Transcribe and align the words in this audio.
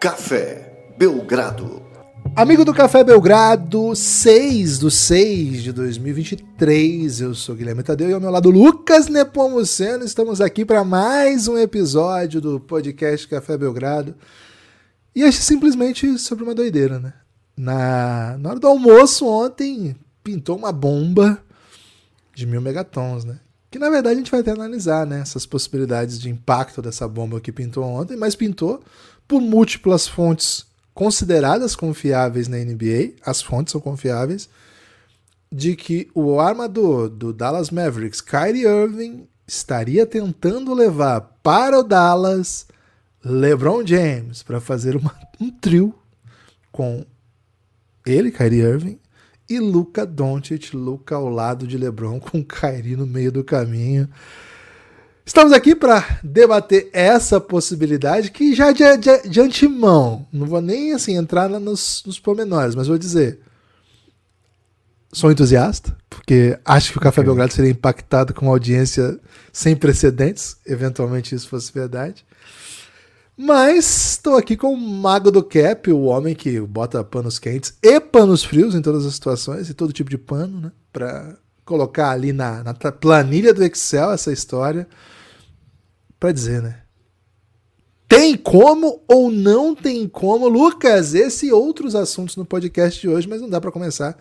Café 0.00 0.94
Belgrado. 0.96 1.82
Amigo 2.34 2.64
do 2.64 2.72
Café 2.72 3.04
Belgrado, 3.04 3.94
6 3.94 4.78
do 4.78 4.90
6 4.90 5.62
de 5.62 5.72
2023. 5.74 7.20
Eu 7.20 7.34
sou 7.34 7.54
Guilherme 7.54 7.82
Tadeu 7.82 8.08
e 8.08 8.14
ao 8.14 8.20
meu 8.20 8.30
lado 8.30 8.48
Lucas 8.48 9.08
Nepomuceno. 9.08 10.02
Estamos 10.02 10.40
aqui 10.40 10.64
para 10.64 10.82
mais 10.84 11.48
um 11.48 11.58
episódio 11.58 12.40
do 12.40 12.58
podcast 12.58 13.28
Café 13.28 13.58
Belgrado. 13.58 14.14
E 15.14 15.22
é 15.22 15.30
simplesmente 15.30 16.16
sobre 16.16 16.44
uma 16.44 16.54
doideira, 16.54 16.98
né? 16.98 17.12
Na, 17.54 18.38
na 18.38 18.48
hora 18.48 18.58
do 18.58 18.68
almoço 18.68 19.26
ontem 19.26 19.94
pintou 20.24 20.56
uma 20.56 20.72
bomba 20.72 21.44
de 22.34 22.46
mil 22.46 22.62
megatons, 22.62 23.22
né? 23.22 23.38
Que 23.70 23.78
na 23.78 23.90
verdade 23.90 24.14
a 24.14 24.18
gente 24.18 24.30
vai 24.30 24.40
até 24.40 24.50
analisar, 24.50 25.06
né? 25.06 25.20
Essas 25.20 25.44
possibilidades 25.44 26.18
de 26.18 26.30
impacto 26.30 26.80
dessa 26.80 27.06
bomba 27.06 27.38
que 27.38 27.52
pintou 27.52 27.84
ontem, 27.84 28.16
mas 28.16 28.34
pintou 28.34 28.82
por 29.30 29.40
múltiplas 29.40 30.08
fontes 30.08 30.66
consideradas 30.92 31.76
confiáveis 31.76 32.48
na 32.48 32.56
NBA, 32.56 33.12
as 33.24 33.40
fontes 33.40 33.70
são 33.70 33.80
confiáveis, 33.80 34.50
de 35.52 35.76
que 35.76 36.10
o 36.16 36.40
armador 36.40 37.08
do 37.08 37.32
Dallas 37.32 37.70
Mavericks, 37.70 38.20
Kyrie 38.20 38.66
Irving, 38.66 39.28
estaria 39.46 40.04
tentando 40.04 40.74
levar 40.74 41.20
para 41.44 41.78
o 41.78 41.84
Dallas 41.84 42.66
LeBron 43.24 43.86
James 43.86 44.42
para 44.42 44.60
fazer 44.60 44.96
uma, 44.96 45.16
um 45.40 45.48
trio 45.48 45.94
com 46.72 47.06
ele, 48.04 48.32
Kyrie 48.32 48.62
Irving, 48.62 48.98
e 49.48 49.60
Luca 49.60 50.04
Doncic, 50.04 50.74
Luca 50.74 51.14
ao 51.14 51.28
lado 51.28 51.68
de 51.68 51.78
LeBron 51.78 52.18
com 52.18 52.42
Kyrie 52.42 52.96
no 52.96 53.06
meio 53.06 53.30
do 53.30 53.44
caminho. 53.44 54.08
Estamos 55.30 55.52
aqui 55.52 55.76
para 55.76 56.18
debater 56.24 56.90
essa 56.92 57.40
possibilidade 57.40 58.32
que 58.32 58.52
já 58.52 58.72
de, 58.72 58.96
de, 58.96 59.28
de, 59.28 59.40
antemão, 59.40 60.26
não 60.32 60.44
vou 60.44 60.60
nem 60.60 60.92
assim 60.92 61.16
entrar 61.16 61.48
nos, 61.48 62.02
nos 62.04 62.18
pormenores, 62.18 62.74
mas 62.74 62.88
vou 62.88 62.98
dizer. 62.98 63.38
Sou 65.12 65.30
entusiasta, 65.30 65.96
porque 66.10 66.58
acho 66.64 66.90
que 66.90 66.98
o 66.98 67.00
Café 67.00 67.20
okay. 67.20 67.28
Belgrado 67.28 67.52
seria 67.52 67.70
impactado 67.70 68.34
com 68.34 68.46
uma 68.46 68.50
audiência 68.50 69.20
sem 69.52 69.76
precedentes, 69.76 70.56
eventualmente 70.66 71.32
isso 71.32 71.48
fosse 71.48 71.72
verdade. 71.72 72.26
Mas 73.36 74.14
estou 74.14 74.36
aqui 74.36 74.56
com 74.56 74.74
o 74.74 74.76
mago 74.76 75.30
do 75.30 75.44
cap, 75.44 75.92
o 75.92 76.06
homem 76.06 76.34
que 76.34 76.60
bota 76.60 77.04
panos 77.04 77.38
quentes 77.38 77.72
e 77.80 78.00
panos 78.00 78.42
frios 78.42 78.74
em 78.74 78.82
todas 78.82 79.06
as 79.06 79.14
situações 79.14 79.70
e 79.70 79.74
todo 79.74 79.92
tipo 79.92 80.10
de 80.10 80.18
pano, 80.18 80.60
né? 80.60 80.72
Para 80.92 81.36
colocar 81.64 82.10
ali 82.10 82.32
na, 82.32 82.64
na 82.64 82.74
planilha 82.74 83.54
do 83.54 83.62
Excel 83.62 84.10
essa 84.10 84.32
história 84.32 84.88
para 86.20 86.32
dizer, 86.32 86.62
né? 86.62 86.82
Tem 88.06 88.36
como 88.36 89.02
ou 89.08 89.30
não 89.30 89.74
tem 89.74 90.06
como, 90.06 90.48
Lucas? 90.48 91.14
Esse 91.14 91.46
e 91.46 91.52
outros 91.52 91.94
assuntos 91.94 92.36
no 92.36 92.44
podcast 92.44 93.00
de 93.00 93.08
hoje, 93.08 93.26
mas 93.26 93.40
não 93.40 93.48
dá 93.48 93.60
para 93.60 93.72
começar 93.72 94.18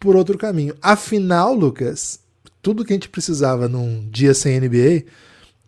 por 0.00 0.16
outro 0.16 0.36
caminho. 0.36 0.74
Afinal, 0.82 1.54
Lucas, 1.54 2.18
tudo 2.60 2.84
que 2.84 2.92
a 2.92 2.96
gente 2.96 3.08
precisava 3.08 3.68
num 3.68 4.08
dia 4.10 4.34
sem 4.34 4.58
NBA 4.58 5.04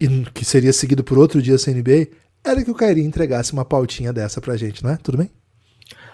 e 0.01 0.25
que 0.35 0.45
seria 0.45 0.73
seguido 0.73 1.05
por 1.05 1.17
outro 1.17 1.41
dia 1.41 1.57
sem 1.59 1.75
NBA 1.75 2.09
era 2.43 2.65
que 2.65 2.71
o 2.71 2.75
Kairi 2.75 3.03
entregasse 3.03 3.53
uma 3.53 3.65
pautinha 3.65 4.13
dessa 4.13 4.41
pra 4.41 4.57
gente, 4.57 4.83
não 4.83 4.91
é? 4.91 4.97
Tudo 4.97 5.19
bem? 5.19 5.31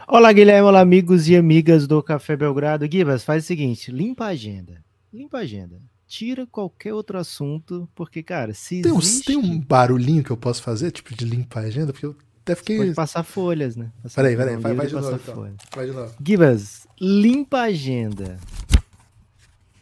Olá, 0.07 0.33
Guilherme, 0.33 0.69
olá, 0.69 0.81
amigos 0.81 1.29
e 1.29 1.37
amigas 1.37 1.87
do 1.87 2.03
Café 2.03 2.37
Belgrado. 2.37 2.89
Gibas, 2.91 3.25
faz 3.25 3.45
o 3.45 3.47
seguinte, 3.47 3.91
limpa 3.91 4.27
a 4.27 4.29
agenda. 4.29 4.83
Limpa 5.13 5.39
a 5.39 5.43
agenda 5.43 5.81
tira 6.09 6.47
qualquer 6.47 6.95
outro 6.95 7.19
assunto, 7.19 7.89
porque, 7.95 8.23
cara, 8.23 8.55
se 8.55 8.81
tem, 8.81 8.97
existe... 8.97 9.27
tem 9.27 9.37
um 9.37 9.61
barulhinho 9.61 10.25
que 10.25 10.31
eu 10.31 10.37
posso 10.37 10.63
fazer, 10.63 10.91
tipo, 10.91 11.15
de 11.15 11.25
limpar 11.25 11.65
a 11.65 11.67
agenda? 11.67 11.93
Porque 11.93 12.07
eu 12.07 12.17
até 12.43 12.55
fiquei... 12.55 12.79
pode 12.79 12.95
passar 12.95 13.23
folhas, 13.23 13.77
né? 13.77 13.93
Passar 14.03 14.23
peraí, 14.23 14.37
peraí, 14.37 14.57
vai, 14.57 14.75
vai, 14.75 14.87
de 14.87 14.95
novo, 14.95 15.15
então. 15.15 15.55
vai 15.77 15.87
de 15.87 15.93
novo. 15.93 16.15
Gibas, 16.27 16.89
limpa 16.99 17.59
a 17.59 17.65
agenda. 17.65 18.39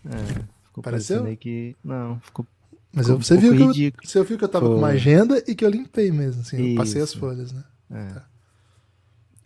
É, 0.05 0.43
ficou 0.65 0.83
Pareceu? 0.83 1.37
que... 1.37 1.77
Não, 1.83 2.19
ficou... 2.21 2.45
Mas 2.93 3.09
eu, 3.09 3.19
você, 3.19 3.37
viu 3.37 3.55
que 3.55 3.87
eu, 3.87 3.93
você 4.03 4.25
viu 4.25 4.39
que 4.39 4.45
eu 4.45 4.49
tava 4.49 4.67
Foi. 4.67 4.75
com 4.75 4.81
uma 4.81 4.89
agenda 4.89 5.43
e 5.47 5.55
que 5.55 5.65
eu 5.65 5.71
limpei 5.71 6.11
mesmo, 6.11 6.41
assim, 6.41 6.71
eu 6.71 6.77
passei 6.77 7.01
as 7.01 7.15
folhas, 7.15 7.53
né? 7.53 7.63
É. 7.91 8.07
Tá. 8.15 8.25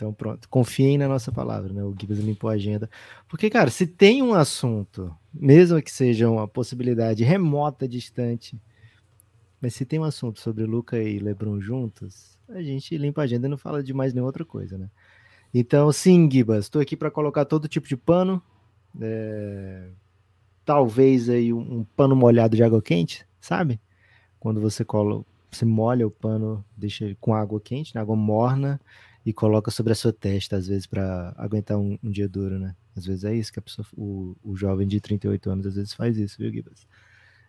Então 0.00 0.14
pronto, 0.14 0.48
confiem 0.48 0.96
na 0.96 1.06
nossa 1.06 1.30
palavra, 1.30 1.74
né? 1.74 1.84
O 1.84 1.94
Gibbs 1.94 2.20
limpou 2.20 2.48
a 2.48 2.54
agenda. 2.54 2.88
Porque, 3.28 3.50
cara, 3.50 3.68
se 3.68 3.86
tem 3.86 4.22
um 4.22 4.32
assunto, 4.32 5.14
mesmo 5.30 5.80
que 5.82 5.92
seja 5.92 6.30
uma 6.30 6.48
possibilidade 6.48 7.22
remota, 7.22 7.86
distante, 7.86 8.58
mas 9.60 9.74
se 9.74 9.84
tem 9.84 9.98
um 9.98 10.04
assunto 10.04 10.40
sobre 10.40 10.64
Luca 10.64 10.96
e 10.96 11.18
Lebron 11.18 11.60
juntos, 11.60 12.38
a 12.48 12.62
gente 12.62 12.96
limpa 12.96 13.20
a 13.20 13.24
agenda 13.24 13.46
e 13.46 13.50
não 13.50 13.58
fala 13.58 13.82
de 13.82 13.92
mais 13.92 14.14
nenhuma 14.14 14.28
outra 14.28 14.42
coisa, 14.42 14.78
né? 14.78 14.88
Então, 15.52 15.92
sim, 15.92 16.30
Gibas, 16.30 16.64
estou 16.64 16.80
aqui 16.80 16.96
para 16.96 17.10
colocar 17.10 17.44
todo 17.44 17.68
tipo 17.68 17.86
de 17.86 17.96
pano. 17.96 18.42
É... 18.98 19.86
Talvez 20.64 21.28
aí 21.28 21.52
um, 21.52 21.80
um, 21.80 21.84
pano 21.84 22.16
molhado 22.16 22.56
de 22.56 22.62
água 22.62 22.80
quente, 22.80 23.26
sabe? 23.38 23.78
Quando 24.38 24.62
você 24.62 24.82
coloca, 24.82 25.26
você 25.50 25.66
molha 25.66 26.06
o 26.06 26.10
pano, 26.10 26.64
deixa 26.74 27.04
ele 27.04 27.18
com 27.20 27.34
água 27.34 27.60
quente, 27.60 27.94
né? 27.94 28.00
água 28.00 28.16
morna, 28.16 28.80
e 29.30 29.32
coloca 29.32 29.70
sobre 29.70 29.92
a 29.92 29.96
sua 29.96 30.12
testa, 30.12 30.56
às 30.56 30.66
vezes, 30.66 30.86
para 30.86 31.32
aguentar 31.36 31.78
um, 31.78 31.96
um, 32.02 32.10
dia 32.10 32.28
duro, 32.28 32.58
né? 32.58 32.74
Às 32.96 33.06
vezes 33.06 33.22
é 33.22 33.32
isso 33.32 33.52
que 33.52 33.60
a 33.60 33.62
pessoa, 33.62 33.86
o, 33.96 34.36
o 34.42 34.56
jovem 34.56 34.88
de 34.88 35.00
38 35.00 35.50
anos, 35.50 35.66
às 35.66 35.76
vezes 35.76 35.94
faz 35.94 36.18
isso, 36.18 36.36
viu, 36.36 36.52
Gibas? 36.52 36.84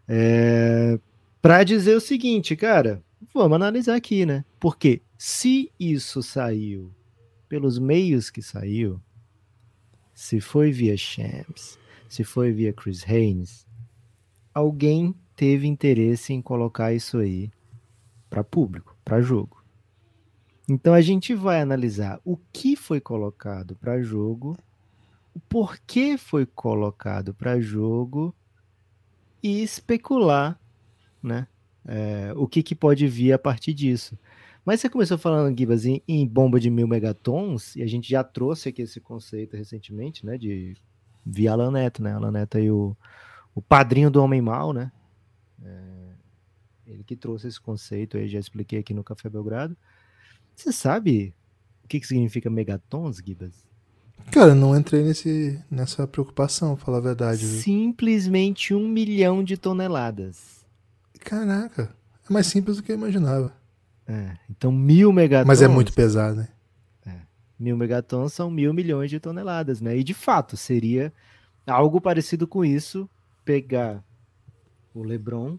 É, 0.07 0.99
para 1.41 1.63
dizer 1.63 1.95
o 1.95 1.99
seguinte, 1.99 2.55
cara, 2.55 3.03
vamos 3.33 3.55
analisar 3.55 3.95
aqui, 3.95 4.27
né? 4.27 4.45
Porque 4.59 5.01
se 5.17 5.71
isso 5.79 6.21
saiu 6.21 6.93
pelos 7.49 7.79
meios 7.79 8.29
que 8.29 8.43
saiu, 8.43 9.01
se 10.13 10.39
foi 10.39 10.71
via 10.71 10.95
Shams, 10.95 11.79
se 12.07 12.23
foi 12.23 12.51
via 12.51 12.71
Chris 12.71 13.03
Haynes, 13.09 13.65
alguém 14.53 15.15
teve 15.35 15.65
interesse 15.65 16.31
em 16.31 16.43
colocar 16.43 16.93
isso 16.93 17.17
aí 17.17 17.49
para 18.29 18.43
público, 18.43 18.95
para 19.03 19.19
jogo. 19.19 19.60
Então 20.69 20.93
a 20.93 21.01
gente 21.01 21.33
vai 21.33 21.61
analisar 21.61 22.19
o 22.23 22.37
que 22.51 22.75
foi 22.75 23.01
colocado 23.01 23.75
para 23.75 24.01
jogo, 24.01 24.57
o 25.33 25.39
porquê 25.39 26.17
foi 26.17 26.45
colocado 26.45 27.33
para 27.33 27.59
jogo 27.59 28.35
e 29.41 29.61
especular, 29.63 30.59
né? 31.21 31.47
É, 31.85 32.31
o 32.35 32.47
que, 32.47 32.61
que 32.61 32.75
pode 32.75 33.07
vir 33.07 33.33
a 33.33 33.39
partir 33.39 33.73
disso. 33.73 34.17
Mas 34.63 34.79
você 34.79 34.89
começou 34.89 35.17
falando, 35.17 35.57
Gibas, 35.57 35.85
em, 35.85 36.03
em, 36.07 36.27
bomba 36.27 36.59
de 36.59 36.69
mil 36.69 36.87
megatons, 36.87 37.75
e 37.75 37.81
a 37.81 37.87
gente 37.87 38.07
já 38.07 38.23
trouxe 38.23 38.69
aqui 38.69 38.83
esse 38.83 38.99
conceito 38.99 39.57
recentemente, 39.57 40.25
né? 40.25 40.37
De 40.37 40.77
via 41.25 41.53
Alan 41.53 41.71
Neto, 41.71 42.03
né? 42.03 42.13
Alan 42.13 42.31
Neto 42.31 42.57
aí 42.57 42.69
o, 42.69 42.95
o 43.55 43.61
padrinho 43.61 44.11
do 44.11 44.21
Homem 44.21 44.41
Mal, 44.41 44.73
né? 44.73 44.91
É, 45.63 46.11
ele 46.85 47.03
que 47.03 47.15
trouxe 47.15 47.47
esse 47.47 47.59
conceito 47.59 48.17
aí, 48.17 48.27
já 48.27 48.39
expliquei 48.39 48.79
aqui 48.79 48.93
no 48.93 49.03
Café 49.03 49.29
Belgrado. 49.29 49.75
Você 50.55 50.71
sabe 50.71 51.33
o 51.83 51.87
que, 51.87 51.99
que 51.99 52.07
significa 52.07 52.49
megatons, 52.49 53.17
Gibas? 53.17 53.53
Cara, 54.31 54.53
não 54.53 54.77
entrei 54.77 55.03
nesse, 55.03 55.59
nessa 55.69 56.07
preocupação, 56.07 56.77
falar 56.77 56.97
a 56.97 57.01
verdade. 57.01 57.45
Viu? 57.45 57.61
Simplesmente 57.61 58.73
um 58.73 58.87
milhão 58.87 59.43
de 59.43 59.57
toneladas. 59.57 60.65
Caraca, 61.19 61.93
é 62.29 62.33
mais 62.33 62.47
simples 62.47 62.77
do 62.77 62.83
que 62.83 62.91
eu 62.91 62.95
imaginava. 62.95 63.53
É, 64.07 64.37
então 64.49 64.71
mil 64.71 65.11
megatons. 65.11 65.47
Mas 65.47 65.61
é 65.61 65.67
muito 65.67 65.93
pesado, 65.93 66.37
né? 66.37 66.47
É, 67.05 67.15
mil 67.59 67.77
megatons 67.77 68.33
são 68.33 68.49
mil 68.49 68.73
milhões 68.73 69.09
de 69.09 69.19
toneladas, 69.19 69.81
né? 69.81 69.97
E 69.97 70.03
de 70.03 70.13
fato, 70.13 70.55
seria 70.55 71.13
algo 71.65 71.99
parecido 71.99 72.47
com 72.47 72.63
isso 72.63 73.09
pegar 73.43 74.03
o 74.93 75.03
LeBron 75.03 75.57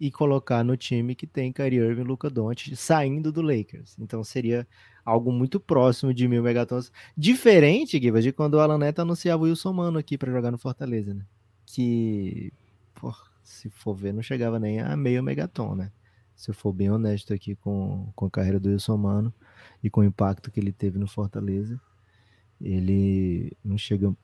e 0.00 0.10
colocar 0.10 0.64
no 0.64 0.76
time 0.76 1.14
que 1.14 1.26
tem 1.26 1.52
Kyrie 1.52 1.78
Irving 1.78 2.02
e 2.02 2.04
Luca 2.04 2.28
Doncic 2.28 2.74
saindo 2.76 3.30
do 3.30 3.40
Lakers. 3.40 3.96
Então 3.98 4.22
seria 4.24 4.66
algo 5.04 5.30
muito 5.32 5.60
próximo 5.60 6.12
de 6.12 6.26
mil 6.26 6.42
megatons. 6.42 6.90
Diferente, 7.16 7.98
Guiva, 7.98 8.20
de 8.20 8.32
quando 8.32 8.54
o 8.54 8.60
Alan 8.60 8.78
Neto 8.78 9.00
anunciava 9.00 9.42
o 9.42 9.46
Wilson 9.46 9.72
Mano 9.72 9.98
aqui 9.98 10.18
para 10.18 10.32
jogar 10.32 10.50
no 10.50 10.58
Fortaleza, 10.58 11.14
né? 11.14 11.24
Que, 11.66 12.52
por, 12.94 13.16
se 13.42 13.70
for 13.70 13.94
ver, 13.94 14.12
não 14.12 14.22
chegava 14.22 14.58
nem 14.58 14.80
a 14.80 14.96
meio 14.96 15.22
megaton, 15.22 15.74
né? 15.74 15.92
Se 16.34 16.50
eu 16.50 16.54
for 16.54 16.72
bem 16.72 16.90
honesto 16.90 17.32
aqui 17.32 17.54
com, 17.54 18.10
com 18.14 18.26
a 18.26 18.30
carreira 18.30 18.58
do 18.58 18.68
Wilson 18.68 18.96
Mano 18.96 19.32
e 19.82 19.88
com 19.88 20.00
o 20.00 20.04
impacto 20.04 20.50
que 20.50 20.58
ele 20.58 20.72
teve 20.72 20.98
no 20.98 21.06
Fortaleza, 21.06 21.80
ele 22.60 23.56
não 23.64 23.78
chega 23.78 24.14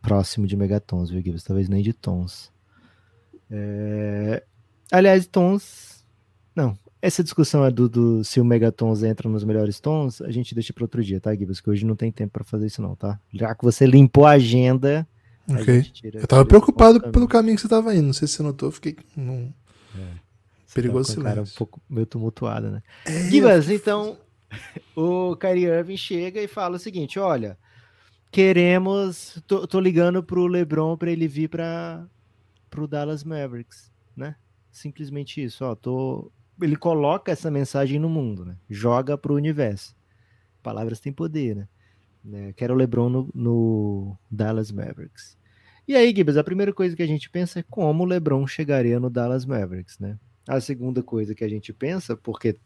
próximo 0.00 0.46
de 0.46 0.56
megatons, 0.56 1.10
viu, 1.10 1.20
Gibbs? 1.20 1.42
Talvez 1.42 1.68
nem 1.68 1.82
de 1.82 1.92
tons. 1.92 2.52
É, 3.50 4.44
Aliás, 4.90 5.26
tons. 5.26 6.04
Não. 6.54 6.78
Essa 7.00 7.22
discussão 7.22 7.64
é 7.64 7.70
do, 7.70 7.88
do, 7.88 8.24
se 8.24 8.40
o 8.40 8.44
Megatons 8.44 9.02
entra 9.02 9.28
nos 9.28 9.44
melhores 9.44 9.78
tons, 9.78 10.20
a 10.22 10.30
gente 10.30 10.54
deixa 10.54 10.72
para 10.72 10.84
outro 10.84 11.04
dia, 11.04 11.20
tá, 11.20 11.34
Gibbs? 11.34 11.60
Que 11.60 11.70
hoje 11.70 11.84
não 11.84 11.94
tem 11.94 12.10
tempo 12.10 12.32
para 12.32 12.44
fazer 12.44 12.66
isso, 12.66 12.80
não, 12.82 12.96
tá? 12.96 13.20
Já 13.32 13.54
que 13.54 13.62
você 13.62 13.86
limpou 13.86 14.26
a 14.26 14.32
agenda. 14.32 15.06
Ok. 15.48 15.78
A 15.78 16.18
eu 16.18 16.26
tava 16.26 16.44
preocupado 16.44 17.00
pelo 17.12 17.28
caminho 17.28 17.54
que 17.54 17.62
você 17.62 17.68
tava 17.68 17.94
indo. 17.94 18.06
Não 18.06 18.12
sei 18.12 18.26
se 18.26 18.34
você 18.34 18.42
notou, 18.42 18.72
fiquei 18.72 18.96
num 19.14 19.52
é, 19.94 20.00
perigoso 20.74 21.12
silêncio. 21.12 21.34
Cara 21.34 21.42
um 21.42 21.56
pouco 21.56 21.80
meio 21.88 22.06
tumultuado, 22.06 22.70
né? 22.70 22.82
É, 23.04 23.30
Gibas, 23.30 23.70
então. 23.70 24.18
o 24.96 25.36
Kyrie 25.36 25.66
Irving 25.66 25.96
chega 25.96 26.40
e 26.40 26.48
fala 26.48 26.76
o 26.76 26.80
seguinte: 26.80 27.18
olha, 27.18 27.58
queremos. 28.32 29.40
Tô, 29.46 29.66
tô 29.66 29.78
ligando 29.78 30.22
pro 30.22 30.46
LeBron 30.46 30.96
para 30.96 31.10
ele 31.10 31.28
vir 31.28 31.48
para 31.48 32.04
pro 32.68 32.88
Dallas 32.88 33.22
Mavericks, 33.22 33.92
né? 34.16 34.34
Simplesmente 34.76 35.42
isso, 35.42 35.64
ó. 35.64 35.74
Tô, 35.74 36.30
ele 36.60 36.76
coloca 36.76 37.32
essa 37.32 37.50
mensagem 37.50 37.98
no 37.98 38.10
mundo, 38.10 38.44
né? 38.44 38.58
Joga 38.68 39.16
pro 39.16 39.34
universo. 39.34 39.96
Palavras 40.62 41.00
têm 41.00 41.14
poder, 41.14 41.56
né? 41.56 41.68
né? 42.22 42.52
Quero 42.52 42.74
o 42.74 42.76
LeBron 42.76 43.08
no, 43.08 43.30
no 43.34 44.18
Dallas 44.30 44.70
Mavericks. 44.70 45.38
E 45.88 45.96
aí, 45.96 46.14
Gibbs, 46.14 46.36
a 46.36 46.44
primeira 46.44 46.74
coisa 46.74 46.94
que 46.94 47.02
a 47.02 47.06
gente 47.06 47.30
pensa 47.30 47.60
é 47.60 47.64
como 47.70 48.04
o 48.04 48.06
LeBron 48.06 48.46
chegaria 48.46 49.00
no 49.00 49.08
Dallas 49.08 49.46
Mavericks, 49.46 49.98
né? 49.98 50.18
A 50.46 50.60
segunda 50.60 51.02
coisa 51.02 51.34
que 51.34 51.42
a 51.42 51.48
gente 51.48 51.72
pensa, 51.72 52.14
porque 52.14 52.58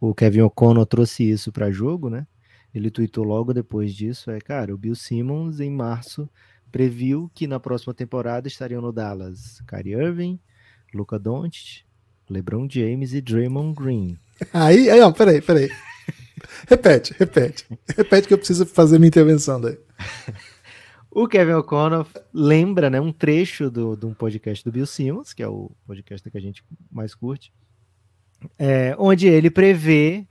o 0.00 0.12
Kevin 0.12 0.40
O'Connor 0.40 0.84
trouxe 0.84 1.30
isso 1.30 1.52
para 1.52 1.70
jogo, 1.70 2.10
né? 2.10 2.26
Ele 2.74 2.90
tweetou 2.90 3.22
logo 3.22 3.54
depois 3.54 3.94
disso, 3.94 4.32
é, 4.32 4.40
cara, 4.40 4.74
o 4.74 4.78
Bill 4.78 4.96
Simmons 4.96 5.60
em 5.60 5.70
março 5.70 6.28
previu 6.72 7.30
que 7.32 7.46
na 7.46 7.60
próxima 7.60 7.94
temporada 7.94 8.48
estariam 8.48 8.82
no 8.82 8.92
Dallas 8.92 9.60
Kyrie 9.68 9.94
Irving, 9.94 10.40
Luca 10.96 11.18
Doncic, 11.18 11.84
LeBron 12.28 12.66
James 12.68 13.12
e 13.12 13.20
Draymond 13.20 13.74
Green. 13.74 14.18
Aí, 14.52 14.90
aí, 14.90 15.00
ó, 15.00 15.12
peraí, 15.12 15.40
peraí. 15.40 15.70
repete, 16.68 17.14
repete. 17.18 17.66
Repete 17.96 18.28
que 18.28 18.34
eu 18.34 18.38
preciso 18.38 18.66
fazer 18.66 18.98
minha 18.98 19.08
intervenção 19.08 19.60
daí. 19.60 19.78
o 21.10 21.26
Kevin 21.28 21.52
O'Connor 21.52 22.06
lembra, 22.32 22.90
né, 22.90 23.00
um 23.00 23.12
trecho 23.12 23.70
do, 23.70 23.96
de 23.96 24.06
um 24.06 24.14
podcast 24.14 24.64
do 24.64 24.72
Bill 24.72 24.86
Simmons, 24.86 25.32
que 25.32 25.42
é 25.42 25.48
o 25.48 25.70
podcast 25.86 26.28
que 26.28 26.36
a 26.36 26.40
gente 26.40 26.64
mais 26.90 27.14
curte, 27.14 27.52
é, 28.58 28.94
onde 28.98 29.26
ele 29.26 29.50
prevê 29.50 30.26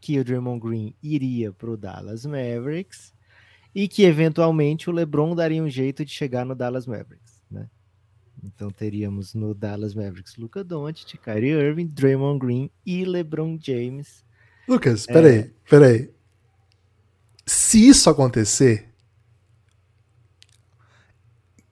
que 0.00 0.18
o 0.18 0.24
Draymond 0.24 0.60
Green 0.60 0.94
iria 1.02 1.52
para 1.52 1.70
o 1.70 1.76
Dallas 1.76 2.26
Mavericks 2.26 3.14
e 3.74 3.88
que 3.88 4.04
eventualmente 4.04 4.88
o 4.88 4.92
LeBron 4.92 5.34
daria 5.34 5.62
um 5.62 5.68
jeito 5.68 6.04
de 6.04 6.12
chegar 6.12 6.44
no 6.44 6.54
Dallas 6.54 6.86
Mavericks, 6.86 7.42
né? 7.50 7.68
Então 8.42 8.70
teríamos 8.70 9.34
no 9.34 9.54
Dallas 9.54 9.94
Mavericks 9.94 10.36
Luca 10.36 10.62
Doncic, 10.62 11.18
Kyrie 11.18 11.52
Irving, 11.52 11.86
Draymond 11.86 12.38
Green 12.38 12.70
e 12.84 13.04
LeBron 13.04 13.58
James. 13.60 14.24
Lucas, 14.68 15.06
peraí, 15.06 15.38
é... 15.38 15.50
peraí. 15.68 16.10
Se 17.44 17.88
isso 17.88 18.10
acontecer, 18.10 18.88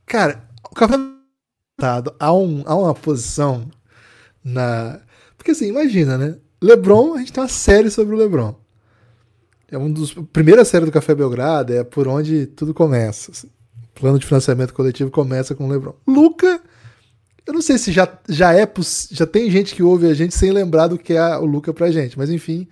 cara, 0.07 0.49
o 0.71 0.75
café 0.75 0.95
há, 2.19 2.33
um, 2.33 2.63
há 2.67 2.77
uma 2.77 2.95
posição 2.95 3.69
na 4.43 5.01
porque 5.45 5.51
assim, 5.51 5.69
imagina, 5.69 6.17
né? 6.17 6.39
LeBron, 6.63 7.15
a 7.15 7.19
gente 7.19 7.31
tem 7.31 7.43
uma 7.43 7.49
série 7.49 7.91
sobre 7.91 8.15
o 8.15 8.19
LeBron. 8.19 8.55
É 9.71 9.77
um 9.77 9.93
dos 9.93 10.15
primeira 10.33 10.65
série 10.65 10.87
do 10.87 10.93
Café 10.93 11.15
Belgrado, 11.15 11.75
é 11.75 11.85
por 11.85 12.09
onde 12.09 12.47
tudo 12.47 12.73
começa. 12.73 13.31
Assim. 13.31 13.51
O 14.05 14.07
plano 14.07 14.19
de 14.19 14.27
financiamento 14.27 14.75
coletivo 14.75 15.11
começa 15.11 15.55
com 15.55 15.65
o 15.65 15.69
LeBron. 15.71 15.95
Luca, 16.07 16.61
eu 17.47 17.55
não 17.55 17.63
sei 17.63 17.79
se 17.79 17.91
já, 17.91 18.07
já 18.29 18.53
é 18.53 18.71
já 19.11 19.27
tem 19.27 19.51
gente 19.51 19.75
que 19.75 19.83
ouve 19.83 20.07
a 20.07 20.13
gente 20.13 20.35
sem 20.35 20.51
lembrar 20.51 20.89
do 20.89 20.99
que 20.99 21.15
é 21.15 21.39
o 21.39 21.47
Luca 21.47 21.73
pra 21.73 21.91
gente, 21.91 22.19
mas 22.19 22.29
enfim. 22.29 22.69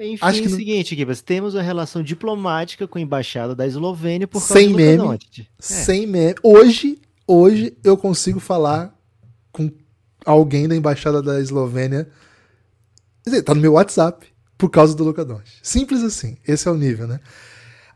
Enfim, 0.00 0.18
acho 0.22 0.40
que 0.40 0.48
é 0.48 0.50
o 0.50 0.54
seguinte, 0.54 0.96
Gibas, 0.96 1.20
temos 1.20 1.52
uma 1.52 1.60
relação 1.60 2.02
diplomática 2.02 2.88
com 2.88 2.96
a 2.96 3.02
embaixada 3.02 3.54
da 3.54 3.66
Eslovênia 3.66 4.26
por 4.26 4.38
causa 4.38 4.54
sem 4.54 4.70
do 4.70 4.76
meme, 4.76 5.14
é. 5.14 5.44
Sem 5.58 6.06
meme. 6.06 6.36
Hoje, 6.42 6.98
hoje 7.26 7.76
eu 7.84 7.94
consigo 7.94 8.40
falar 8.40 8.98
com 9.52 9.70
alguém 10.24 10.66
da 10.66 10.74
embaixada 10.74 11.20
da 11.20 11.38
Eslovênia. 11.38 12.08
Quer 13.22 13.28
dizer, 13.28 13.42
tá 13.42 13.54
no 13.54 13.60
meu 13.60 13.74
WhatsApp 13.74 14.26
por 14.56 14.70
causa 14.70 14.96
do 14.96 15.04
Luca 15.04 15.22
Doncic. 15.22 15.58
Simples 15.62 16.02
assim. 16.02 16.38
Esse 16.48 16.66
é 16.66 16.70
o 16.70 16.76
nível, 16.76 17.06
né? 17.06 17.20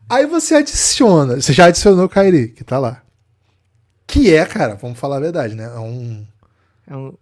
Aí 0.08 0.26
você 0.26 0.56
adiciona, 0.56 1.40
você 1.40 1.52
já 1.52 1.66
adicionou 1.66 2.04
o 2.04 2.08
Kairi, 2.08 2.48
que 2.48 2.62
tá 2.62 2.78
lá. 2.78 3.02
Que 4.06 4.32
é, 4.32 4.44
cara, 4.46 4.74
vamos 4.74 4.98
falar 4.98 5.16
a 5.16 5.20
verdade, 5.20 5.54
né? 5.54 5.64
É 5.64 5.78
um. 5.78 6.26
É 6.86 6.96
um, 6.96 7.14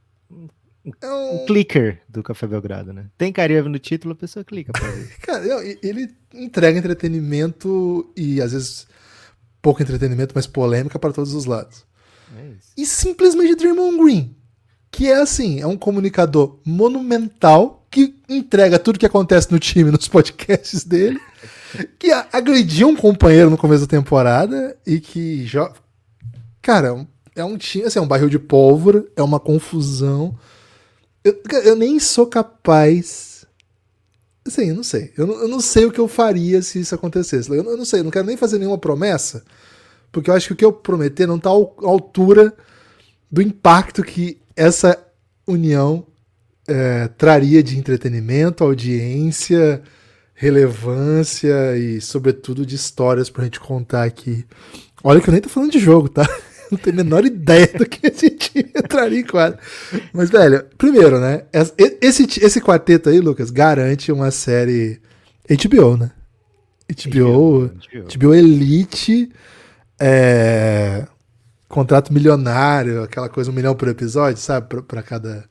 é 1.01 1.07
um... 1.07 1.43
um 1.43 1.47
clicker 1.47 2.03
do 2.09 2.23
Café 2.23 2.47
Belgrado, 2.47 2.93
né? 2.93 3.07
Tem 3.17 3.33
Kairi 3.33 3.63
no 3.63 3.79
título, 3.79 4.13
a 4.13 4.17
pessoa 4.17 4.45
clica 4.45 4.73
cara, 5.23 5.45
ele 5.83 6.15
entrega 6.33 6.79
entretenimento 6.79 8.13
e 8.15 8.41
às 8.43 8.53
vezes 8.53 8.87
pouco 9.63 9.83
entretenimento, 9.83 10.35
mas 10.35 10.47
polêmica 10.47 10.99
para 10.99 11.13
todos 11.13 11.33
os 11.33 11.47
lados. 11.47 11.87
É 12.37 12.53
e 12.77 12.85
simplesmente 12.85 13.55
Draymond 13.55 13.97
Green, 13.97 14.37
que 14.91 15.11
é 15.11 15.17
assim, 15.17 15.61
é 15.61 15.67
um 15.67 15.77
comunicador 15.77 16.61
monumental 16.67 17.84
entrega 18.37 18.79
tudo 18.79 18.99
que 18.99 19.07
acontece 19.07 19.51
no 19.51 19.59
time 19.59 19.91
nos 19.91 20.09
podcasts 20.09 20.85
dele, 20.85 21.21
que 21.99 22.11
agrediu 22.33 22.89
um 22.89 22.97
companheiro 22.97 23.51
no 23.51 23.59
começo 23.59 23.87
da 23.87 23.91
temporada 23.91 24.77
e 24.87 25.01
que 25.01 25.45
joga. 25.47 25.75
Cara, 26.63 27.07
é 27.37 27.45
um 27.45 27.59
time, 27.59 27.85
assim, 27.85 27.99
é 27.99 28.03
um 28.03 28.07
barril 28.07 28.29
de 28.29 28.39
pólvora, 28.39 29.05
é 29.17 29.23
uma 29.23 29.41
confusão. 29.41 30.39
Eu, 31.23 31.41
eu 31.65 31.77
nem 31.77 31.99
sou 31.99 32.27
capaz. 32.27 33.45
Assim, 34.47 34.69
eu 34.69 34.75
não 34.75 34.85
sei. 34.85 35.13
Eu 35.17 35.27
não, 35.27 35.35
eu 35.35 35.49
não, 35.49 35.61
sei 35.61 35.85
o 35.85 35.93
que 35.93 35.99
eu 35.99 36.07
faria 36.07 36.63
se 36.63 36.81
isso 36.81 36.95
acontecesse. 36.95 37.51
Eu, 37.51 37.57
eu 37.57 37.77
não 37.77 37.85
sei, 37.85 38.01
eu 38.01 38.05
não 38.05 38.11
quero 38.11 38.27
nem 38.27 38.37
fazer 38.37 38.59
nenhuma 38.59 38.79
promessa, 38.79 39.45
porque 40.13 40.31
eu 40.31 40.35
acho 40.35 40.49
que 40.49 40.53
o 40.53 40.57
que 40.57 40.65
eu 40.65 40.73
prometer 40.73 41.27
não 41.27 41.39
tá 41.39 41.51
à 41.51 41.53
altura 41.53 42.55
do 43.31 43.43
impacto 43.43 44.03
que 44.03 44.41
essa 44.55 44.97
união 45.47 46.07
é, 46.67 47.09
traria 47.09 47.63
de 47.63 47.79
entretenimento, 47.79 48.65
audiência, 48.65 49.83
relevância 50.35 51.77
e, 51.77 52.01
sobretudo, 52.01 52.67
de 52.67 52.75
histórias 52.75 53.31
pra 53.31 53.45
gente 53.45 53.61
contar 53.61 54.05
aqui. 54.05 54.45
Olha 55.03 55.21
que 55.21 55.29
eu 55.29 55.33
nem 55.33 55.41
tô 55.41 55.49
falando 55.49 55.73
de 55.73 55.79
jogo, 55.79 56.09
tá? 56.09 56.27
Não 56.71 56.79
tenho 56.79 56.99
a 56.99 57.05
menor 57.05 57.25
ideia 57.25 57.71
do 57.77 57.87
que 57.87 58.07
a 58.07 58.11
gente 58.11 58.51
entraria 58.75 59.21
em 59.21 59.25
quadro. 59.25 59.59
Mas, 60.13 60.31
velho, 60.31 60.65
primeiro, 60.79 61.21
né? 61.21 61.45
Esse, 62.01 62.27
esse 62.41 62.61
quarteto 62.61 63.11
aí, 63.11 63.21
Lucas, 63.21 63.51
garante 63.51 64.11
uma 64.11 64.31
série 64.31 65.01
HBO, 65.49 65.97
né? 65.97 66.11
HBO, 66.91 67.67
HBO, 67.67 68.19
HBO 68.19 68.35
Elite. 68.35 69.31
É, 70.01 71.07
contrato 71.69 72.13
milionário, 72.13 73.03
aquela 73.03 73.29
coisa, 73.29 73.51
um 73.51 73.55
milhão 73.55 73.75
por 73.75 73.89
episódio, 73.89 74.41
sabe? 74.41 74.69
Pra, 74.69 74.83
pra 74.83 75.03
cada 75.03 75.45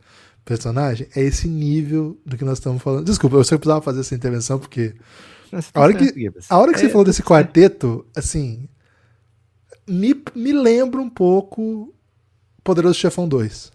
personagem. 0.43 1.07
É 1.15 1.21
esse 1.21 1.47
nível 1.47 2.19
do 2.25 2.37
que 2.37 2.45
nós 2.45 2.57
estamos 2.57 2.81
falando. 2.81 3.05
Desculpa, 3.05 3.37
eu 3.37 3.43
só 3.43 3.57
precisava 3.57 3.81
fazer 3.81 4.01
essa 4.01 4.15
intervenção 4.15 4.59
porque. 4.59 4.95
Nossa, 5.51 5.69
a, 5.73 5.79
hora 5.79 5.93
que, 5.93 6.31
a 6.49 6.57
hora 6.57 6.71
que 6.73 6.79
é, 6.79 6.81
você 6.81 6.89
falou 6.89 7.05
desse 7.05 7.23
quarteto, 7.23 8.05
assim. 8.15 8.67
Me, 9.87 10.15
me 10.33 10.53
lembra 10.53 11.01
um 11.01 11.09
pouco 11.09 11.93
Poderoso 12.63 12.97
Chefão 12.97 13.27
2. 13.27 13.71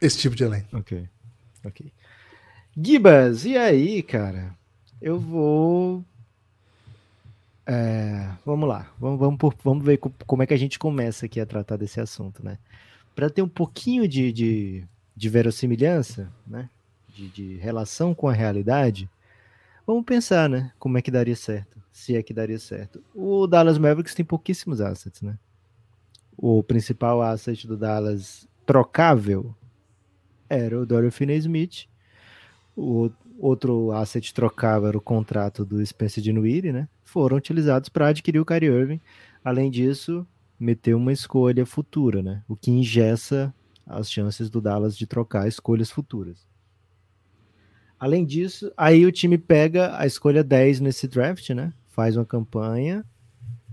Esse 0.00 0.18
tipo 0.18 0.34
de 0.34 0.44
elenco. 0.44 0.76
Ok. 0.76 1.08
Ok. 1.64 1.92
Gibas, 2.76 3.44
e 3.44 3.56
aí, 3.56 4.02
cara? 4.02 4.56
Eu 5.00 5.20
vou 5.20 6.04
é, 7.66 8.30
vamos 8.44 8.68
lá, 8.68 8.92
vamos, 8.98 9.18
vamos, 9.18 9.38
por, 9.38 9.54
vamos 9.64 9.84
ver 9.84 9.98
como 9.98 10.42
é 10.42 10.46
que 10.46 10.52
a 10.52 10.58
gente 10.58 10.78
começa 10.78 11.24
aqui 11.24 11.40
a 11.40 11.46
tratar 11.46 11.76
desse 11.76 11.98
assunto, 11.98 12.44
né? 12.44 12.58
Para 13.14 13.30
ter 13.30 13.40
um 13.40 13.48
pouquinho 13.48 14.06
de, 14.06 14.32
de, 14.32 14.84
de 15.14 15.28
verossimilhança, 15.28 16.32
né? 16.46 16.68
De, 17.08 17.28
de, 17.28 17.56
relação 17.58 18.14
com 18.14 18.28
a 18.28 18.32
realidade, 18.32 19.08
vamos 19.86 20.04
pensar, 20.04 20.48
né? 20.48 20.72
Como 20.78 20.98
é 20.98 21.02
que 21.02 21.10
daria 21.10 21.36
certo, 21.36 21.80
se 21.92 22.16
é 22.16 22.22
que 22.22 22.34
daria 22.34 22.58
certo. 22.58 23.02
O 23.14 23.46
Dallas 23.46 23.78
Mavericks 23.78 24.14
tem 24.14 24.24
pouquíssimos 24.24 24.80
assets, 24.80 25.22
né? 25.22 25.38
O 26.36 26.62
principal 26.62 27.22
asset 27.22 27.66
do 27.66 27.76
Dallas 27.76 28.48
trocável 28.66 29.54
era 30.48 30.80
o 30.80 30.84
Dorian 30.84 31.12
Finney-Smith. 31.12 31.86
O 32.76 33.10
outro 33.38 33.92
asset 33.92 34.34
trocável 34.34 34.88
era 34.88 34.98
o 34.98 35.00
contrato 35.00 35.64
do 35.64 35.84
Spencer 35.84 36.22
Dinwiddie, 36.22 36.72
né? 36.72 36.88
foram 37.14 37.36
utilizados 37.36 37.88
para 37.88 38.08
adquirir 38.08 38.40
o 38.40 38.44
Kyrie 38.44 38.68
Irving. 38.68 39.00
Além 39.44 39.70
disso, 39.70 40.26
meteu 40.58 40.96
uma 40.96 41.12
escolha 41.12 41.64
futura, 41.64 42.20
né? 42.24 42.42
O 42.48 42.56
que 42.56 42.72
ingessa 42.72 43.54
as 43.86 44.10
chances 44.10 44.50
do 44.50 44.60
Dallas 44.60 44.96
de 44.96 45.06
trocar 45.06 45.48
escolhas 45.48 45.90
futuras. 45.90 46.46
Além 47.98 48.24
disso, 48.24 48.72
aí 48.76 49.06
o 49.06 49.12
time 49.12 49.38
pega 49.38 49.98
a 49.98 50.06
escolha 50.06 50.44
10 50.44 50.80
nesse 50.80 51.08
draft, 51.08 51.50
né? 51.50 51.72
Faz 51.88 52.16
uma 52.16 52.24
campanha 52.24 53.04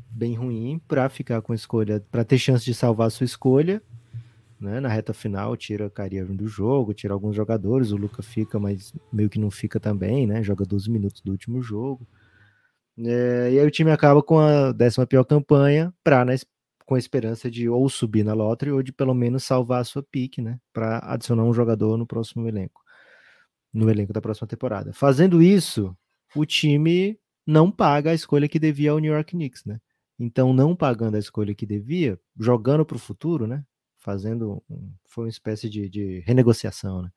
bem 0.10 0.36
ruim 0.36 0.80
para 0.88 1.10
ficar 1.10 1.42
com 1.42 1.54
escolha, 1.54 2.04
para 2.12 2.24
ter 2.24 2.38
chance 2.38 2.64
de 2.64 2.74
salvar 2.74 3.08
a 3.08 3.10
sua 3.10 3.26
escolha, 3.26 3.82
né? 4.60 4.80
Na 4.80 4.90
reta 4.90 5.14
final, 5.14 5.58
tira 5.58 5.90
Kyrie 5.90 6.24
do 6.24 6.48
jogo, 6.48 6.94
tira 6.94 7.14
alguns 7.14 7.36
jogadores, 7.36 7.92
o 7.92 7.98
Luca 7.98 8.22
fica, 8.22 8.60
mas 8.60 8.94
meio 9.12 9.30
que 9.30 9.40
não 9.40 9.50
fica 9.50 9.80
também, 9.80 10.28
né? 10.28 10.44
Joga 10.44 10.64
12 10.66 10.90
minutos 10.90 11.22
do 11.22 11.32
último 11.32 11.62
jogo. 11.62 12.08
É, 12.98 13.50
e 13.54 13.60
aí 13.60 13.66
o 13.66 13.72
time 13.72 13.92
acaba 13.92 14.22
com 14.22 14.38
a 14.38 14.72
décima 14.72 15.08
pior 15.08 15.24
campanha 15.24 15.94
para 16.04 16.24
né, 16.24 16.36
com 16.92 16.96
a 16.96 17.00
esperança 17.00 17.50
de 17.50 17.70
ou 17.70 17.88
subir 17.88 18.22
na 18.22 18.34
lottery 18.34 18.70
ou 18.74 18.84
de 18.84 18.92
pelo 18.92 19.14
menos 19.14 19.46
salvar 19.46 19.80
a 19.80 19.84
sua 19.86 20.04
pique, 20.04 20.42
né? 20.42 20.60
Para 20.74 21.00
adicionar 21.14 21.46
um 21.46 21.54
jogador 21.54 21.96
no 21.96 22.06
próximo 22.06 22.46
elenco. 22.50 22.82
No 23.74 23.90
elenco 23.90 24.12
da 24.12 24.20
próxima 24.20 24.46
temporada. 24.46 24.92
Fazendo 24.92 25.42
isso, 25.42 25.96
o 26.36 26.46
time 26.46 27.18
não 27.48 27.72
paga 27.72 28.12
a 28.12 28.14
escolha 28.14 28.46
que 28.46 28.60
devia 28.60 28.92
ao 28.92 29.00
New 29.00 29.14
York 29.14 29.32
Knicks, 29.32 29.64
né? 29.64 29.80
Então, 30.20 30.52
não 30.52 30.76
pagando 30.76 31.16
a 31.16 31.20
escolha 31.20 31.56
que 31.56 31.66
devia, 31.66 32.20
jogando 32.38 32.86
para 32.86 32.98
o 32.98 33.00
futuro, 33.00 33.48
né? 33.48 33.64
Fazendo, 33.98 34.62
um, 34.70 34.92
foi 35.06 35.24
uma 35.24 35.30
espécie 35.30 35.70
de, 35.70 35.88
de 35.88 36.20
renegociação, 36.28 37.04
né? 37.04 37.12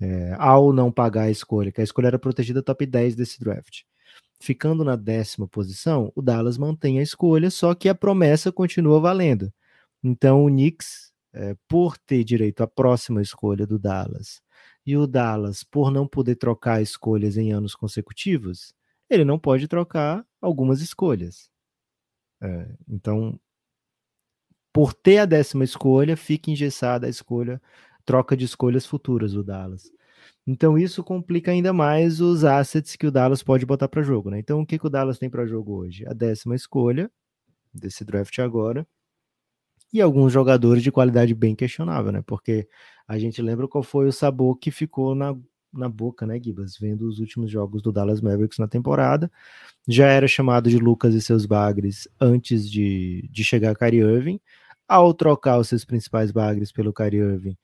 É, 0.00 0.34
ao 0.40 0.72
não 0.72 0.90
pagar 0.90 1.22
a 1.22 1.30
escolha, 1.30 1.70
que 1.70 1.80
a 1.80 1.84
escolha 1.84 2.08
era 2.08 2.18
protegida 2.18 2.64
top 2.64 2.84
10 2.84 3.14
desse 3.14 3.38
draft. 3.38 3.82
Ficando 4.40 4.84
na 4.84 4.96
décima 4.96 5.48
posição, 5.48 6.12
o 6.14 6.22
Dallas 6.22 6.56
mantém 6.56 6.98
a 6.98 7.02
escolha, 7.02 7.50
só 7.50 7.74
que 7.74 7.88
a 7.88 7.94
promessa 7.94 8.52
continua 8.52 9.00
valendo. 9.00 9.52
Então, 10.02 10.44
o 10.44 10.48
Knicks, 10.48 11.12
é, 11.32 11.56
por 11.68 11.98
ter 11.98 12.22
direito 12.24 12.62
à 12.62 12.66
próxima 12.68 13.20
escolha 13.20 13.66
do 13.66 13.78
Dallas, 13.78 14.40
e 14.86 14.96
o 14.96 15.06
Dallas, 15.06 15.64
por 15.64 15.90
não 15.90 16.06
poder 16.06 16.36
trocar 16.36 16.80
escolhas 16.80 17.36
em 17.36 17.52
anos 17.52 17.74
consecutivos, 17.74 18.72
ele 19.10 19.24
não 19.24 19.38
pode 19.38 19.66
trocar 19.68 20.24
algumas 20.40 20.80
escolhas. 20.80 21.50
É, 22.40 22.76
então, 22.88 23.38
por 24.72 24.94
ter 24.94 25.18
a 25.18 25.24
décima 25.24 25.64
escolha, 25.64 26.16
fica 26.16 26.50
engessada 26.50 27.06
a 27.06 27.10
escolha, 27.10 27.60
troca 28.04 28.36
de 28.36 28.44
escolhas 28.44 28.86
futuras 28.86 29.32
do 29.32 29.42
Dallas. 29.42 29.90
Então 30.50 30.78
isso 30.78 31.04
complica 31.04 31.50
ainda 31.50 31.74
mais 31.74 32.22
os 32.22 32.42
assets 32.42 32.96
que 32.96 33.06
o 33.06 33.10
Dallas 33.10 33.42
pode 33.42 33.66
botar 33.66 33.86
para 33.86 34.02
jogo, 34.02 34.30
né? 34.30 34.38
Então 34.38 34.62
o 34.62 34.66
que, 34.66 34.78
que 34.78 34.86
o 34.86 34.88
Dallas 34.88 35.18
tem 35.18 35.28
para 35.28 35.44
jogo 35.44 35.74
hoje? 35.76 36.06
A 36.06 36.14
décima 36.14 36.56
escolha 36.56 37.10
desse 37.72 38.02
draft 38.02 38.38
agora 38.38 38.86
e 39.92 40.00
alguns 40.00 40.32
jogadores 40.32 40.82
de 40.82 40.90
qualidade 40.90 41.34
bem 41.34 41.54
questionável, 41.54 42.10
né? 42.12 42.22
Porque 42.26 42.66
a 43.06 43.18
gente 43.18 43.42
lembra 43.42 43.68
qual 43.68 43.84
foi 43.84 44.08
o 44.08 44.12
sabor 44.12 44.56
que 44.58 44.70
ficou 44.70 45.14
na 45.14 45.36
na 45.70 45.86
boca, 45.86 46.26
né, 46.26 46.40
Gibas? 46.42 46.78
Vendo 46.78 47.06
os 47.06 47.18
últimos 47.18 47.50
jogos 47.50 47.82
do 47.82 47.92
Dallas 47.92 48.22
Mavericks 48.22 48.58
na 48.58 48.66
temporada. 48.66 49.30
Já 49.86 50.06
era 50.06 50.26
chamado 50.26 50.70
de 50.70 50.78
Lucas 50.78 51.14
e 51.14 51.20
seus 51.20 51.44
bagres 51.44 52.08
antes 52.18 52.70
de, 52.70 53.28
de 53.30 53.44
chegar 53.44 53.72
a 53.72 53.74
Kyrie 53.74 54.00
Irving. 54.00 54.40
Ao 54.88 55.12
trocar 55.12 55.58
os 55.58 55.68
seus 55.68 55.84
principais 55.84 56.32
bagres 56.32 56.72
pelo 56.72 56.90
Kyrie 56.90 57.20
Irving, 57.20 57.56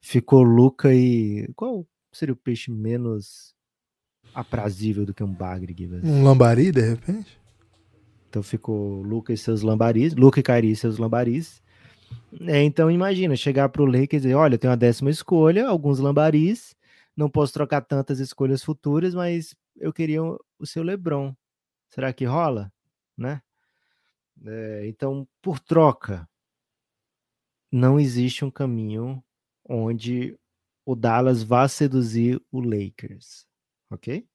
ficou 0.00 0.44
Luca 0.44 0.94
e. 0.94 1.48
Qual 1.56 1.84
seria 2.12 2.32
o 2.32 2.36
peixe 2.36 2.70
menos 2.70 3.54
aprazível 4.34 5.04
do 5.04 5.14
que 5.14 5.22
um 5.22 5.32
bagre? 5.32 5.74
Um 6.02 6.22
lambari, 6.22 6.70
de 6.70 6.80
repente? 6.80 7.38
Então 8.28 8.42
ficou 8.42 9.02
Luca 9.02 9.32
e 9.32 9.36
seus 9.36 9.62
lambaris, 9.62 10.14
Luca 10.14 10.40
e 10.40 10.42
Kyrie 10.42 10.72
e 10.72 10.76
seus 10.76 10.98
lambaris. 10.98 11.62
É, 12.46 12.62
então 12.62 12.90
imagina, 12.90 13.36
chegar 13.36 13.68
para 13.68 13.82
o 13.82 13.86
Lakers 13.86 14.24
e 14.24 14.26
dizer, 14.26 14.34
olha, 14.34 14.58
tem 14.58 14.68
uma 14.68 14.76
décima 14.76 15.10
escolha, 15.10 15.66
alguns 15.66 15.98
lambaris, 15.98 16.74
não 17.16 17.28
posso 17.28 17.52
trocar 17.52 17.80
tantas 17.82 18.20
escolhas 18.20 18.62
futuras, 18.62 19.14
mas 19.14 19.54
eu 19.76 19.92
queria 19.92 20.22
o 20.22 20.66
seu 20.66 20.82
LeBron. 20.82 21.34
Será 21.88 22.12
que 22.12 22.24
rola? 22.24 22.72
Né? 23.16 23.40
É, 24.44 24.86
então, 24.86 25.26
por 25.42 25.58
troca, 25.58 26.28
não 27.72 27.98
existe 27.98 28.44
um 28.44 28.50
caminho 28.50 29.22
onde 29.68 30.38
o 30.88 30.96
Dallas 30.96 31.42
vá 31.42 31.68
seduzir 31.68 32.40
o 32.50 32.60
Lakers, 32.60 33.46
ok? 33.90 34.26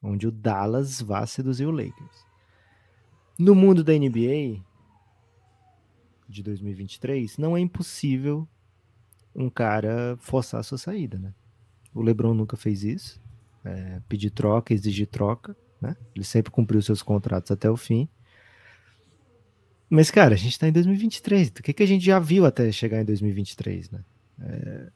Onde 0.00 0.28
o 0.28 0.30
Dallas 0.30 1.00
vá 1.00 1.26
seduzir 1.26 1.66
o 1.66 1.72
Lakers. 1.72 2.24
No 3.36 3.52
mundo 3.52 3.82
da 3.82 3.92
NBA 3.92 4.62
de 6.28 6.44
2023, 6.44 7.38
não 7.38 7.56
é 7.56 7.60
impossível 7.60 8.48
um 9.34 9.50
cara 9.50 10.16
forçar 10.20 10.60
a 10.60 10.62
sua 10.62 10.78
saída, 10.78 11.18
né? 11.18 11.34
O 11.92 12.02
LeBron 12.02 12.34
nunca 12.34 12.56
fez 12.56 12.84
isso. 12.84 13.20
É, 13.64 14.00
pedir 14.08 14.30
troca, 14.30 14.72
exigir 14.72 15.08
troca, 15.08 15.56
né? 15.80 15.96
Ele 16.14 16.24
sempre 16.24 16.52
cumpriu 16.52 16.80
seus 16.80 17.02
contratos 17.02 17.50
até 17.50 17.68
o 17.68 17.76
fim. 17.76 18.08
Mas, 19.90 20.08
cara, 20.08 20.34
a 20.34 20.38
gente 20.38 20.56
tá 20.56 20.68
em 20.68 20.72
2023. 20.72 21.48
O 21.48 21.52
que, 21.54 21.72
que 21.72 21.82
a 21.82 21.86
gente 21.86 22.04
já 22.04 22.20
viu 22.20 22.46
até 22.46 22.70
chegar 22.70 23.00
em 23.00 23.04
2023, 23.04 23.90
né? 23.90 24.04
É, 24.40 24.92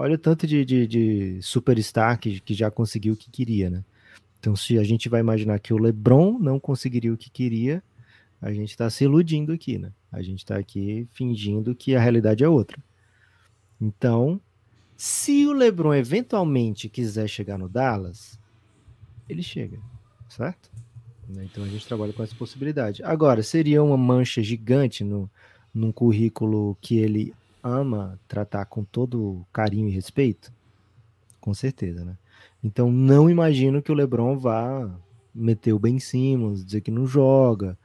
olha 0.00 0.14
o 0.14 0.18
tanto 0.18 0.46
de, 0.46 0.64
de, 0.64 0.86
de 0.86 1.42
superstar 1.42 2.18
que, 2.18 2.40
que 2.40 2.54
já 2.54 2.70
conseguiu 2.70 3.12
o 3.12 3.16
que 3.16 3.30
queria, 3.30 3.68
né? 3.68 3.84
Então, 4.38 4.56
se 4.56 4.78
a 4.78 4.82
gente 4.82 5.10
vai 5.10 5.20
imaginar 5.20 5.58
que 5.58 5.74
o 5.74 5.78
LeBron 5.78 6.38
não 6.38 6.58
conseguiria 6.58 7.12
o 7.12 7.18
que 7.18 7.28
queria, 7.28 7.82
a 8.40 8.50
gente 8.50 8.70
está 8.70 8.88
se 8.88 9.04
iludindo 9.04 9.52
aqui, 9.52 9.76
né? 9.76 9.92
A 10.10 10.22
gente 10.22 10.38
está 10.38 10.56
aqui 10.56 11.06
fingindo 11.12 11.74
que 11.74 11.94
a 11.94 12.00
realidade 12.00 12.42
é 12.42 12.48
outra. 12.48 12.82
Então, 13.78 14.40
se 14.96 15.46
o 15.46 15.52
LeBron 15.52 15.92
eventualmente 15.92 16.88
quiser 16.88 17.28
chegar 17.28 17.58
no 17.58 17.68
Dallas, 17.68 18.40
ele 19.28 19.42
chega, 19.42 19.78
certo? 20.30 20.70
Né, 21.28 21.44
então 21.44 21.62
a 21.62 21.68
gente 21.68 21.86
trabalha 21.86 22.14
com 22.14 22.22
essa 22.22 22.34
possibilidade. 22.34 23.02
Agora, 23.02 23.42
seria 23.42 23.82
uma 23.82 23.98
mancha 23.98 24.42
gigante 24.42 25.04
no, 25.04 25.30
num 25.74 25.92
currículo 25.92 26.74
que 26.80 26.96
ele 26.96 27.34
ama 27.62 28.18
tratar 28.28 28.66
com 28.66 28.84
todo 28.84 29.46
carinho 29.52 29.88
e 29.88 29.92
respeito? 29.92 30.52
Com 31.40 31.54
certeza, 31.54 32.04
né? 32.04 32.16
Então 32.62 32.90
não 32.90 33.30
imagino 33.30 33.82
que 33.82 33.90
o 33.90 33.94
LeBron 33.94 34.38
vá 34.38 34.90
meter 35.34 35.72
o 35.72 35.78
Ben 35.78 35.98
Simmons, 35.98 36.64
dizer 36.64 36.80
que 36.80 36.90
não 36.90 37.06
joga, 37.06 37.78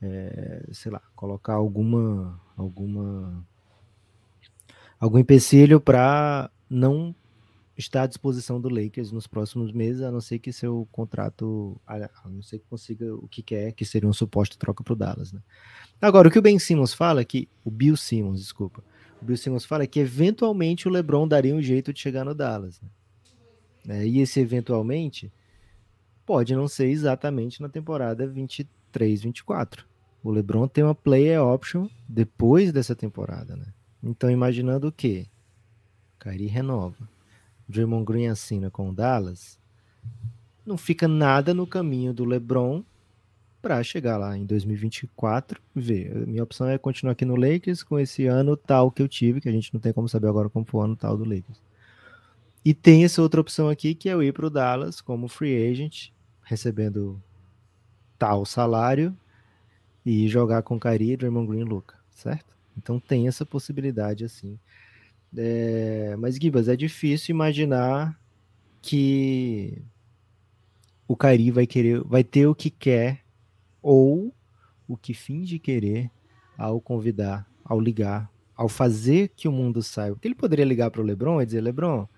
é, 0.00 0.66
sei 0.72 0.92
lá, 0.92 1.02
colocar 1.14 1.54
alguma 1.54 2.40
alguma 2.56 3.44
algum 4.98 5.18
empecilho 5.18 5.80
para 5.80 6.50
não 6.68 7.14
está 7.76 8.02
à 8.02 8.06
disposição 8.06 8.60
do 8.60 8.68
Lakers 8.68 9.10
nos 9.10 9.26
próximos 9.26 9.72
meses, 9.72 10.02
a 10.02 10.10
não 10.10 10.20
ser 10.20 10.38
que 10.38 10.52
seu 10.52 10.86
contrato, 10.92 11.80
a 11.86 11.98
não 12.28 12.42
ser 12.42 12.60
que 12.60 12.66
consiga 12.66 13.14
o 13.14 13.26
que 13.26 13.42
quer, 13.42 13.72
que 13.72 13.84
seria 13.84 14.08
um 14.08 14.12
suposto 14.12 14.56
troca 14.56 14.84
para 14.84 14.92
o 14.92 14.96
Dallas, 14.96 15.32
né? 15.32 15.40
Agora, 16.00 16.28
o 16.28 16.30
que 16.30 16.38
o 16.38 16.42
Ben 16.42 16.58
Simmons 16.58 16.94
fala 16.94 17.20
é 17.20 17.24
que, 17.24 17.48
o 17.64 17.70
Bill 17.70 17.96
Simmons, 17.96 18.40
desculpa, 18.40 18.82
Bill 19.24 19.36
Simmons 19.36 19.64
fala 19.64 19.84
é 19.84 19.86
que 19.86 20.00
eventualmente 20.00 20.86
o 20.86 20.90
LeBron 20.90 21.26
daria 21.26 21.54
um 21.54 21.62
jeito 21.62 21.92
de 21.92 22.00
chegar 22.00 22.24
no 22.24 22.34
Dallas, 22.34 22.80
né? 22.80 22.88
É, 23.86 24.06
e 24.06 24.20
esse 24.20 24.40
eventualmente 24.40 25.32
pode 26.24 26.54
não 26.54 26.68
ser 26.68 26.88
exatamente 26.88 27.60
na 27.60 27.68
temporada 27.68 28.26
23, 28.26 29.22
24. 29.22 29.86
O 30.22 30.30
LeBron 30.30 30.66
tem 30.66 30.82
uma 30.82 30.94
player 30.94 31.42
option 31.42 31.88
depois 32.08 32.72
dessa 32.72 32.94
temporada, 32.94 33.56
né? 33.56 33.66
Então, 34.02 34.30
imaginando 34.30 34.88
o 34.88 34.92
quê? 34.92 35.26
Kyrie 36.18 36.46
renova. 36.46 37.08
Draymond 37.68 38.04
Green 38.04 38.26
assina 38.28 38.70
com 38.70 38.88
o 38.88 38.92
Dallas. 38.92 39.58
Não 40.64 40.78
fica 40.78 41.06
nada 41.06 41.52
no 41.52 41.66
caminho 41.66 42.12
do 42.12 42.24
LeBron 42.24 42.82
para 43.64 43.82
chegar 43.82 44.18
lá 44.18 44.36
em 44.36 44.44
2024 44.44 45.58
e 45.74 45.80
ver. 45.80 46.14
Minha 46.26 46.42
opção 46.42 46.68
é 46.68 46.76
continuar 46.76 47.12
aqui 47.12 47.24
no 47.24 47.34
Lakers 47.34 47.82
com 47.82 47.98
esse 47.98 48.26
ano 48.26 48.56
tal 48.56 48.90
que 48.90 49.00
eu 49.00 49.08
tive, 49.08 49.40
que 49.40 49.48
a 49.48 49.52
gente 49.52 49.72
não 49.72 49.80
tem 49.80 49.90
como 49.90 50.06
saber 50.06 50.28
agora 50.28 50.50
como 50.50 50.66
foi 50.66 50.82
o 50.82 50.84
ano 50.84 50.94
tal 50.94 51.16
do 51.16 51.24
Lakers. 51.24 51.62
E 52.62 52.74
tem 52.74 53.04
essa 53.04 53.22
outra 53.22 53.40
opção 53.40 53.70
aqui 53.70 53.94
que 53.94 54.10
é 54.10 54.12
eu 54.12 54.22
ir 54.22 54.34
para 54.34 54.44
o 54.44 54.50
Dallas 54.50 55.00
como 55.00 55.28
free 55.28 55.70
agent, 55.70 56.10
recebendo 56.42 57.18
tal 58.18 58.44
salário 58.44 59.16
e 60.04 60.28
jogar 60.28 60.62
com 60.62 60.78
Kyrie, 60.78 61.16
Draymond 61.16 61.48
Green 61.48 61.60
e 61.60 61.64
Luca, 61.64 61.96
certo? 62.10 62.54
Então 62.76 63.00
tem 63.00 63.28
essa 63.28 63.46
possibilidade 63.46 64.24
assim 64.24 64.58
é, 65.36 66.14
mas, 66.16 66.36
Gibas, 66.36 66.68
é 66.68 66.76
difícil 66.76 67.34
imaginar 67.34 68.18
que 68.80 69.82
o 71.08 71.16
Kairi 71.16 71.50
vai 71.50 71.66
querer, 71.66 72.00
vai 72.04 72.22
ter 72.22 72.46
o 72.46 72.54
que 72.54 72.70
quer 72.70 73.23
ou 73.84 74.34
o 74.88 74.96
que 74.96 75.12
finge 75.12 75.58
querer 75.58 76.10
ao 76.56 76.80
convidar, 76.80 77.46
ao 77.62 77.78
ligar, 77.78 78.30
ao 78.56 78.66
fazer 78.66 79.28
que 79.36 79.46
o 79.46 79.52
mundo 79.52 79.82
saiba. 79.82 80.16
Porque 80.16 80.26
ele 80.26 80.34
poderia 80.34 80.64
ligar 80.64 80.90
para 80.90 81.02
o 81.02 81.04
LeBron 81.04 81.42
e 81.42 81.46
dizer: 81.46 81.60
LeBron, 81.60 82.08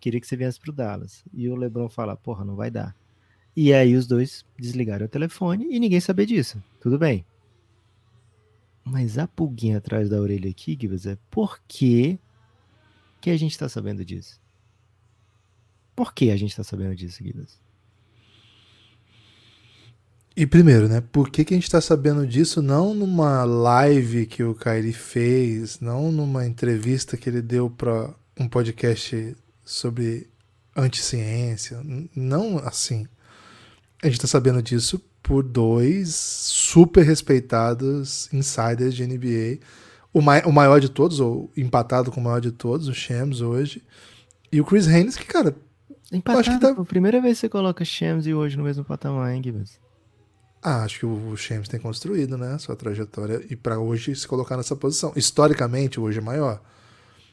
queria 0.00 0.20
que 0.20 0.26
você 0.26 0.36
viesse 0.36 0.58
para 0.58 0.70
o 0.70 0.74
Dallas. 0.74 1.24
E 1.32 1.48
o 1.48 1.54
LeBron 1.54 1.88
fala: 1.88 2.16
Porra, 2.16 2.44
não 2.44 2.56
vai 2.56 2.68
dar. 2.68 2.96
E 3.56 3.72
aí 3.72 3.94
os 3.94 4.08
dois 4.08 4.44
desligaram 4.58 5.06
o 5.06 5.08
telefone 5.08 5.68
e 5.70 5.78
ninguém 5.78 6.00
sabia 6.00 6.26
disso. 6.26 6.62
Tudo 6.80 6.98
bem. 6.98 7.24
Mas 8.84 9.18
a 9.18 9.28
pulguinha 9.28 9.78
atrás 9.78 10.08
da 10.08 10.20
orelha 10.20 10.50
aqui, 10.50 10.76
Gibas, 10.80 11.06
é 11.06 11.16
por 11.30 11.60
que 11.68 12.18
que 13.20 13.30
a 13.30 13.36
gente 13.36 13.52
está 13.52 13.68
sabendo 13.68 14.04
disso? 14.04 14.40
Por 15.94 16.12
que 16.12 16.30
a 16.30 16.36
gente 16.36 16.50
está 16.50 16.64
sabendo 16.64 16.94
disso, 16.96 17.22
Guidas? 17.22 17.60
E 20.40 20.46
primeiro, 20.46 20.88
né? 20.88 21.00
Por 21.00 21.30
que, 21.30 21.44
que 21.44 21.52
a 21.52 21.56
gente 21.56 21.64
está 21.64 21.80
sabendo 21.80 22.24
disso 22.24 22.62
não 22.62 22.94
numa 22.94 23.42
live 23.42 24.24
que 24.24 24.44
o 24.44 24.54
Kairi 24.54 24.92
fez, 24.92 25.80
não 25.80 26.12
numa 26.12 26.46
entrevista 26.46 27.16
que 27.16 27.28
ele 27.28 27.42
deu 27.42 27.68
para 27.68 28.14
um 28.38 28.48
podcast 28.48 29.36
sobre 29.64 30.28
anticiência, 30.76 31.80
não 32.14 32.56
assim. 32.58 33.08
A 34.00 34.06
gente 34.06 34.14
está 34.14 34.28
sabendo 34.28 34.62
disso 34.62 35.02
por 35.20 35.42
dois 35.42 36.14
super 36.14 37.04
respeitados 37.04 38.32
insiders 38.32 38.94
de 38.94 39.04
NBA 39.08 39.58
o, 40.14 40.22
mai 40.22 40.42
o 40.44 40.52
maior 40.52 40.78
de 40.78 40.88
todos, 40.88 41.18
ou 41.18 41.50
empatado 41.56 42.12
com 42.12 42.20
o 42.20 42.22
maior 42.22 42.40
de 42.40 42.52
todos, 42.52 42.86
o 42.86 42.94
Shams 42.94 43.40
hoje. 43.40 43.82
E 44.52 44.60
o 44.60 44.64
Chris 44.64 44.86
Haynes, 44.86 45.16
que, 45.16 45.26
cara, 45.26 45.56
Empatado, 46.12 46.38
acho 46.38 46.50
que 46.52 46.60
tá- 46.60 46.74
pô, 46.76 46.84
primeira 46.84 47.20
vez 47.20 47.38
que 47.38 47.40
você 47.40 47.48
coloca 47.48 47.84
Shams 47.84 48.24
e 48.24 48.32
hoje 48.32 48.56
no 48.56 48.62
mesmo 48.62 48.84
patamar, 48.84 49.34
hein, 49.34 49.42
Gibbs? 49.42 49.80
Ah, 50.62 50.82
acho 50.82 51.00
que 51.00 51.06
o 51.06 51.36
Shams 51.36 51.68
tem 51.68 51.78
construído, 51.78 52.36
né? 52.36 52.58
Sua 52.58 52.74
trajetória. 52.74 53.44
E 53.48 53.56
pra 53.56 53.78
hoje 53.78 54.14
se 54.14 54.26
colocar 54.26 54.56
nessa 54.56 54.74
posição. 54.74 55.12
Historicamente, 55.14 56.00
hoje 56.00 56.18
é 56.18 56.22
maior. 56.22 56.60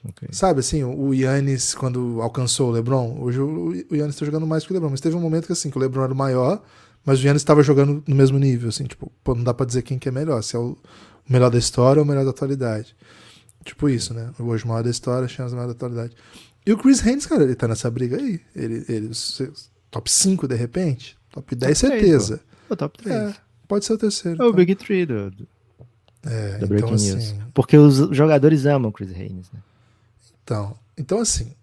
Ok. 0.07 0.29
Sabe 0.31 0.59
assim, 0.59 0.83
o 0.83 1.13
Yannis, 1.13 1.73
quando 1.73 2.21
alcançou 2.21 2.69
o 2.69 2.71
LeBron, 2.71 3.17
hoje 3.19 3.39
o 3.39 3.95
Yannis 3.95 4.15
tá 4.15 4.25
jogando 4.25 4.45
mais 4.45 4.63
que 4.63 4.71
o 4.71 4.73
LeBron. 4.73 4.91
Mas 4.91 5.01
teve 5.01 5.15
um 5.15 5.21
momento 5.21 5.47
que 5.47 5.53
assim, 5.53 5.71
que 5.71 5.77
o 5.77 5.81
LeBron 5.81 6.03
era 6.03 6.13
o 6.13 6.15
maior, 6.15 6.61
mas 7.03 7.19
o 7.19 7.25
Yannis 7.25 7.41
estava 7.41 7.63
jogando 7.63 8.03
no 8.05 8.15
mesmo 8.15 8.37
nível. 8.37 8.69
Assim, 8.69 8.83
tipo, 8.83 9.11
pô, 9.23 9.33
não 9.33 9.43
dá 9.43 9.53
pra 9.53 9.65
dizer 9.65 9.81
quem 9.81 9.97
que 9.97 10.07
é 10.07 10.11
melhor. 10.11 10.41
Se 10.43 10.55
é 10.55 10.59
o 10.59 10.77
melhor 11.27 11.49
da 11.49 11.57
história 11.57 11.99
ou 11.99 12.05
o 12.05 12.07
melhor 12.07 12.23
da 12.23 12.29
atualidade. 12.29 12.95
Tipo 13.63 13.89
isso, 13.89 14.13
né? 14.13 14.29
Hoje 14.39 14.63
o 14.63 14.67
maior 14.67 14.83
da 14.83 14.91
história, 14.91 15.27
Shams 15.27 15.51
o 15.51 15.55
maior 15.55 15.67
da 15.67 15.73
atualidade. 15.73 16.15
E 16.65 16.71
o 16.71 16.77
Chris 16.77 17.05
Haynes, 17.05 17.25
cara, 17.25 17.43
ele 17.43 17.55
tá 17.55 17.67
nessa 17.67 17.89
briga 17.89 18.17
aí. 18.17 18.39
Ele, 18.55 18.85
ele 18.87 19.11
top 19.89 20.11
5 20.11 20.47
de 20.47 20.55
repente? 20.55 21.17
Top 21.31 21.55
10, 21.55 21.79
três, 21.79 21.93
certeza. 21.93 22.41
O 22.69 22.75
top 22.75 22.97
3. 22.99 23.15
É, 23.15 23.35
pode 23.67 23.85
ser 23.85 23.93
o 23.93 23.97
terceiro. 23.97 24.41
É 24.41 24.45
o 24.45 24.51
tá? 24.51 24.55
Big 24.57 24.75
Three 24.75 25.05
do, 25.05 25.31
do- 25.31 25.47
É, 26.25 26.51
da 26.51 26.55
então, 26.57 26.67
Breaking 26.67 26.91
News. 26.91 27.15
assim, 27.15 27.41
Porque 27.53 27.77
os 27.77 27.95
jogadores 28.15 28.65
amam 28.65 28.91
Chris 28.91 29.11
Haynes, 29.11 29.51
né? 29.51 29.59
então, 30.43 30.77
então, 30.97 31.19
assim, 31.19 31.53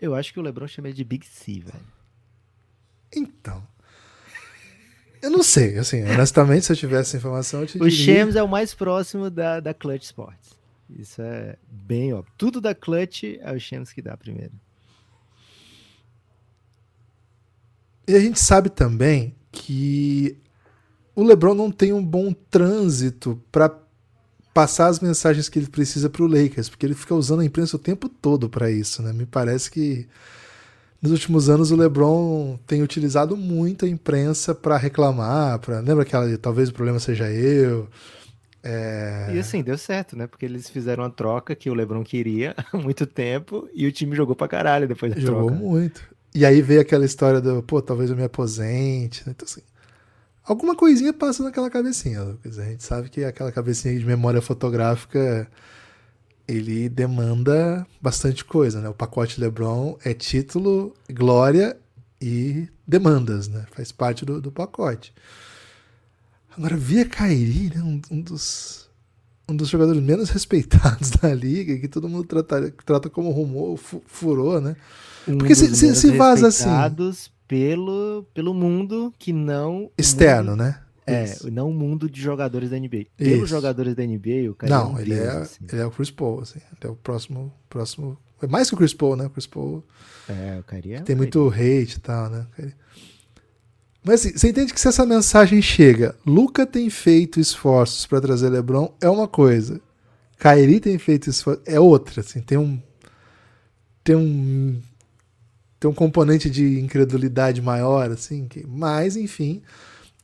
Eu 0.00 0.14
acho 0.14 0.32
que 0.32 0.38
o 0.40 0.42
LeBron 0.42 0.66
chama 0.66 0.88
ele 0.88 0.96
de 0.96 1.04
Big 1.04 1.26
C, 1.26 1.60
velho. 1.60 1.84
então. 3.14 3.62
Eu 5.22 5.28
não 5.30 5.42
sei, 5.42 5.76
assim, 5.76 6.02
honestamente, 6.04 6.64
se 6.64 6.72
eu 6.72 6.76
tivesse 6.76 7.14
informação, 7.18 7.60
eu 7.60 7.66
te 7.66 7.76
O. 7.82 7.90
Shams 7.90 8.36
é 8.36 8.42
o 8.42 8.48
mais 8.48 8.72
próximo 8.72 9.28
da, 9.28 9.60
da 9.60 9.74
Clutch 9.74 10.04
Sports. 10.04 10.58
Isso 10.88 11.20
é 11.20 11.56
bem 11.70 12.14
óbvio. 12.14 12.32
Tudo 12.38 12.58
da 12.58 12.74
Clutch 12.74 13.24
é 13.38 13.52
o 13.52 13.60
Shams 13.60 13.92
que 13.92 14.00
dá 14.00 14.16
primeiro. 14.16 14.52
E 18.08 18.14
a 18.14 18.20
gente 18.20 18.40
sabe 18.40 18.70
também 18.70 19.34
que 19.50 20.36
o 21.14 21.22
LeBron 21.22 21.54
não 21.54 21.70
tem 21.70 21.92
um 21.92 22.04
bom 22.04 22.32
trânsito 22.50 23.42
para 23.50 23.74
passar 24.52 24.88
as 24.88 25.00
mensagens 25.00 25.48
que 25.48 25.58
ele 25.58 25.68
precisa 25.68 26.10
para 26.10 26.22
o 26.22 26.26
Lakers, 26.26 26.68
porque 26.68 26.84
ele 26.84 26.94
fica 26.94 27.14
usando 27.14 27.40
a 27.40 27.44
imprensa 27.44 27.76
o 27.76 27.78
tempo 27.78 28.08
todo 28.08 28.48
para 28.48 28.70
isso, 28.70 29.02
né? 29.02 29.12
Me 29.12 29.26
parece 29.26 29.70
que 29.70 30.08
nos 31.00 31.12
últimos 31.12 31.48
anos 31.48 31.70
o 31.70 31.76
LeBron 31.76 32.58
tem 32.66 32.82
utilizado 32.82 33.36
muito 33.36 33.84
a 33.84 33.88
imprensa 33.88 34.54
para 34.54 34.76
reclamar, 34.76 35.58
para 35.60 35.80
lembra 35.80 36.02
aquela 36.02 36.28
de, 36.28 36.36
talvez 36.36 36.68
o 36.68 36.74
problema 36.74 36.98
seja 36.98 37.30
eu. 37.30 37.88
É... 38.62 39.30
E 39.34 39.38
assim, 39.38 39.62
deu 39.62 39.78
certo, 39.78 40.16
né? 40.16 40.26
Porque 40.26 40.44
eles 40.44 40.68
fizeram 40.68 41.04
uma 41.04 41.10
troca 41.10 41.54
que 41.54 41.70
o 41.70 41.74
LeBron 41.74 42.04
queria 42.04 42.54
há 42.72 42.76
muito 42.76 43.06
tempo 43.06 43.68
e 43.74 43.86
o 43.86 43.92
time 43.92 44.14
jogou 44.14 44.36
pra 44.36 44.48
caralho 44.48 44.86
depois 44.86 45.14
da 45.14 45.20
Jogou 45.20 45.46
troca. 45.46 45.64
muito. 45.64 46.02
E 46.34 46.44
aí 46.44 46.62
veio 46.62 46.80
aquela 46.80 47.04
história 47.04 47.40
do, 47.40 47.62
pô, 47.62 47.82
talvez 47.82 48.10
eu 48.10 48.16
me 48.16 48.22
aposente. 48.22 49.22
né? 49.26 49.34
Então, 49.36 49.46
assim, 49.48 49.62
alguma 50.44 50.76
coisinha 50.76 51.12
passa 51.12 51.42
naquela 51.42 51.70
cabecinha, 51.70 52.22
Lucas. 52.22 52.58
A 52.58 52.64
gente 52.64 52.84
sabe 52.84 53.08
que 53.08 53.24
aquela 53.24 53.50
cabecinha 53.50 53.98
de 53.98 54.04
memória 54.04 54.40
fotográfica, 54.40 55.50
ele 56.46 56.88
demanda 56.88 57.86
bastante 58.00 58.44
coisa, 58.44 58.80
né? 58.80 58.88
O 58.88 58.94
pacote 58.94 59.40
LeBron 59.40 59.96
é 60.04 60.14
título, 60.14 60.94
glória 61.10 61.76
e 62.20 62.68
demandas, 62.86 63.48
né? 63.48 63.66
Faz 63.72 63.90
parte 63.92 64.24
do, 64.24 64.40
do 64.40 64.52
pacote. 64.52 65.12
Agora, 66.56 66.76
via 66.76 67.06
Kairi, 67.06 67.72
né? 67.74 67.82
Um, 67.82 68.00
um 68.10 68.20
dos 68.20 68.89
um 69.50 69.56
dos 69.56 69.68
jogadores 69.68 70.02
menos 70.02 70.30
respeitados 70.30 71.10
da 71.10 71.34
liga, 71.34 71.76
que 71.78 71.88
todo 71.88 72.08
mundo 72.08 72.24
trata, 72.24 72.72
trata 72.84 73.10
como 73.10 73.30
rumor, 73.30 73.76
fu- 73.76 74.02
furou, 74.06 74.60
né? 74.60 74.76
Um 75.28 75.38
Porque 75.38 75.54
se- 75.54 75.74
se- 75.76 75.94
se 75.94 76.10
vaza 76.12 76.48
assim- 76.48 76.68
Pelo, 77.46 78.24
pelo 78.32 78.54
mundo 78.54 79.12
que 79.18 79.32
não. 79.32 79.84
o 79.86 79.92
Externo, 79.98 80.52
mundo- 80.52 80.60
né? 80.60 80.80
É, 81.06 81.24
Isso. 81.24 81.50
não 81.50 81.68
o 81.70 81.74
mundo 81.74 82.08
de 82.08 82.20
jogadores 82.22 82.70
da 82.70 82.76
NBA. 82.78 83.06
Pelos 83.16 83.38
Isso. 83.38 83.46
jogadores 83.48 83.96
da 83.96 84.04
NBA, 84.04 84.48
o 84.48 84.54
cara 84.54 84.72
Não, 84.72 84.90
é 84.90 84.94
um 84.94 84.98
ele, 85.00 85.14
deus, 85.16 85.26
é, 85.26 85.36
assim. 85.38 85.64
ele 85.72 85.82
é 85.82 85.86
o 85.86 85.90
Chris 85.90 86.10
Paul, 86.12 86.40
assim. 86.42 86.60
Ele 86.60 86.78
é 86.84 86.88
o 86.88 86.94
próximo. 86.94 87.52
próximo 87.68 88.16
é 88.40 88.46
mais 88.46 88.68
que 88.68 88.74
o 88.74 88.78
Chris 88.78 88.94
Paul, 88.94 89.16
né? 89.16 89.26
O 89.26 89.30
Chris 89.30 89.46
Paul 89.48 89.84
É, 90.28 90.58
o 90.60 90.62
cara 90.62 90.82
é 90.88 91.00
tem 91.00 91.16
muito 91.16 91.48
hate 91.48 91.96
e 91.96 92.00
tal, 92.00 92.30
né? 92.30 92.46
Mas 94.02 94.20
assim, 94.20 94.36
você 94.36 94.48
entende 94.48 94.72
que 94.72 94.80
se 94.80 94.88
essa 94.88 95.04
mensagem 95.04 95.60
chega, 95.60 96.14
Luca 96.26 96.66
tem 96.66 96.88
feito 96.88 97.38
esforços 97.38 98.06
para 98.06 98.20
trazer 98.20 98.48
LeBron, 98.48 98.94
é 99.00 99.08
uma 99.08 99.28
coisa. 99.28 99.80
Kyrie 100.38 100.80
tem 100.80 100.98
feito 100.98 101.28
esforços, 101.28 101.62
é 101.66 101.78
outra, 101.78 102.20
assim, 102.20 102.40
tem 102.40 102.56
um 102.56 102.80
tem 104.02 104.16
um 104.16 104.80
tem 105.78 105.90
um 105.90 105.94
componente 105.94 106.50
de 106.50 106.78
incredulidade 106.80 107.60
maior, 107.62 108.10
assim, 108.10 108.46
que, 108.48 108.66
mas 108.66 109.16
enfim, 109.16 109.62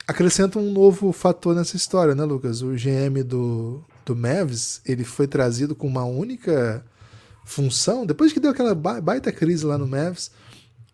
acrescenta 0.06 0.58
um 0.58 0.70
novo 0.72 1.12
fator 1.12 1.54
nessa 1.54 1.76
história, 1.76 2.14
né, 2.14 2.24
Lucas? 2.24 2.62
O 2.62 2.72
GM 2.72 3.22
do 3.24 3.84
do 4.04 4.14
Mavs, 4.16 4.80
ele 4.86 5.02
foi 5.04 5.26
trazido 5.26 5.74
com 5.74 5.86
uma 5.88 6.04
única 6.04 6.84
função, 7.44 8.06
depois 8.06 8.32
que 8.32 8.38
deu 8.40 8.52
aquela 8.52 8.74
ba- 8.74 9.00
baita 9.00 9.32
crise 9.32 9.64
lá 9.66 9.76
no 9.76 9.86
Mavs, 9.86 10.30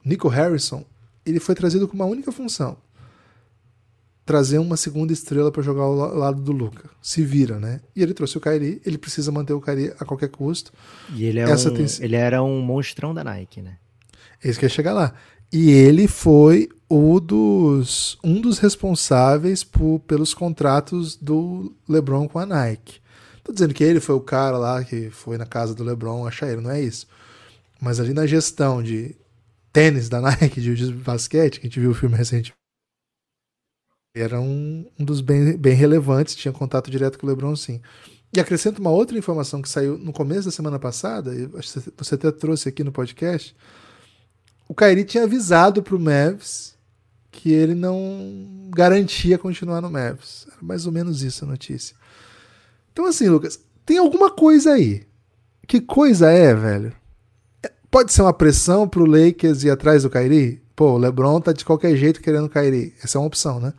Nico 0.05 0.29
Harrison, 0.29 0.85
ele 1.25 1.41
foi 1.41 1.55
trazido 1.55 1.87
com 1.89 1.95
uma 1.95 2.05
única 2.05 2.31
função: 2.33 2.77
trazer 4.25 4.59
uma 4.59 4.77
segunda 4.77 5.13
estrela 5.13 5.51
para 5.51 5.63
jogar 5.63 5.83
ao 5.83 5.95
la- 5.95 6.07
lado 6.13 6.41
do 6.41 6.53
Luca. 6.53 6.89
Se 7.03 7.23
vira, 7.23 7.59
né? 7.59 7.81
E 7.95 8.03
ele 8.03 8.15
trouxe 8.15 8.39
o 8.39 8.41
Kyrie, 8.41 8.81
ele 8.85 8.99
precisa 8.99 9.33
manter 9.33 9.53
o 9.53 9.61
Kyrie 9.61 9.93
a 9.99 10.05
qualquer 10.05 10.29
custo. 10.29 10.73
E 11.15 11.25
ele, 11.25 11.41
é 11.41 11.43
Essa 11.45 11.71
um, 11.71 11.75
tem- 11.75 11.87
ele 12.01 12.17
era 12.17 12.43
um 12.43 12.61
monstrão 12.61 13.13
da 13.13 13.25
Nike, 13.25 13.61
né? 13.61 13.77
É 14.43 14.49
isso 14.49 14.59
que 14.59 14.65
ia 14.65 14.71
chegar 14.71 14.93
lá. 14.93 15.13
E 15.53 15.71
ele 15.71 16.09
foi 16.09 16.69
o 16.89 17.21
dos, 17.21 18.19
um 18.25 18.41
dos 18.41 18.59
responsáveis 18.59 19.63
por, 19.65 20.01
pelos 20.01 20.33
contratos 20.35 21.17
do 21.17 21.75
LeBron 21.89 22.29
com 22.29 22.39
a 22.39 22.47
Nike. 22.47 23.01
Tô 23.45 23.53
dizendo 23.53 23.75
que 23.75 23.83
ele 23.83 23.99
foi 24.01 24.15
o 24.15 24.21
cara 24.21 24.57
lá 24.57 24.83
que 24.85 25.11
foi 25.11 25.37
na 25.37 25.45
casa 25.47 25.75
do 25.75 25.83
LeBron 25.83 26.27
achar 26.27 26.49
ele, 26.51 26.61
não 26.61 26.71
é 26.71 26.81
isso. 26.81 27.07
Mas 27.81 27.99
ali 27.99 28.15
na 28.15 28.25
gestão 28.27 28.83
de 28.83 29.17
tênis 29.73 30.09
da 30.09 30.21
Nike, 30.23 30.61
de, 30.61 30.93
basquete, 30.93 31.61
que 31.61 31.67
a 31.67 31.69
gente 31.69 31.81
viu 31.81 31.91
o 31.91 31.95
filme 31.95 32.17
recentemente, 32.17 32.55
era 34.15 34.41
um, 34.41 34.87
um 34.99 35.05
dos 35.05 35.21
bem, 35.21 35.57
bem 35.57 35.75
relevantes, 35.75 36.37
tinha 36.37 36.53
contato 36.53 36.91
direto 36.91 37.19
com 37.19 37.27
o 37.27 37.31
LeBron, 37.31 37.57
sim. 37.57 37.81
E 38.35 38.41
acrescento 38.41 38.79
uma 38.79 38.91
outra 38.91 39.17
informação 39.17 39.63
que 39.63 39.69
saiu 39.69 39.97
no 39.97 40.13
começo 40.13 40.45
da 40.45 40.51
semana 40.51 40.79
passada, 40.79 41.33
você 41.97 42.15
até 42.15 42.31
trouxe 42.31 42.69
aqui 42.69 42.85
no 42.85 42.93
podcast. 42.93 43.55
O 44.69 44.75
Kyrie 44.75 45.05
tinha 45.05 45.25
avisado 45.25 45.83
pro 45.83 45.99
Mavs 45.99 46.75
que 47.31 47.51
ele 47.51 47.75
não 47.75 48.71
garantia 48.71 49.39
continuar 49.39 49.81
no 49.81 49.91
Mavs. 49.91 50.47
Era 50.49 50.63
mais 50.63 50.87
ou 50.87 50.93
menos 50.93 51.23
isso 51.23 51.45
a 51.45 51.49
notícia. 51.49 51.97
Então, 52.93 53.07
assim, 53.07 53.29
Lucas, 53.29 53.59
tem 53.85 53.97
alguma 53.97 54.31
coisa 54.31 54.73
aí. 54.73 55.07
Que 55.67 55.81
coisa 55.81 56.31
é, 56.31 56.55
velho? 56.55 56.95
Pode 57.93 58.11
ser 58.11 58.23
uma 58.23 58.33
pressão 58.33 58.89
pro 58.89 59.05
Lakers 59.05 59.65
ir 59.65 59.71
atrás 59.71 60.03
do 60.03 60.09
Kyrie? 60.09 60.63
Pô, 60.75 60.93
o 60.93 60.97
LeBron 60.97 61.39
tá 61.43 61.53
de 61.53 61.63
qualquer 61.63 61.95
jeito 61.95 62.23
querendo 62.23 62.47
o 62.47 62.49
Kyrie. 62.49 62.95
Essa 63.05 63.19
é 63.19 63.21
uma 63.21 63.27
opção, 63.27 63.61
né? 63.61 63.75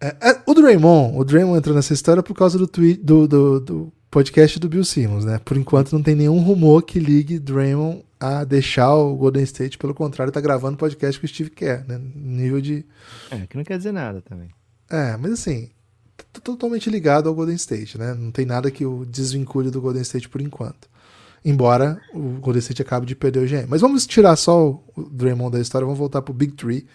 É, 0.00 0.30
é, 0.30 0.42
o 0.46 0.54
Draymond, 0.54 1.18
o 1.18 1.24
Draymond 1.24 1.58
entrou 1.58 1.74
nessa 1.74 1.92
história 1.92 2.22
por 2.22 2.36
causa 2.36 2.56
do, 2.56 2.68
tweet, 2.68 3.02
do, 3.02 3.26
do, 3.26 3.60
do 3.60 3.92
podcast 4.12 4.60
do 4.60 4.68
Bill 4.68 4.84
Simmons, 4.84 5.24
né? 5.24 5.40
Por 5.44 5.56
enquanto 5.56 5.92
não 5.92 6.04
tem 6.04 6.14
nenhum 6.14 6.38
rumor 6.38 6.82
que 6.82 7.00
ligue 7.00 7.40
Draymond 7.40 8.04
a 8.20 8.44
deixar 8.44 8.94
o 8.94 9.16
Golden 9.16 9.42
State, 9.42 9.76
pelo 9.76 9.92
contrário, 9.92 10.32
tá 10.32 10.40
gravando 10.40 10.78
podcast 10.78 11.20
com 11.20 11.26
o 11.26 11.28
Steve 11.28 11.50
Kerr, 11.50 11.84
né? 11.88 12.00
Nível 12.14 12.60
de. 12.60 12.86
É, 13.28 13.44
que 13.44 13.56
não 13.56 13.64
quer 13.64 13.76
dizer 13.76 13.90
nada 13.90 14.22
também. 14.22 14.50
É, 14.88 15.16
mas 15.16 15.32
assim, 15.32 15.68
totalmente 16.44 16.88
ligado 16.88 17.28
ao 17.28 17.34
Golden 17.34 17.56
State, 17.56 17.98
né? 17.98 18.14
Não 18.14 18.30
tem 18.30 18.46
nada 18.46 18.70
que 18.70 18.86
o 18.86 19.04
desvincule 19.04 19.68
do 19.68 19.80
Golden 19.80 20.02
State 20.02 20.28
por 20.28 20.40
enquanto. 20.40 20.93
Embora 21.44 22.00
o 22.12 22.38
Golden 22.40 22.60
State 22.60 22.80
acabe 22.82 23.04
de 23.06 23.14
perder 23.14 23.40
o 23.40 23.46
GM. 23.46 23.66
Mas 23.68 23.80
vamos 23.82 24.06
tirar 24.06 24.34
só 24.36 24.70
o 24.96 25.02
Draymond 25.12 25.52
da 25.52 25.60
história, 25.60 25.84
vamos 25.84 25.98
voltar 25.98 26.22
pro 26.22 26.32
Big 26.32 26.52
Three. 26.54 26.86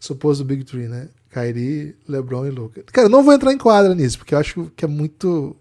Suposto 0.00 0.44
Big 0.44 0.64
Three, 0.64 0.88
né? 0.88 1.08
Kyrie, 1.30 1.94
LeBron 2.08 2.46
e 2.46 2.50
Luca. 2.50 2.82
Cara, 2.92 3.06
eu 3.06 3.10
não 3.10 3.22
vou 3.22 3.34
entrar 3.34 3.52
em 3.52 3.58
quadra 3.58 3.94
nisso, 3.94 4.16
porque 4.18 4.34
eu 4.34 4.38
acho 4.38 4.72
que 4.74 4.84
é 4.84 4.88
muito. 4.88 5.54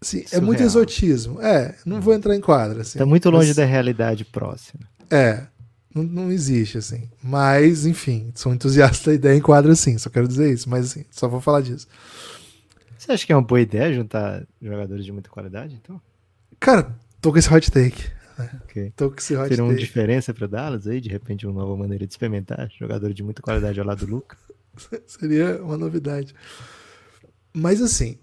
Assim, 0.00 0.24
é 0.32 0.40
muito 0.40 0.62
exotismo. 0.62 1.40
É, 1.42 1.74
não 1.84 2.00
vou 2.00 2.14
entrar 2.14 2.34
em 2.34 2.40
quadra. 2.40 2.82
Assim, 2.82 2.98
Tá 2.98 3.04
muito 3.04 3.28
longe 3.28 3.48
Mas- 3.48 3.56
da 3.56 3.64
realidade 3.64 4.24
próxima. 4.24 4.80
É, 5.10 5.46
não, 5.94 6.02
não 6.02 6.32
existe, 6.32 6.78
assim. 6.78 7.08
Mas, 7.22 7.84
enfim, 7.84 8.30
sou 8.34 8.52
entusiasta 8.54 9.10
da 9.10 9.14
ideia 9.14 9.36
em 9.36 9.40
quadra, 9.42 9.74
sim. 9.74 9.98
Só 9.98 10.08
quero 10.08 10.26
dizer 10.28 10.52
isso, 10.52 10.68
mas 10.70 10.86
assim, 10.86 11.04
só 11.10 11.28
vou 11.28 11.40
falar 11.40 11.60
disso. 11.60 11.86
Você 12.98 13.12
acha 13.12 13.26
que 13.26 13.32
é 13.32 13.36
uma 13.36 13.42
boa 13.42 13.60
ideia 13.60 13.92
juntar 13.92 14.46
jogadores 14.60 15.04
de 15.04 15.12
muita 15.12 15.28
qualidade, 15.30 15.78
então? 15.82 16.00
Cara, 16.58 16.94
tô 17.20 17.32
com 17.32 17.38
esse 17.38 17.52
hot 17.52 17.70
take. 17.70 18.04
Ok. 18.64 18.92
Tô 18.96 19.10
com 19.10 19.16
esse 19.16 19.34
hot 19.36 19.48
Seria 19.48 19.64
uma 19.64 19.72
take. 19.72 19.84
diferença 19.84 20.34
para 20.34 20.46
Dallas 20.46 20.86
aí, 20.86 21.00
de 21.00 21.08
repente, 21.08 21.46
uma 21.46 21.62
nova 21.62 21.76
maneira 21.76 22.06
de 22.06 22.12
experimentar 22.12 22.70
jogador 22.78 23.12
de 23.14 23.22
muita 23.22 23.40
qualidade 23.42 23.80
ao 23.80 23.86
lado 23.86 24.04
do 24.04 24.12
Luca? 24.12 24.36
Seria 25.06 25.62
uma 25.62 25.76
novidade. 25.76 26.34
Mas 27.54 27.80
assim, 27.80 28.18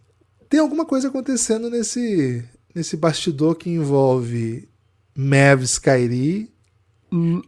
tem 0.50 0.60
alguma 0.60 0.86
coisa 0.86 1.08
acontecendo 1.08 1.70
nesse, 1.70 2.44
nesse 2.76 2.96
bastidor 2.96 3.56
que 3.56 3.70
envolve 3.70 4.70
Mavs 5.16 5.80
Kyrie, 5.80 6.52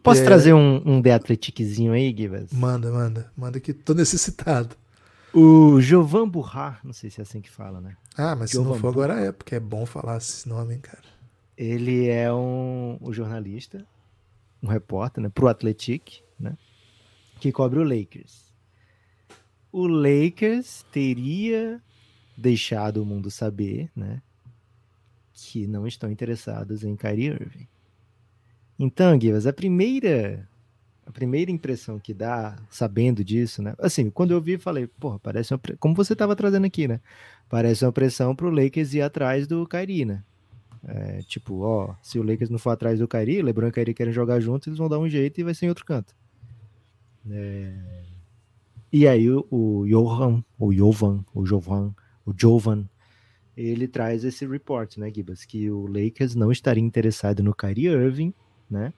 Posso 0.04 0.22
É. 0.22 0.24
trazer 0.24 0.54
um, 0.54 0.80
um 0.86 1.02
The 1.02 1.12
Athleticzinho 1.14 1.92
aí, 1.92 2.16
Gibas? 2.16 2.52
Manda, 2.54 2.92
manda. 2.92 3.32
Manda 3.36 3.60
que 3.60 3.74
tô 3.74 3.96
necessitado. 3.96 4.76
O 5.34 5.82
Jovan 5.82 6.30
Burrar, 6.30 6.80
não 6.84 6.94
sei 6.94 7.10
se 7.10 7.20
é 7.20 7.24
assim 7.24 7.42
que 7.42 7.50
fala, 7.50 7.82
né? 7.82 7.98
Ah, 8.16 8.36
mas 8.36 8.52
se 8.52 8.58
não 8.58 8.64
Jovan 8.66 8.80
for 8.80 8.88
agora 8.90 9.20
é, 9.20 9.32
porque 9.32 9.56
é 9.56 9.60
bom 9.60 9.84
falar 9.88 10.18
esse 10.18 10.48
nome, 10.48 10.76
hein, 10.76 10.80
cara. 10.84 11.02
Ele 11.58 12.08
é 12.08 12.32
um, 12.34 12.98
um 13.02 13.14
jornalista, 13.14 13.86
um 14.62 14.68
repórter, 14.68 15.24
né, 15.24 15.30
pro 15.30 15.48
Athletic, 15.48 16.22
né, 16.40 16.58
que 17.40 17.52
cobre 17.52 17.80
o 17.80 17.84
Lakers. 17.84 18.54
O 19.72 19.88
Lakers 19.88 20.86
teria 20.92 21.82
deixado 22.38 23.02
o 23.02 23.06
mundo 23.06 23.32
saber, 23.32 23.90
né, 23.96 24.22
que 25.34 25.68
não 25.68 25.86
estão 25.86 26.12
interessados 26.12 26.84
em 26.84 26.96
Kyrie 26.96 27.28
Irving. 27.28 27.68
Então, 28.78 29.18
Guivas, 29.18 29.48
a 29.48 29.54
primeira 29.54 30.48
a 31.06 31.12
primeira 31.12 31.52
impressão 31.52 32.00
que 32.00 32.14
dá, 32.14 32.58
sabendo 32.70 33.24
disso, 33.24 33.62
né? 33.62 33.76
Assim, 33.78 34.10
quando 34.10 34.32
eu 34.32 34.42
vi, 34.42 34.58
falei, 34.58 34.88
porra, 34.88 35.20
parece 35.20 35.54
uma, 35.54 35.62
como 35.80 35.94
você 35.94 36.14
estava 36.14 36.36
trazendo 36.36 36.66
aqui, 36.66 36.88
né? 36.88 37.00
Parece 37.48 37.86
uma 37.86 37.92
pressão 37.92 38.36
pro 38.36 38.50
Lakers 38.50 38.94
ir 38.96 39.02
atrás 39.02 39.46
do 39.46 39.68
Kyrie, 39.68 40.04
né? 40.04 40.24
É, 40.88 41.22
tipo, 41.24 41.62
ó, 41.62 41.96
se 42.02 42.20
o 42.20 42.24
Lakers 42.24 42.50
não 42.50 42.60
for 42.60 42.70
atrás 42.70 43.00
do 43.00 43.08
Kyrie, 43.08 43.42
LeBron 43.42 43.68
e 43.68 43.72
Kyrie 43.72 43.94
querem 43.94 44.14
jogar 44.14 44.40
juntos, 44.40 44.68
eles 44.68 44.78
vão 44.78 44.88
dar 44.90 45.00
um 45.00 45.10
jeito 45.10 45.40
e 45.40 45.44
vai 45.44 45.54
ser 45.54 45.66
em 45.66 45.70
outro 45.70 45.86
canto. 45.86 46.16
É, 47.30 47.74
E 48.92 49.08
aí 49.08 49.30
o, 49.30 49.46
o 49.52 49.86
Johan, 49.88 50.44
o 50.60 50.72
Jovan, 50.72 51.26
o 51.34 51.46
Jovan, 51.46 51.94
o 52.26 52.34
Jovan, 52.38 52.88
ele 53.58 53.88
traz 53.88 54.24
esse 54.24 54.46
report, 54.46 54.98
né, 54.98 55.12
Gibas, 55.14 55.44
que 55.46 55.70
o 55.70 55.88
Lakers 55.88 56.36
não 56.36 56.52
estaria 56.52 56.84
interessado 56.84 57.42
no 57.44 57.54
Kyrie 57.54 57.88
Irving, 57.88 58.34
né? 58.70 58.94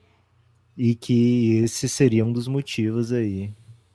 E 0.78 0.94
que 0.96 1.58
esse 1.64 1.90
seria 1.90 2.26
um 2.26 2.32
dos 2.32 2.48
motivos 2.48 3.12
aí 3.12 3.52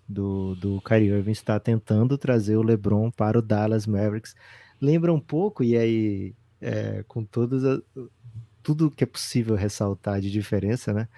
do, 0.09 0.55
do 0.57 0.81
Kyrie 0.83 1.11
Irving 1.11 1.33
estar 1.33 1.61
tentando 1.61 2.19
trazer 2.19 2.57
o 2.57 2.63
LeBron 2.63 3.11
para 3.11 3.39
o 3.39 3.43
Dallas 3.43 3.87
Mavericks. 3.87 4.35
Lembra 4.81 5.13
um 5.13 5.21
pouco, 5.21 5.63
e 5.63 5.77
aí, 5.77 6.35
é, 6.63 7.05
com 7.09 7.25
todas 7.25 7.65
a- 7.67 7.83
tudo 8.63 8.91
que 8.91 9.05
é 9.05 9.09
possível 9.09 9.57
ressaltar 9.57 10.21
de 10.21 10.31
diferença, 10.31 10.93
né? 10.93 11.09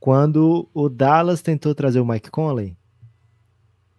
Quando 0.00 0.68
o 0.74 0.88
Dallas 0.88 1.42
tentou 1.42 1.74
trazer 1.74 2.00
o 2.00 2.06
Mike 2.06 2.30
Conley, 2.30 2.76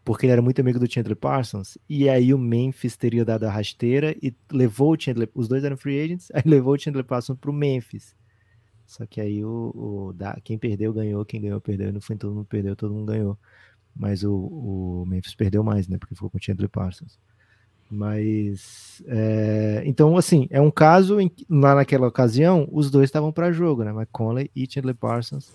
porque 0.03 0.25
ele 0.25 0.33
era 0.33 0.41
muito 0.41 0.59
amigo 0.61 0.79
do 0.79 0.91
Chandler 0.91 1.15
Parsons, 1.15 1.77
e 1.89 2.07
aí 2.07 2.33
o 2.33 2.37
Memphis 2.37 2.95
teria 2.95 3.25
dado 3.25 3.45
a 3.45 3.51
rasteira 3.51 4.15
e 4.21 4.33
levou 4.51 4.93
o 4.93 4.99
Chandler, 4.99 5.29
os 5.33 5.47
dois 5.47 5.63
eram 5.63 5.77
free 5.77 5.99
agents, 5.99 6.29
aí 6.33 6.43
levou 6.45 6.75
o 6.75 6.79
Chandler 6.79 7.03
Parsons 7.03 7.37
para 7.39 7.49
o 7.49 7.53
Memphis. 7.53 8.15
Só 8.87 9.05
que 9.05 9.21
aí 9.21 9.43
o, 9.45 9.71
o 9.75 10.13
da- 10.13 10.39
quem 10.43 10.57
perdeu 10.59 10.93
ganhou, 10.93 11.25
quem 11.25 11.41
ganhou 11.41 11.61
perdeu, 11.61 11.93
no 11.93 12.01
fim 12.01 12.17
todo 12.17 12.33
mundo 12.35 12.45
perdeu, 12.47 12.75
todo 12.75 12.93
mundo 12.93 13.07
ganhou. 13.11 13.37
Mas 13.95 14.23
o, 14.23 14.33
o 14.35 15.05
Memphis 15.07 15.35
perdeu 15.35 15.63
mais, 15.63 15.87
né? 15.87 15.97
Porque 15.97 16.15
ficou 16.15 16.29
com 16.29 16.37
o 16.37 16.43
Chandler 16.43 16.69
Parsons. 16.69 17.19
Mas 17.89 19.03
é, 19.07 19.83
então 19.85 20.17
assim 20.17 20.47
é 20.49 20.59
um 20.59 20.71
caso 20.71 21.19
em 21.19 21.29
que, 21.29 21.45
lá 21.49 21.75
naquela 21.75 22.07
ocasião 22.07 22.67
os 22.71 22.89
dois 22.89 23.05
estavam 23.05 23.31
para 23.31 23.51
jogo, 23.51 23.83
né? 23.83 23.91
McConley 23.91 24.49
e 24.55 24.67
Chandler 24.69 24.95
Parsons. 24.95 25.53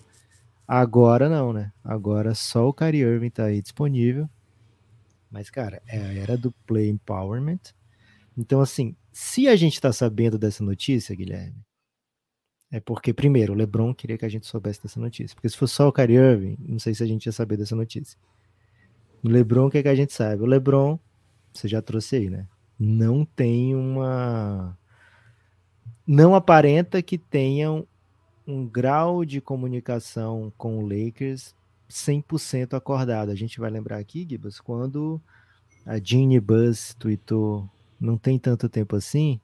Agora 0.66 1.28
não, 1.28 1.52
né? 1.52 1.72
Agora 1.82 2.34
só 2.34 2.68
o 2.68 2.72
Kyrie 2.72 3.02
Irving 3.02 3.30
tá 3.30 3.44
aí 3.44 3.60
disponível. 3.60 4.28
Mas 5.30 5.50
cara, 5.50 5.82
é 5.88 5.98
a 5.98 6.14
era 6.14 6.36
do 6.36 6.52
play 6.66 6.88
empowerment. 6.88 7.60
Então 8.38 8.60
assim, 8.60 8.94
se 9.12 9.48
a 9.48 9.56
gente 9.56 9.80
tá 9.80 9.92
sabendo 9.92 10.38
dessa 10.38 10.62
notícia, 10.62 11.16
Guilherme, 11.16 11.56
é 12.70 12.78
porque 12.78 13.12
primeiro 13.12 13.52
o 13.52 13.56
LeBron 13.56 13.92
queria 13.92 14.16
que 14.16 14.24
a 14.24 14.28
gente 14.28 14.46
soubesse 14.46 14.80
dessa 14.80 15.00
notícia, 15.00 15.34
porque 15.34 15.48
se 15.48 15.56
fosse 15.56 15.74
só 15.74 15.88
o 15.88 15.92
Kyrie 15.92 16.16
Irving, 16.16 16.56
não 16.60 16.78
sei 16.78 16.94
se 16.94 17.02
a 17.02 17.06
gente 17.06 17.26
ia 17.26 17.32
saber 17.32 17.56
dessa 17.56 17.74
notícia. 17.74 18.16
O 19.24 19.28
LeBron 19.28 19.66
o 19.66 19.70
que, 19.70 19.78
é 19.78 19.82
que 19.82 19.88
a 19.88 19.94
gente 19.94 20.12
sabe? 20.12 20.42
O 20.42 20.46
LeBron 20.46 20.96
você 21.52 21.68
já 21.68 21.82
trouxe 21.82 22.16
aí, 22.16 22.30
né? 22.30 22.46
Não 22.78 23.24
tem 23.24 23.74
uma. 23.74 24.76
Não 26.06 26.34
aparenta 26.34 27.02
que 27.02 27.18
tenham 27.18 27.86
um 28.46 28.66
grau 28.66 29.24
de 29.24 29.40
comunicação 29.40 30.52
com 30.56 30.78
o 30.78 30.82
Lakers 30.82 31.54
100% 31.88 32.74
acordado. 32.74 33.30
A 33.30 33.34
gente 33.34 33.60
vai 33.60 33.70
lembrar 33.70 33.98
aqui, 33.98 34.26
Gibas, 34.28 34.60
quando 34.60 35.20
a 35.84 35.98
Jeannie 35.98 36.40
Buzz 36.40 36.94
tweetou 36.98 37.68
não 38.00 38.16
tem 38.16 38.38
tanto 38.38 38.68
tempo 38.68 38.96
assim, 38.96 39.38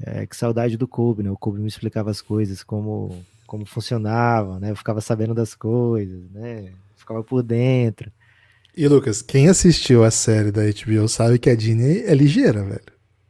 é, 0.00 0.26
que 0.26 0.36
saudade 0.36 0.76
do 0.76 0.88
Kobe, 0.88 1.22
né? 1.22 1.30
O 1.30 1.36
Kobe 1.36 1.60
me 1.60 1.68
explicava 1.68 2.10
as 2.10 2.20
coisas, 2.20 2.64
como, 2.64 3.24
como 3.46 3.64
funcionava, 3.64 4.58
né? 4.58 4.72
Eu 4.72 4.76
ficava 4.76 5.00
sabendo 5.00 5.34
das 5.34 5.54
coisas, 5.54 6.28
né? 6.30 6.72
Ficava 6.96 7.22
por 7.22 7.42
dentro. 7.42 8.10
E 8.76 8.86
Lucas, 8.86 9.22
quem 9.22 9.48
assistiu 9.48 10.04
a 10.04 10.10
série 10.10 10.52
da 10.52 10.60
HBO 10.62 11.08
sabe 11.08 11.38
que 11.38 11.48
a 11.48 11.56
Disney 11.56 12.04
é 12.04 12.14
ligeira, 12.14 12.62
velho. 12.62 12.82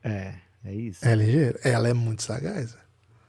É, 0.03 0.35
é 0.65 0.75
isso. 0.75 1.07
É 1.07 1.15
ligeira. 1.15 1.61
Ela 1.63 1.89
é 1.89 1.95
muito 1.95 2.23
sagaz. 2.23 2.73
velho. 2.73 2.85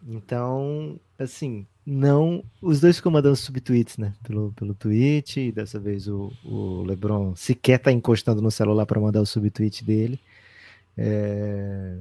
Então, 0.08 1.00
assim, 1.20 1.68
não. 1.86 2.44
Os 2.60 2.80
dois 2.80 2.96
ficam 2.98 3.12
mandando 3.12 3.36
subtweets, 3.36 3.98
né? 3.98 4.14
Pelo, 4.24 4.52
pelo 4.54 4.74
tweet, 4.74 5.40
e 5.40 5.52
dessa 5.52 5.80
vez 5.80 6.08
o, 6.08 6.34
o 6.44 6.82
LeBron 6.84 7.36
sequer 7.36 7.78
tá 7.78 7.92
encostando 7.92 8.42
no 8.42 8.50
celular 8.50 8.88
para 8.88 9.00
mandar 9.00 9.22
o 9.22 9.26
subtweet 9.26 9.86
dele. 9.86 10.20
É... 10.98 11.98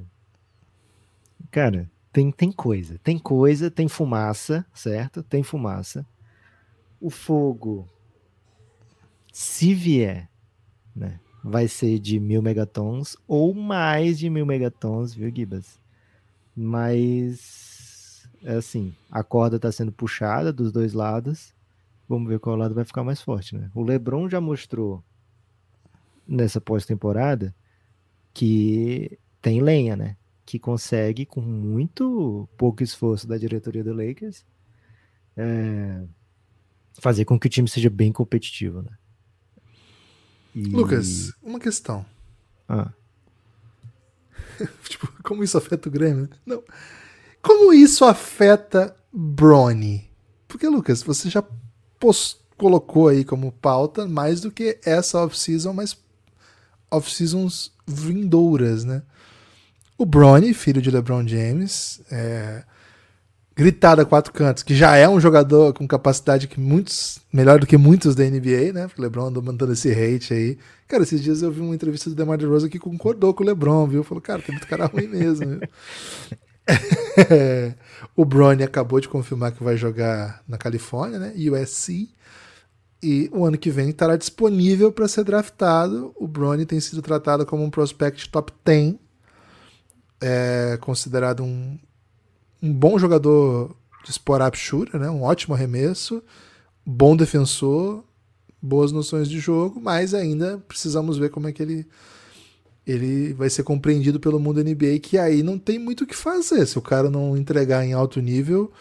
Cara, 1.51 1.87
tem, 2.11 2.31
tem 2.31 2.51
coisa. 2.51 2.99
Tem 3.03 3.19
coisa, 3.19 3.69
tem 3.69 3.87
fumaça, 3.87 4.65
certo? 4.73 5.21
Tem 5.21 5.43
fumaça. 5.43 6.03
O 6.99 7.11
fogo, 7.11 7.87
se 9.37 9.75
vier, 9.75 10.27
né? 10.95 11.19
Vai 11.43 11.67
ser 11.67 11.99
de 11.99 12.19
mil 12.19 12.41
megatons 12.41 13.15
ou 13.27 13.53
mais 13.53 14.17
de 14.17 14.31
mil 14.31 14.47
megatons, 14.47 15.13
viu, 15.13 15.31
Gibas? 15.33 15.79
Mas, 16.55 18.27
é 18.43 18.55
assim, 18.55 18.95
a 19.11 19.23
corda 19.23 19.57
está 19.57 19.71
sendo 19.71 19.91
puxada 19.91 20.51
dos 20.51 20.71
dois 20.71 20.93
lados. 20.93 21.53
Vamos 22.09 22.27
ver 22.27 22.39
qual 22.39 22.55
lado 22.55 22.73
vai 22.73 22.83
ficar 22.83 23.03
mais 23.03 23.21
forte, 23.21 23.55
né? 23.55 23.69
O 23.75 23.83
LeBron 23.83 24.27
já 24.27 24.41
mostrou 24.41 25.03
nessa 26.27 26.59
pós-temporada 26.59 27.53
que 28.33 29.19
tem 29.39 29.61
lenha, 29.61 29.95
né? 29.95 30.17
Que 30.47 30.57
consegue, 30.57 31.27
com 31.27 31.41
muito 31.41 32.49
pouco 32.57 32.81
esforço 32.81 33.27
da 33.27 33.37
diretoria 33.37 33.83
do 33.83 33.93
Lakers, 33.93 34.43
é, 35.37 36.03
fazer 36.99 37.23
com 37.23 37.39
que 37.39 37.45
o 37.45 37.51
time 37.51 37.67
seja 37.67 37.91
bem 37.91 38.11
competitivo, 38.11 38.81
né? 38.81 38.97
E- 40.55 40.63
Lucas, 40.63 41.31
uma 41.43 41.59
questão. 41.59 42.05
Ah, 42.67 42.91
Tipo, 44.87 45.11
como 45.23 45.43
isso 45.43 45.57
afeta 45.57 45.87
o 45.89 45.91
Grêmio? 45.91 46.29
Não. 46.45 46.63
Como 47.41 47.71
isso 47.73 48.03
afeta 48.05 48.95
Bronny? 49.13 50.09
Porque, 50.47 50.67
Lucas, 50.67 51.03
você 51.03 51.29
já 51.29 51.43
pos- 51.99 52.39
colocou 52.57 53.07
aí 53.07 53.23
como 53.23 53.51
pauta 53.51 54.07
mais 54.07 54.41
do 54.41 54.51
que 54.51 54.79
essa 54.83 55.23
off-season, 55.23 55.73
mas 55.73 55.97
off-seasons 56.89 57.71
vindouras, 57.85 58.83
né? 58.83 59.03
O 59.97 60.05
Bronny, 60.05 60.53
filho 60.53 60.81
de 60.81 60.91
LeBron 60.91 61.27
James, 61.27 62.01
é, 62.11 62.63
gritado 63.57 64.01
a 64.01 64.05
quatro 64.05 64.31
cantos, 64.31 64.61
que 64.61 64.75
já 64.75 64.95
é 64.95 65.09
um 65.09 65.19
jogador 65.19 65.73
com 65.73 65.87
capacidade 65.87 66.47
que 66.47 66.59
muitos, 66.59 67.19
melhor 67.33 67.59
do 67.59 67.65
que 67.65 67.75
muitos 67.75 68.13
da 68.13 68.23
NBA, 68.23 68.71
né? 68.71 68.87
O 68.95 69.01
LeBron 69.01 69.27
andou 69.27 69.41
mandando 69.41 69.73
esse 69.73 69.89
hate 69.89 70.31
aí. 70.31 70.57
Cara, 70.87 71.01
esses 71.01 71.19
dias 71.21 71.41
eu 71.41 71.51
vi 71.51 71.59
uma 71.59 71.73
entrevista 71.73 72.07
do 72.07 72.15
DeMar 72.15 72.37
DeRozan 72.37 72.69
que 72.69 72.77
concordou 72.77 73.33
com 73.33 73.43
o 73.43 73.45
LeBron, 73.47 73.87
viu? 73.87 74.03
Falou, 74.03 74.21
cara, 74.21 74.43
tem 74.43 74.53
muito 74.53 74.67
cara 74.67 74.85
ruim 74.85 75.07
mesmo. 75.07 75.47
viu? 75.47 75.59
O 78.15 78.25
Bronny 78.25 78.61
acabou 78.61 78.99
de 78.99 79.07
confirmar 79.07 79.53
que 79.53 79.63
vai 79.63 79.77
jogar 79.77 80.43
na 80.47 80.57
Califórnia, 80.57 81.17
né? 81.17 81.33
USC. 81.35 82.09
E 83.01 83.29
o 83.31 83.45
ano 83.45 83.57
que 83.57 83.71
vem 83.71 83.89
estará 83.89 84.17
disponível 84.17 84.91
para 84.91 85.07
ser 85.07 85.23
draftado. 85.23 86.13
O 86.15 86.27
Bronny 86.27 86.65
tem 86.65 86.79
sido 86.79 87.01
tratado 87.01 87.45
como 87.45 87.63
um 87.63 87.69
prospect 87.69 88.29
top 88.29 88.51
10. 88.65 88.95
É 90.19 90.77
considerado 90.81 91.43
um, 91.43 91.79
um 92.61 92.73
bom 92.73 92.97
jogador 92.97 93.75
de 94.03 94.11
spot-up 94.11 94.57
shooter, 94.57 94.99
né? 94.99 95.09
um 95.09 95.23
ótimo 95.23 95.53
arremesso, 95.53 96.23
bom 96.85 97.15
defensor, 97.15 98.03
boas 98.61 98.91
noções 98.91 99.29
de 99.29 99.39
jogo, 99.39 99.79
mas 99.79 100.13
ainda 100.13 100.57
precisamos 100.67 101.17
ver 101.17 101.29
como 101.29 101.47
é 101.47 101.51
que 101.51 101.61
ele, 101.61 101.85
ele 102.85 103.33
vai 103.33 103.49
ser 103.49 103.63
compreendido 103.63 104.19
pelo 104.19 104.39
mundo 104.39 104.63
NBA, 104.63 104.99
que 105.01 105.17
aí 105.17 105.43
não 105.43 105.59
tem 105.59 105.77
muito 105.77 106.03
o 106.03 106.07
que 106.07 106.15
fazer. 106.15 106.65
Se 106.65 106.77
o 106.77 106.81
cara 106.81 107.09
não 107.09 107.37
entregar 107.37 107.85
em 107.85 107.93
alto 107.93 108.21
nível, 108.21 108.71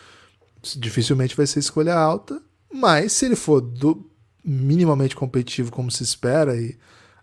dificilmente 0.77 1.37
vai 1.37 1.47
ser 1.47 1.59
escolha 1.59 1.95
alta, 1.95 2.41
mas 2.73 3.13
se 3.13 3.27
ele 3.27 3.37
for 3.37 3.61
do, 3.61 4.09
minimamente 4.45 5.17
competitivo 5.17 5.73
como 5.73 5.91
se 5.91 6.03
espera 6.03 6.57
e 6.57 6.77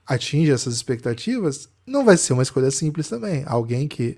atinge 0.06 0.52
essas 0.52 0.76
expectativas, 0.76 1.70
não 1.86 2.04
vai 2.04 2.18
ser 2.18 2.34
uma 2.34 2.44
escolha 2.44 2.70
simples 2.70 3.08
também. 3.08 3.44
Alguém 3.46 3.88
que 3.88 4.18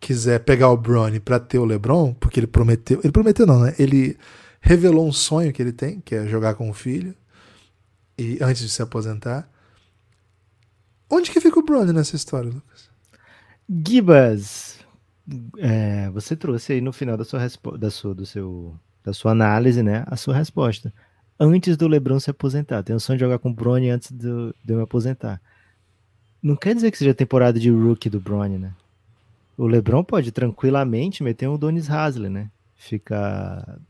quiser 0.00 0.40
pegar 0.40 0.70
o 0.70 0.76
Bronny 0.76 1.20
para 1.20 1.40
ter 1.40 1.58
o 1.58 1.64
LeBron, 1.64 2.14
porque 2.14 2.40
ele 2.40 2.46
prometeu, 2.46 3.00
ele 3.02 3.12
prometeu 3.12 3.46
não, 3.46 3.60
né? 3.60 3.74
Ele 3.78 4.16
revelou 4.60 5.06
um 5.06 5.12
sonho 5.12 5.52
que 5.52 5.62
ele 5.62 5.72
tem, 5.72 6.00
que 6.00 6.14
é 6.14 6.26
jogar 6.26 6.54
com 6.54 6.68
o 6.70 6.74
filho, 6.74 7.14
e 8.16 8.38
antes 8.40 8.62
de 8.62 8.68
se 8.68 8.82
aposentar. 8.82 9.48
Onde 11.10 11.30
que 11.30 11.40
fica 11.40 11.58
o 11.58 11.62
Bronny 11.62 11.92
nessa 11.92 12.16
história, 12.16 12.50
Lucas? 12.50 12.90
Gibas, 13.86 14.78
é, 15.58 16.10
você 16.10 16.36
trouxe 16.36 16.74
aí 16.74 16.80
no 16.80 16.92
final 16.92 17.16
da 17.16 17.24
sua, 17.24 17.40
da 17.78 17.90
sua, 17.90 18.14
do 18.14 18.26
seu, 18.26 18.78
da 19.04 19.12
sua 19.12 19.32
análise, 19.32 19.82
né, 19.82 20.04
a 20.06 20.16
sua 20.16 20.34
resposta. 20.34 20.92
Antes 21.40 21.76
do 21.76 21.86
LeBron 21.86 22.18
se 22.18 22.30
aposentar, 22.30 22.82
tenho 22.82 22.96
o 22.96 23.00
sonho 23.00 23.16
de 23.16 23.24
jogar 23.24 23.38
com 23.38 23.50
o 23.50 23.54
Bronny 23.54 23.90
antes 23.90 24.10
do, 24.10 24.54
de 24.64 24.72
eu 24.72 24.78
me 24.78 24.82
aposentar. 24.82 25.40
Não 26.42 26.56
quer 26.56 26.74
dizer 26.74 26.90
que 26.90 26.98
seja 26.98 27.14
temporada 27.14 27.58
de 27.58 27.70
rookie 27.70 28.10
do 28.10 28.20
Bronny, 28.20 28.58
né? 28.58 28.74
O 29.58 29.66
LeBron 29.66 30.04
pode 30.04 30.30
tranquilamente 30.30 31.24
meter 31.24 31.48
um 31.48 31.58
Donis 31.58 31.90
Hasley, 31.90 32.30
né? 32.30 32.48
Ficar, 32.76 33.80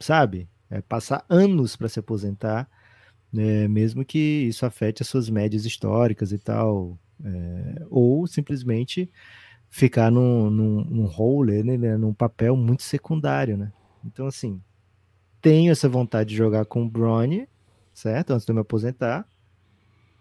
sabe, 0.00 0.48
é, 0.68 0.80
passar 0.80 1.24
anos 1.28 1.76
para 1.76 1.88
se 1.88 2.00
aposentar, 2.00 2.68
né? 3.32 3.68
mesmo 3.68 4.04
que 4.04 4.18
isso 4.18 4.66
afete 4.66 5.00
as 5.02 5.08
suas 5.08 5.30
médias 5.30 5.64
históricas 5.64 6.32
e 6.32 6.38
tal, 6.38 6.98
é, 7.24 7.86
ou 7.88 8.26
simplesmente 8.26 9.08
ficar 9.70 10.10
num, 10.10 10.50
num, 10.50 10.84
num 10.84 11.04
role, 11.04 11.62
né? 11.62 11.96
num 11.96 12.12
papel 12.12 12.56
muito 12.56 12.82
secundário, 12.82 13.56
né? 13.56 13.72
Então, 14.04 14.26
assim, 14.26 14.60
tenho 15.40 15.70
essa 15.70 15.88
vontade 15.88 16.30
de 16.30 16.36
jogar 16.36 16.64
com 16.64 16.82
o 16.82 16.88
Bronny, 16.88 17.48
certo? 17.94 18.32
Antes 18.32 18.44
de 18.44 18.50
eu 18.50 18.54
me 18.56 18.62
aposentar. 18.62 19.24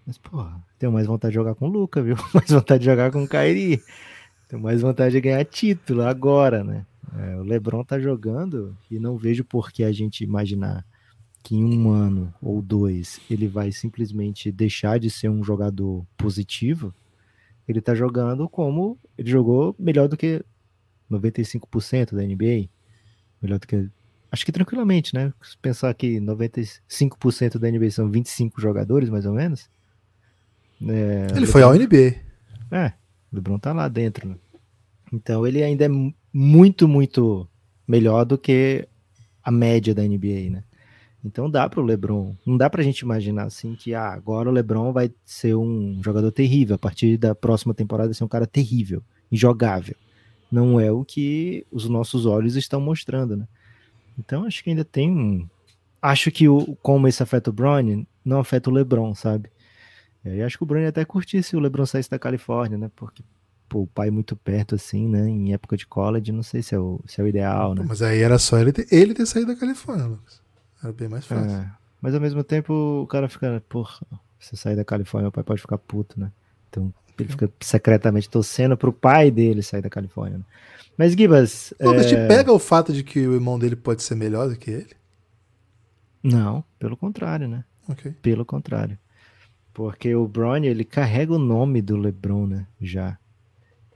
Mas, 0.05 0.19
porra, 0.19 0.61
tenho 0.77 0.91
mais 0.91 1.07
vontade 1.07 1.31
de 1.31 1.35
jogar 1.35 1.55
com 1.55 1.67
o 1.67 1.71
Luca, 1.71 2.01
viu? 2.01 2.15
Mais 2.33 2.49
vontade 2.49 2.79
de 2.79 2.85
jogar 2.85 3.11
com 3.11 3.23
o 3.23 3.27
Kairi. 3.27 3.81
Tenho 4.51 4.61
mais 4.61 4.81
vontade 4.81 5.13
de 5.13 5.21
ganhar 5.21 5.45
título 5.45 6.01
agora, 6.01 6.61
né? 6.61 6.85
É, 7.17 7.37
o 7.37 7.41
LeBron 7.41 7.85
tá 7.85 7.97
jogando 7.97 8.77
e 8.91 8.99
não 8.99 9.15
vejo 9.15 9.45
por 9.45 9.71
que 9.71 9.81
a 9.81 9.93
gente 9.93 10.25
imaginar 10.25 10.85
que 11.41 11.55
em 11.55 11.63
um 11.63 11.89
ano 11.89 12.33
ou 12.41 12.61
dois 12.61 13.21
ele 13.29 13.47
vai 13.47 13.71
simplesmente 13.71 14.51
deixar 14.51 14.99
de 14.99 15.09
ser 15.09 15.29
um 15.29 15.41
jogador 15.41 16.05
positivo. 16.17 16.93
Ele 17.65 17.79
tá 17.79 17.95
jogando 17.95 18.49
como 18.49 18.99
ele 19.17 19.31
jogou 19.31 19.73
melhor 19.79 20.09
do 20.09 20.17
que 20.17 20.43
95% 21.09 22.13
da 22.13 22.21
NBA, 22.21 22.67
melhor 23.41 23.57
do 23.57 23.65
que 23.65 23.89
acho 24.29 24.45
que 24.45 24.51
tranquilamente, 24.51 25.15
né? 25.15 25.33
Se 25.41 25.57
pensar 25.59 25.93
que 25.93 26.19
95% 26.19 27.57
da 27.57 27.71
NBA 27.71 27.89
são 27.91 28.11
25 28.11 28.59
jogadores, 28.59 29.09
mais 29.09 29.25
ou 29.25 29.31
menos. 29.31 29.69
É, 30.85 31.27
ele 31.37 31.45
foi 31.45 31.63
ao 31.63 31.73
NBA. 31.73 32.15
É, 32.69 32.91
o 33.31 33.35
LeBron 33.35 33.57
tá 33.57 33.73
lá 33.73 33.87
dentro. 33.87 34.27
Né? 34.27 34.35
Então 35.11 35.45
ele 35.45 35.63
ainda 35.63 35.85
é 35.85 35.89
muito, 36.33 36.87
muito 36.87 37.47
melhor 37.87 38.25
do 38.25 38.37
que 38.37 38.87
a 39.43 39.51
média 39.51 39.93
da 39.93 40.03
NBA, 40.03 40.49
né? 40.49 40.63
Então 41.23 41.49
dá 41.49 41.69
para 41.69 41.79
o 41.79 41.83
LeBron, 41.83 42.35
não 42.45 42.57
dá 42.57 42.67
para 42.67 42.81
a 42.81 42.83
gente 42.83 42.99
imaginar 42.99 43.43
assim 43.43 43.75
que 43.75 43.93
ah, 43.93 44.07
agora 44.07 44.49
o 44.49 44.51
LeBron 44.51 44.91
vai 44.91 45.11
ser 45.23 45.55
um 45.55 46.01
jogador 46.03 46.31
terrível, 46.31 46.75
a 46.75 46.79
partir 46.79 47.15
da 47.15 47.35
próxima 47.35 47.75
temporada 47.75 48.09
vai 48.09 48.15
ser 48.15 48.23
um 48.23 48.27
cara 48.29 48.47
terrível, 48.47 49.03
injogável. 49.31 49.95
Não 50.51 50.79
é 50.79 50.91
o 50.91 51.05
que 51.05 51.65
os 51.71 51.87
nossos 51.87 52.25
olhos 52.25 52.55
estão 52.55 52.81
mostrando, 52.81 53.37
né? 53.37 53.47
Então 54.17 54.45
acho 54.45 54.63
que 54.63 54.71
ainda 54.71 54.83
tem 54.83 55.11
um. 55.11 55.47
Acho 56.01 56.31
que 56.31 56.49
o, 56.49 56.75
como 56.81 57.07
isso 57.07 57.21
afeta 57.21 57.51
o 57.51 57.53
Bron, 57.53 58.03
não 58.25 58.39
afeta 58.39 58.69
o 58.69 58.73
LeBron, 58.73 59.13
sabe? 59.13 59.49
Eu 60.23 60.45
acho 60.45 60.57
que 60.57 60.63
o 60.63 60.67
Bruno 60.67 60.87
até 60.87 61.03
curtir 61.03 61.41
se 61.41 61.55
o 61.55 61.59
LeBron 61.59 61.85
saísse 61.85 62.09
da 62.09 62.19
Califórnia, 62.19 62.77
né? 62.77 62.91
Porque 62.95 63.23
pô, 63.67 63.83
o 63.83 63.87
pai 63.87 64.11
muito 64.11 64.35
perto, 64.35 64.75
assim, 64.75 65.07
né? 65.07 65.27
Em 65.27 65.53
época 65.53 65.77
de 65.77 65.87
college, 65.87 66.31
não 66.31 66.43
sei 66.43 66.61
se 66.61 66.75
é 66.75 66.79
o, 66.79 66.99
se 67.07 67.19
é 67.19 67.23
o 67.23 67.27
ideal, 67.27 67.73
né? 67.73 67.83
Mas 67.87 68.01
aí 68.01 68.19
era 68.19 68.37
só 68.37 68.59
ele 68.59 68.71
ter, 68.71 68.87
ele 68.91 69.13
ter 69.13 69.25
saído 69.25 69.53
da 69.53 69.59
Califórnia, 69.59 70.05
Lucas. 70.05 70.41
Era 70.83 70.93
bem 70.93 71.07
mais 71.07 71.25
fácil. 71.25 71.57
É, 71.57 71.71
mas 72.01 72.13
ao 72.13 72.21
mesmo 72.21 72.43
tempo 72.43 72.73
o 73.03 73.07
cara 73.07 73.29
fica, 73.29 73.63
porra, 73.69 73.99
se 74.39 74.57
sair 74.57 74.75
da 74.75 74.83
Califórnia, 74.83 75.29
o 75.29 75.31
pai 75.31 75.43
pode 75.43 75.61
ficar 75.61 75.77
puto, 75.77 76.19
né? 76.19 76.31
Então 76.69 76.93
ele 77.17 77.29
fica 77.29 77.51
secretamente 77.59 78.29
torcendo 78.29 78.75
pro 78.75 78.91
pai 78.91 79.31
dele 79.31 79.61
sair 79.61 79.81
da 79.81 79.89
Califórnia. 79.89 80.39
Né? 80.39 80.43
Mas 80.97 81.13
Gibas. 81.13 81.73
Lucas, 81.79 82.05
é... 82.05 82.09
te 82.09 82.15
pega 82.27 82.51
o 82.51 82.59
fato 82.59 82.91
de 82.91 83.03
que 83.03 83.25
o 83.25 83.33
irmão 83.33 83.57
dele 83.57 83.75
pode 83.75 84.03
ser 84.03 84.15
melhor 84.15 84.49
do 84.49 84.55
que 84.55 84.71
ele? 84.71 84.91
Não, 86.23 86.63
pelo 86.77 86.95
contrário, 86.97 87.47
né? 87.47 87.63
Okay. 87.87 88.11
Pelo 88.21 88.45
contrário. 88.45 88.97
Porque 89.73 90.13
o 90.13 90.27
Bronny, 90.27 90.67
ele 90.67 90.83
carrega 90.83 91.33
o 91.33 91.39
nome 91.39 91.81
do 91.81 91.95
LeBron, 91.95 92.45
né? 92.45 92.67
Já. 92.79 93.17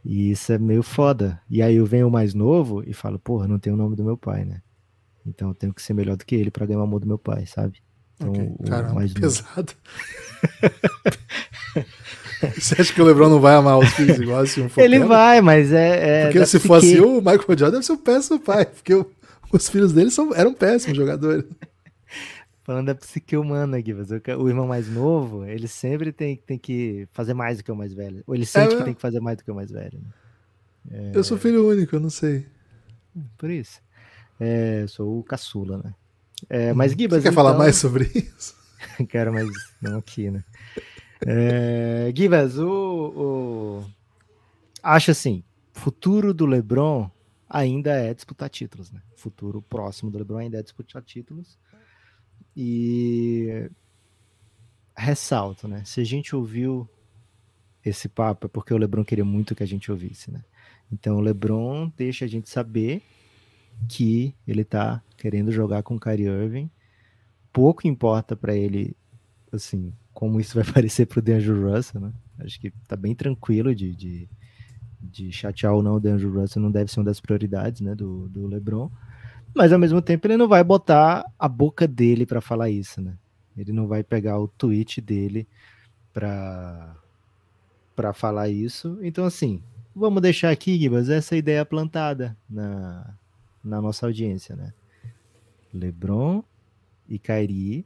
E 0.03 0.31
isso 0.31 0.53
é 0.53 0.57
meio 0.57 0.83
foda. 0.83 1.41
E 1.49 1.61
aí 1.61 1.75
eu 1.75 1.85
venho 1.85 2.09
mais 2.09 2.33
novo 2.33 2.83
e 2.85 2.93
falo, 2.93 3.19
porra, 3.19 3.47
não 3.47 3.59
tem 3.59 3.73
o 3.73 3.77
nome 3.77 3.95
do 3.95 4.03
meu 4.03 4.15
pai, 4.15 4.45
né? 4.45 4.61
Então 5.25 5.49
eu 5.49 5.55
tenho 5.55 5.73
que 5.73 5.81
ser 5.81 5.93
melhor 5.93 6.15
do 6.15 6.25
que 6.25 6.35
ele 6.35 6.51
para 6.51 6.65
ganhar 6.65 6.79
o 6.79 6.83
amor 6.83 6.99
do 6.99 7.07
meu 7.07 7.17
pai, 7.17 7.45
sabe? 7.47 7.79
Então, 8.15 8.29
okay. 8.29 8.51
Caramba, 8.67 8.93
mais 8.93 9.13
pesado. 9.13 9.73
Você 12.57 12.79
acha 12.79 12.93
que 12.93 13.01
o 13.01 13.05
LeBron 13.05 13.29
não 13.29 13.39
vai 13.39 13.55
amar 13.55 13.79
os 13.79 13.89
filhos 13.89 14.19
igual 14.19 14.41
assim? 14.41 14.61
Um 14.61 14.69
ele 14.77 14.99
vai, 14.99 15.41
mas 15.41 15.71
é. 15.73 16.25
é 16.25 16.25
porque 16.25 16.45
se 16.45 16.59
fosse 16.59 16.99
o 16.99 17.15
Michael 17.17 17.39
Jordan, 17.39 17.71
deve 17.71 17.85
ser 17.85 17.93
o 17.93 17.97
péssimo 17.97 18.39
pai. 18.39 18.65
Porque 18.65 18.93
o, 18.93 19.09
os 19.51 19.67
filhos 19.67 19.91
dele 19.91 20.11
são, 20.11 20.33
eram 20.35 20.53
péssimos 20.53 20.95
jogadores. 20.95 21.45
Falando 22.65 22.87
da 22.87 22.95
psique 22.95 23.37
humana 23.37 23.77
aqui, 23.77 23.93
o 23.93 24.49
irmão 24.49 24.65
mais 24.65 24.89
novo, 24.89 25.45
ele 25.45 25.67
sempre 25.67 26.11
tem, 26.11 26.35
tem 26.35 26.57
que 26.57 27.07
fazer 27.11 27.35
mais 27.35 27.59
do 27.59 27.63
que 27.63 27.71
o 27.71 27.75
mais 27.75 27.93
velho. 27.93 28.23
Ou 28.25 28.33
ele 28.33 28.43
sente 28.43 28.73
é, 28.73 28.77
que 28.79 28.83
tem 28.83 28.93
que 28.95 29.01
fazer 29.01 29.19
mais 29.19 29.37
do 29.37 29.43
que 29.43 29.51
o 29.51 29.55
mais 29.55 29.69
velho. 29.69 29.99
Né? 29.99 30.09
É... 30.89 31.11
Eu 31.13 31.23
sou 31.23 31.37
filho 31.37 31.69
único, 31.69 31.95
eu 31.95 31.99
não 31.99 32.09
sei. 32.09 32.47
Por 33.37 33.51
isso. 33.51 33.79
É, 34.39 34.83
sou 34.87 35.19
o 35.19 35.23
caçula, 35.23 35.77
né? 35.77 35.93
É, 36.49 36.73
mas 36.73 36.93
Gibas. 36.93 37.19
Você 37.19 37.29
quer 37.29 37.31
então... 37.31 37.43
falar 37.43 37.55
mais 37.55 37.75
sobre 37.75 38.05
isso? 38.05 38.55
Quero, 39.09 39.31
mas 39.31 39.47
não 39.79 39.99
aqui, 39.99 40.31
né? 40.31 40.43
É, 41.23 42.11
Gibas, 42.15 42.57
o, 42.57 42.67
o... 42.67 43.85
acho 44.81 45.11
assim, 45.11 45.43
futuro 45.71 46.33
do 46.33 46.47
LeBron 46.47 47.11
ainda 47.47 47.91
é 47.91 48.11
disputar 48.11 48.49
títulos, 48.49 48.91
né? 48.91 49.03
Futuro 49.15 49.61
próximo 49.61 50.09
do 50.09 50.17
LeBron 50.17 50.39
ainda 50.39 50.57
é 50.57 50.63
disputar 50.63 51.03
títulos. 51.03 51.59
E 52.55 53.69
ressalto, 54.95 55.67
né? 55.67 55.83
Se 55.85 55.99
a 55.99 56.03
gente 56.03 56.35
ouviu 56.35 56.87
esse 57.83 58.07
papo 58.07 58.47
é 58.47 58.49
porque 58.49 58.73
o 58.73 58.77
LeBron 58.77 59.03
queria 59.03 59.25
muito 59.25 59.53
que 59.53 59.63
a 59.63 59.67
gente 59.67 59.91
ouvisse, 59.91 60.31
né? 60.31 60.43
Então 60.91 61.17
o 61.17 61.21
LeBron 61.21 61.91
deixa 61.97 62.25
a 62.25 62.27
gente 62.27 62.49
saber 62.49 63.01
que 63.89 64.33
ele 64.47 64.63
tá 64.63 65.03
querendo 65.17 65.51
jogar 65.51 65.83
com 65.83 65.95
o 65.95 65.99
Kyrie 65.99 66.27
Irving. 66.27 66.69
Pouco 67.51 67.87
importa 67.87 68.35
para 68.35 68.55
ele, 68.55 68.95
assim, 69.51 69.93
como 70.13 70.39
isso 70.39 70.55
vai 70.55 70.63
parecer 70.71 71.05
pro 71.05 71.21
DeAndre 71.21 71.51
Russell, 71.51 72.01
né? 72.01 72.13
Acho 72.39 72.59
que 72.59 72.71
tá 72.87 72.95
bem 72.95 73.13
tranquilo 73.13 73.75
de, 73.75 73.93
de, 73.95 74.29
de 75.01 75.31
chatear 75.31 75.73
ou 75.73 75.83
não 75.83 75.95
o 75.95 75.99
DeAndre 75.99 76.27
Russell, 76.27 76.61
não 76.61 76.71
deve 76.71 76.91
ser 76.91 76.99
uma 76.99 77.05
das 77.05 77.19
prioridades, 77.19 77.81
né, 77.81 77.95
do, 77.95 78.27
do 78.29 78.47
LeBron 78.47 78.89
mas 79.55 79.71
ao 79.71 79.79
mesmo 79.79 80.01
tempo 80.01 80.27
ele 80.27 80.37
não 80.37 80.47
vai 80.47 80.63
botar 80.63 81.25
a 81.39 81.47
boca 81.47 81.87
dele 81.87 82.25
para 82.25 82.41
falar 82.41 82.69
isso, 82.69 83.01
né? 83.01 83.17
Ele 83.57 83.71
não 83.71 83.87
vai 83.87 84.03
pegar 84.03 84.37
o 84.37 84.47
tweet 84.47 84.99
dele 84.99 85.47
para 86.13 86.95
para 87.95 88.11
falar 88.11 88.49
isso. 88.49 88.99
Então 89.01 89.23
assim, 89.23 89.63
vamos 89.95 90.21
deixar 90.21 90.51
aqui, 90.51 90.77
Gibas, 90.77 91.09
essa 91.09 91.37
ideia 91.37 91.65
plantada 91.65 92.37
na, 92.49 93.15
na 93.63 93.81
nossa 93.81 94.05
audiência, 94.05 94.55
né? 94.55 94.73
LeBron 95.73 96.43
e 97.07 97.17
Kyrie, 97.17 97.85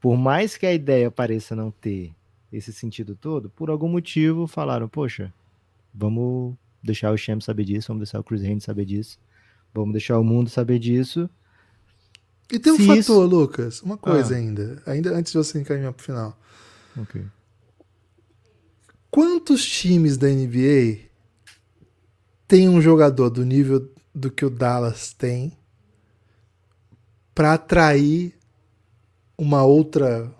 por 0.00 0.16
mais 0.16 0.56
que 0.56 0.66
a 0.66 0.72
ideia 0.72 1.10
pareça 1.10 1.54
não 1.54 1.70
ter 1.70 2.12
esse 2.52 2.72
sentido 2.72 3.14
todo, 3.14 3.50
por 3.50 3.70
algum 3.70 3.88
motivo 3.88 4.46
falaram, 4.46 4.88
poxa, 4.88 5.32
vamos 5.94 6.56
deixar 6.82 7.12
o 7.12 7.16
Sham 7.16 7.40
saber 7.40 7.64
disso, 7.64 7.88
vamos 7.88 8.08
deixar 8.08 8.20
o 8.20 8.24
Chris 8.24 8.42
Haynes 8.42 8.64
saber 8.64 8.84
disso. 8.84 9.18
Vamos 9.74 9.92
deixar 9.92 10.18
o 10.18 10.24
mundo 10.24 10.50
saber 10.50 10.78
disso. 10.78 11.28
E 12.50 12.58
tem 12.58 12.72
um 12.72 12.76
Se 12.76 12.86
fator, 12.86 12.98
isso... 12.98 13.20
Lucas, 13.20 13.82
uma 13.82 13.96
coisa 13.96 14.34
ah. 14.34 14.38
ainda, 14.38 14.82
ainda 14.86 15.14
antes 15.14 15.32
de 15.32 15.38
você 15.38 15.60
encaminhar 15.60 15.92
para 15.92 16.00
o 16.00 16.04
final. 16.04 16.40
Ok. 16.96 17.24
Quantos 19.10 19.64
times 19.64 20.16
da 20.16 20.28
NBA 20.28 21.08
tem 22.46 22.68
um 22.68 22.80
jogador 22.80 23.30
do 23.30 23.44
nível 23.44 23.90
do 24.14 24.30
que 24.30 24.44
o 24.44 24.50
Dallas 24.50 25.12
tem 25.12 25.56
para 27.34 27.54
atrair 27.54 28.34
uma 29.36 29.62
outra, 29.62 30.32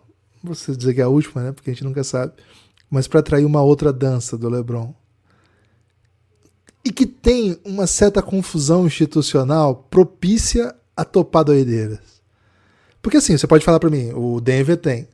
você 0.42 0.74
dizer 0.74 0.94
que 0.94 1.00
é 1.00 1.04
a 1.04 1.08
última, 1.08 1.42
né? 1.42 1.52
Porque 1.52 1.70
a 1.70 1.72
gente 1.72 1.84
nunca 1.84 2.02
sabe, 2.02 2.32
mas 2.90 3.06
para 3.06 3.20
atrair 3.20 3.44
uma 3.44 3.62
outra 3.62 3.92
dança 3.92 4.36
do 4.36 4.48
LeBron 4.48 4.94
e 6.88 6.92
que 6.92 7.05
tem 7.07 7.59
uma 7.64 7.87
certa 7.87 8.22
confusão 8.22 8.87
institucional 8.87 9.87
propícia 9.90 10.74
a 10.96 11.05
topar 11.05 11.44
doideiras. 11.44 12.01
Porque 13.03 13.18
assim, 13.18 13.37
você 13.37 13.46
pode 13.46 13.64
falar 13.64 13.79
para 13.79 13.90
mim, 13.90 14.11
o 14.14 14.40
Denver 14.40 14.77
tem. 14.77 15.07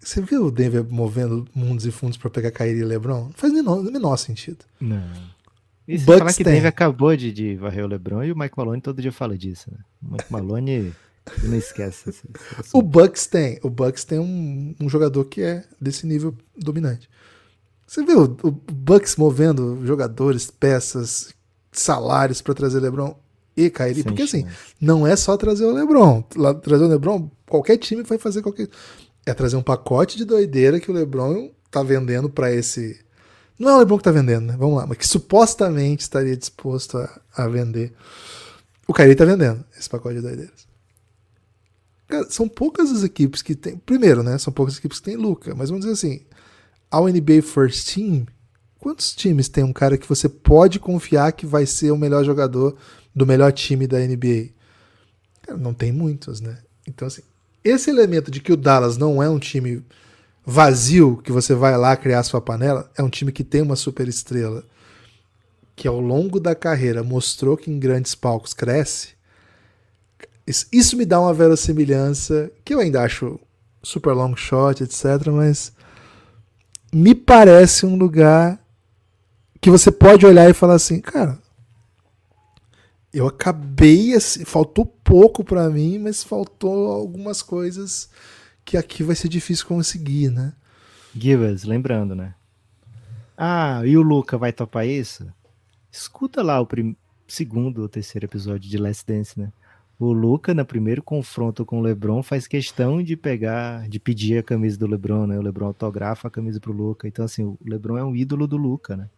Você 0.00 0.20
viu 0.20 0.46
o 0.46 0.50
Denver 0.50 0.84
movendo 0.88 1.46
mundos 1.54 1.86
e 1.86 1.90
fundos 1.90 2.16
para 2.16 2.28
pegar 2.28 2.50
Kyrie 2.50 2.80
e 2.80 2.84
LeBron? 2.84 3.24
Não 3.24 3.32
faz 3.32 3.52
o 3.52 3.56
menor, 3.56 3.82
menor 3.82 4.16
sentido. 4.16 4.58
Não. 4.80 5.02
E 5.88 5.98
se 5.98 6.04
falar 6.04 6.32
que 6.34 6.44
tem. 6.44 6.54
Denver 6.54 6.68
acabou 6.68 7.16
de, 7.16 7.32
de 7.32 7.54
varrer 7.54 7.84
o 7.84 7.88
LeBron 7.88 8.24
e 8.24 8.32
o 8.32 8.38
Mike 8.38 8.54
Malone 8.56 8.80
todo 8.82 9.00
dia 9.00 9.12
fala 9.12 9.38
disso, 9.38 9.70
né? 9.70 9.78
O 10.02 10.12
Mike 10.12 10.30
Malone 10.32 10.92
não 11.44 11.56
esquece. 11.56 12.10
esse- 12.10 12.26
esse 12.60 12.70
O. 12.76 12.82
Bucks 12.82 13.26
tem. 13.26 13.58
O 13.62 13.70
Bucks 13.70 14.04
tem 14.04 14.18
um, 14.18 14.74
um 14.80 14.88
jogador 14.88 15.24
que 15.24 15.40
é 15.40 15.64
desse 15.80 16.06
nível 16.06 16.34
dominante. 16.58 17.08
Você 17.86 18.04
viu 18.04 18.22
o, 18.42 18.50
Bucks 18.50 19.16
movendo 19.16 19.84
jogadores, 19.86 20.50
peças, 20.50 21.32
salários 21.70 22.40
para 22.42 22.54
trazer 22.54 22.80
LeBron 22.80 23.16
e 23.56 23.70
Kyrie? 23.70 23.94
Sem 23.96 24.02
Porque 24.04 24.22
assim, 24.22 24.46
não 24.80 25.06
é 25.06 25.14
só 25.14 25.36
trazer 25.36 25.64
o 25.64 25.72
LeBron. 25.72 26.24
Lá- 26.34 26.54
Trazer 26.54 26.84
o 26.84 26.88
LeBron, 26.88 27.30
qualquer 27.48 27.76
time 27.78 28.02
vai 28.02 28.18
fazer 28.18 28.42
qualquer. 28.42 28.68
É 29.24 29.32
trazer 29.32 29.56
um 29.56 29.62
pacote 29.62 30.16
de 30.16 30.24
doideira 30.24 30.80
que 30.80 30.90
o 30.90 30.94
LeBron 30.94 31.50
tá 31.70 31.82
vendendo 31.82 32.28
para 32.28 32.52
esse. 32.52 33.00
Não 33.58 33.70
é 33.70 33.74
o 33.74 33.78
LeBron 33.78 33.98
que 33.98 34.04
tá 34.04 34.10
vendendo, 34.12 34.46
né? 34.46 34.56
Vamos 34.58 34.76
lá, 34.76 34.86
mas 34.86 34.98
que 34.98 35.06
supostamente 35.06 36.02
estaria 36.02 36.36
disposto 36.36 36.98
a, 36.98 37.20
a 37.36 37.48
vender. 37.48 37.92
O 38.86 38.92
Kyrie 38.92 39.14
tá 39.16 39.24
vendendo 39.24 39.64
esse 39.78 39.88
pacote 39.88 40.16
de 40.16 40.22
doideiras. 40.22 40.66
Cara, 42.08 42.30
são 42.30 42.48
poucas 42.48 42.90
as 42.90 43.02
equipes 43.02 43.42
que 43.42 43.54
tem. 43.54 43.76
Primeiro, 43.78 44.22
né? 44.22 44.38
São 44.38 44.52
poucas 44.52 44.74
as 44.74 44.78
equipes 44.78 44.98
que 44.98 45.04
tem 45.06 45.16
Luca, 45.16 45.54
mas 45.56 45.70
vamos 45.70 45.84
dizer 45.84 45.94
assim: 45.94 46.24
ao 46.90 47.06
NBA 47.08 47.42
First 47.42 47.94
Team, 47.94 48.26
quantos 48.78 49.14
times 49.14 49.48
tem 49.48 49.64
um 49.64 49.72
cara 49.72 49.98
que 49.98 50.08
você 50.08 50.28
pode 50.28 50.78
confiar 50.78 51.32
que 51.32 51.46
vai 51.46 51.66
ser 51.66 51.90
o 51.90 51.96
melhor 51.98 52.24
jogador 52.24 52.76
do 53.14 53.26
melhor 53.26 53.52
time 53.52 53.86
da 53.86 53.98
NBA? 53.98 54.50
Não 55.58 55.72
tem 55.74 55.92
muitos, 55.92 56.40
né? 56.40 56.58
Então, 56.86 57.06
assim, 57.06 57.22
esse 57.62 57.90
elemento 57.90 58.30
de 58.30 58.40
que 58.40 58.52
o 58.52 58.56
Dallas 58.56 58.96
não 58.96 59.22
é 59.22 59.28
um 59.28 59.38
time 59.38 59.82
vazio, 60.44 61.16
que 61.22 61.32
você 61.32 61.54
vai 61.54 61.76
lá 61.76 61.96
criar 61.96 62.22
sua 62.22 62.40
panela, 62.40 62.90
é 62.96 63.02
um 63.02 63.08
time 63.10 63.32
que 63.32 63.42
tem 63.42 63.60
uma 63.62 63.74
super 63.76 64.06
estrela, 64.06 64.64
que 65.74 65.88
ao 65.88 66.00
longo 66.00 66.38
da 66.38 66.54
carreira 66.54 67.02
mostrou 67.02 67.56
que 67.56 67.70
em 67.70 67.78
grandes 67.78 68.14
palcos 68.14 68.54
cresce. 68.54 69.08
Isso- 70.46 70.66
Isso 70.72 70.96
me 70.96 71.04
dá 71.04 71.20
uma 71.20 71.34
verossimilhança, 71.34 72.50
que 72.64 72.72
eu 72.74 72.78
ainda 72.78 73.02
acho 73.02 73.38
super 73.82 74.12
long 74.12 74.36
shot, 74.36 74.82
etc., 74.82 75.26
mas 75.32 75.72
me 76.92 77.14
parece 77.14 77.84
um 77.86 77.96
lugar 77.96 78.58
que 79.60 79.70
você 79.70 79.90
pode 79.90 80.24
olhar 80.24 80.48
e 80.48 80.54
falar 80.54 80.74
assim, 80.74 81.00
cara, 81.00 81.38
eu 83.12 83.26
acabei 83.26 84.14
assim, 84.14 84.44
faltou 84.44 84.84
pouco 84.84 85.42
pra 85.42 85.70
mim, 85.70 85.98
mas 85.98 86.22
faltou 86.22 86.88
algumas 86.92 87.42
coisas 87.42 88.10
que 88.64 88.76
aqui 88.76 89.02
vai 89.02 89.16
ser 89.16 89.28
difícil 89.28 89.66
conseguir, 89.66 90.30
né? 90.30 90.52
Givas, 91.14 91.64
lembrando, 91.64 92.14
né? 92.14 92.34
Ah, 93.36 93.82
e 93.84 93.96
o 93.96 94.02
Luca 94.02 94.36
vai 94.36 94.52
topar 94.52 94.86
isso? 94.86 95.26
Escuta 95.90 96.42
lá 96.42 96.60
o 96.60 96.66
prim- 96.66 96.96
segundo 97.26 97.82
ou 97.82 97.88
terceiro 97.88 98.26
episódio 98.26 98.68
de 98.68 98.76
Last 98.76 99.04
Dance, 99.06 99.38
né? 99.38 99.50
O 99.98 100.12
Luca, 100.12 100.52
no 100.52 100.64
primeiro 100.64 101.02
confronto 101.02 101.64
com 101.64 101.78
o 101.78 101.82
LeBron, 101.82 102.22
faz 102.22 102.46
questão 102.46 103.02
de 103.02 103.16
pegar, 103.16 103.88
de 103.88 103.98
pedir 103.98 104.38
a 104.38 104.42
camisa 104.42 104.78
do 104.78 104.86
LeBron, 104.86 105.26
né? 105.26 105.38
O 105.38 105.42
LeBron 105.42 105.66
autografa 105.66 106.28
a 106.28 106.30
camisa 106.30 106.60
pro 106.60 106.72
Luca. 106.72 107.08
Então, 107.08 107.24
assim, 107.24 107.44
o 107.44 107.58
LeBron 107.64 107.96
é 107.96 108.04
um 108.04 108.14
ídolo 108.14 108.46
do 108.46 108.58
Luca, 108.58 108.94
né? 108.96 109.08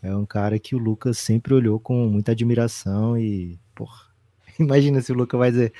É 0.00 0.14
um 0.14 0.24
cara 0.24 0.58
que 0.58 0.74
o 0.76 0.78
Luca 0.78 1.12
sempre 1.12 1.54
olhou 1.54 1.78
com 1.80 2.06
muita 2.06 2.32
admiração 2.32 3.18
e, 3.18 3.58
porra, 3.74 4.00
imagina 4.58 5.00
se 5.00 5.10
o 5.12 5.14
Luca 5.16 5.36
vai 5.36 5.50
dizer: 5.50 5.72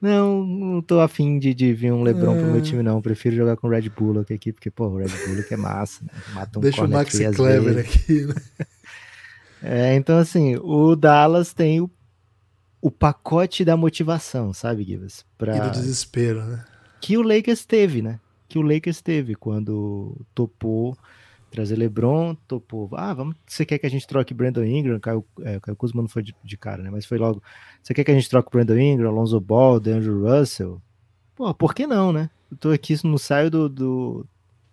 Não, 0.00 0.44
não 0.44 0.80
tô 0.82 1.00
afim 1.00 1.38
de, 1.38 1.52
de 1.52 1.72
vir 1.72 1.92
um 1.92 2.02
LeBron 2.04 2.36
pro 2.36 2.46
meu 2.46 2.58
É. 2.58 2.60
time, 2.60 2.82
não. 2.84 3.02
Prefiro 3.02 3.34
jogar 3.34 3.56
com 3.56 3.66
o 3.66 3.70
Red 3.70 3.88
Bull 3.88 4.20
aqui, 4.20 4.52
porque, 4.52 4.70
pô, 4.70 4.86
o 4.86 4.96
Red 4.98 5.08
Bull 5.08 5.44
é 5.50 5.56
massa, 5.56 6.04
né? 6.04 6.10
Mata 6.32 6.58
um 6.58 6.62
Deixa 6.62 6.80
o 6.82 6.96
às 6.96 7.36
Clever 7.36 7.74
vezes. 7.74 7.94
aqui, 7.96 8.24
né? 8.26 8.34
É, 9.62 9.94
então, 9.94 10.16
assim, 10.18 10.56
o 10.56 10.96
Dallas 10.96 11.52
tem 11.52 11.82
o, 11.82 11.90
o 12.80 12.90
pacote 12.90 13.64
da 13.64 13.76
motivação, 13.76 14.52
sabe, 14.52 14.84
Givas? 14.84 15.24
Pra, 15.36 15.56
E 15.56 15.60
do 15.60 15.70
desespero, 15.70 16.44
né? 16.44 16.64
que 17.00 17.16
o 17.16 17.22
Lakers 17.22 17.64
teve, 17.64 18.02
né? 18.02 18.20
Que 18.48 18.58
o 18.58 18.62
Lakers 18.62 19.00
teve 19.00 19.34
quando 19.34 20.16
topou 20.34 20.96
trazer 21.50 21.76
LeBron, 21.76 22.34
topou. 22.46 22.88
Ah, 22.92 23.12
vamos. 23.12 23.34
Você 23.46 23.64
quer 23.66 23.78
que 23.78 23.86
a 23.86 23.90
gente 23.90 24.06
troque 24.06 24.32
Brandon 24.32 24.62
Ingram? 24.64 25.00
Caio, 25.00 25.24
é, 25.40 25.58
Caio 25.58 25.76
Kuzma 25.76 26.00
não 26.02 26.08
foi 26.08 26.22
de, 26.22 26.34
de 26.44 26.56
cara, 26.56 26.82
né? 26.82 26.90
Mas 26.90 27.04
foi 27.06 27.18
logo. 27.18 27.42
Você 27.82 27.92
quer 27.92 28.04
que 28.04 28.10
a 28.10 28.14
gente 28.14 28.28
troque 28.30 28.50
Brandon 28.50 28.76
Ingram, 28.78 29.08
Alonso 29.08 29.40
Ball, 29.40 29.80
DeAndre 29.80 30.10
Russell? 30.10 30.80
Pô, 31.34 31.52
por 31.54 31.74
que 31.74 31.86
não, 31.86 32.12
né? 32.12 32.30
Eu 32.50 32.56
tô 32.56 32.70
aqui, 32.70 32.94
não 33.04 33.18
saio 33.18 33.50
do, 33.50 33.68
do 33.68 34.26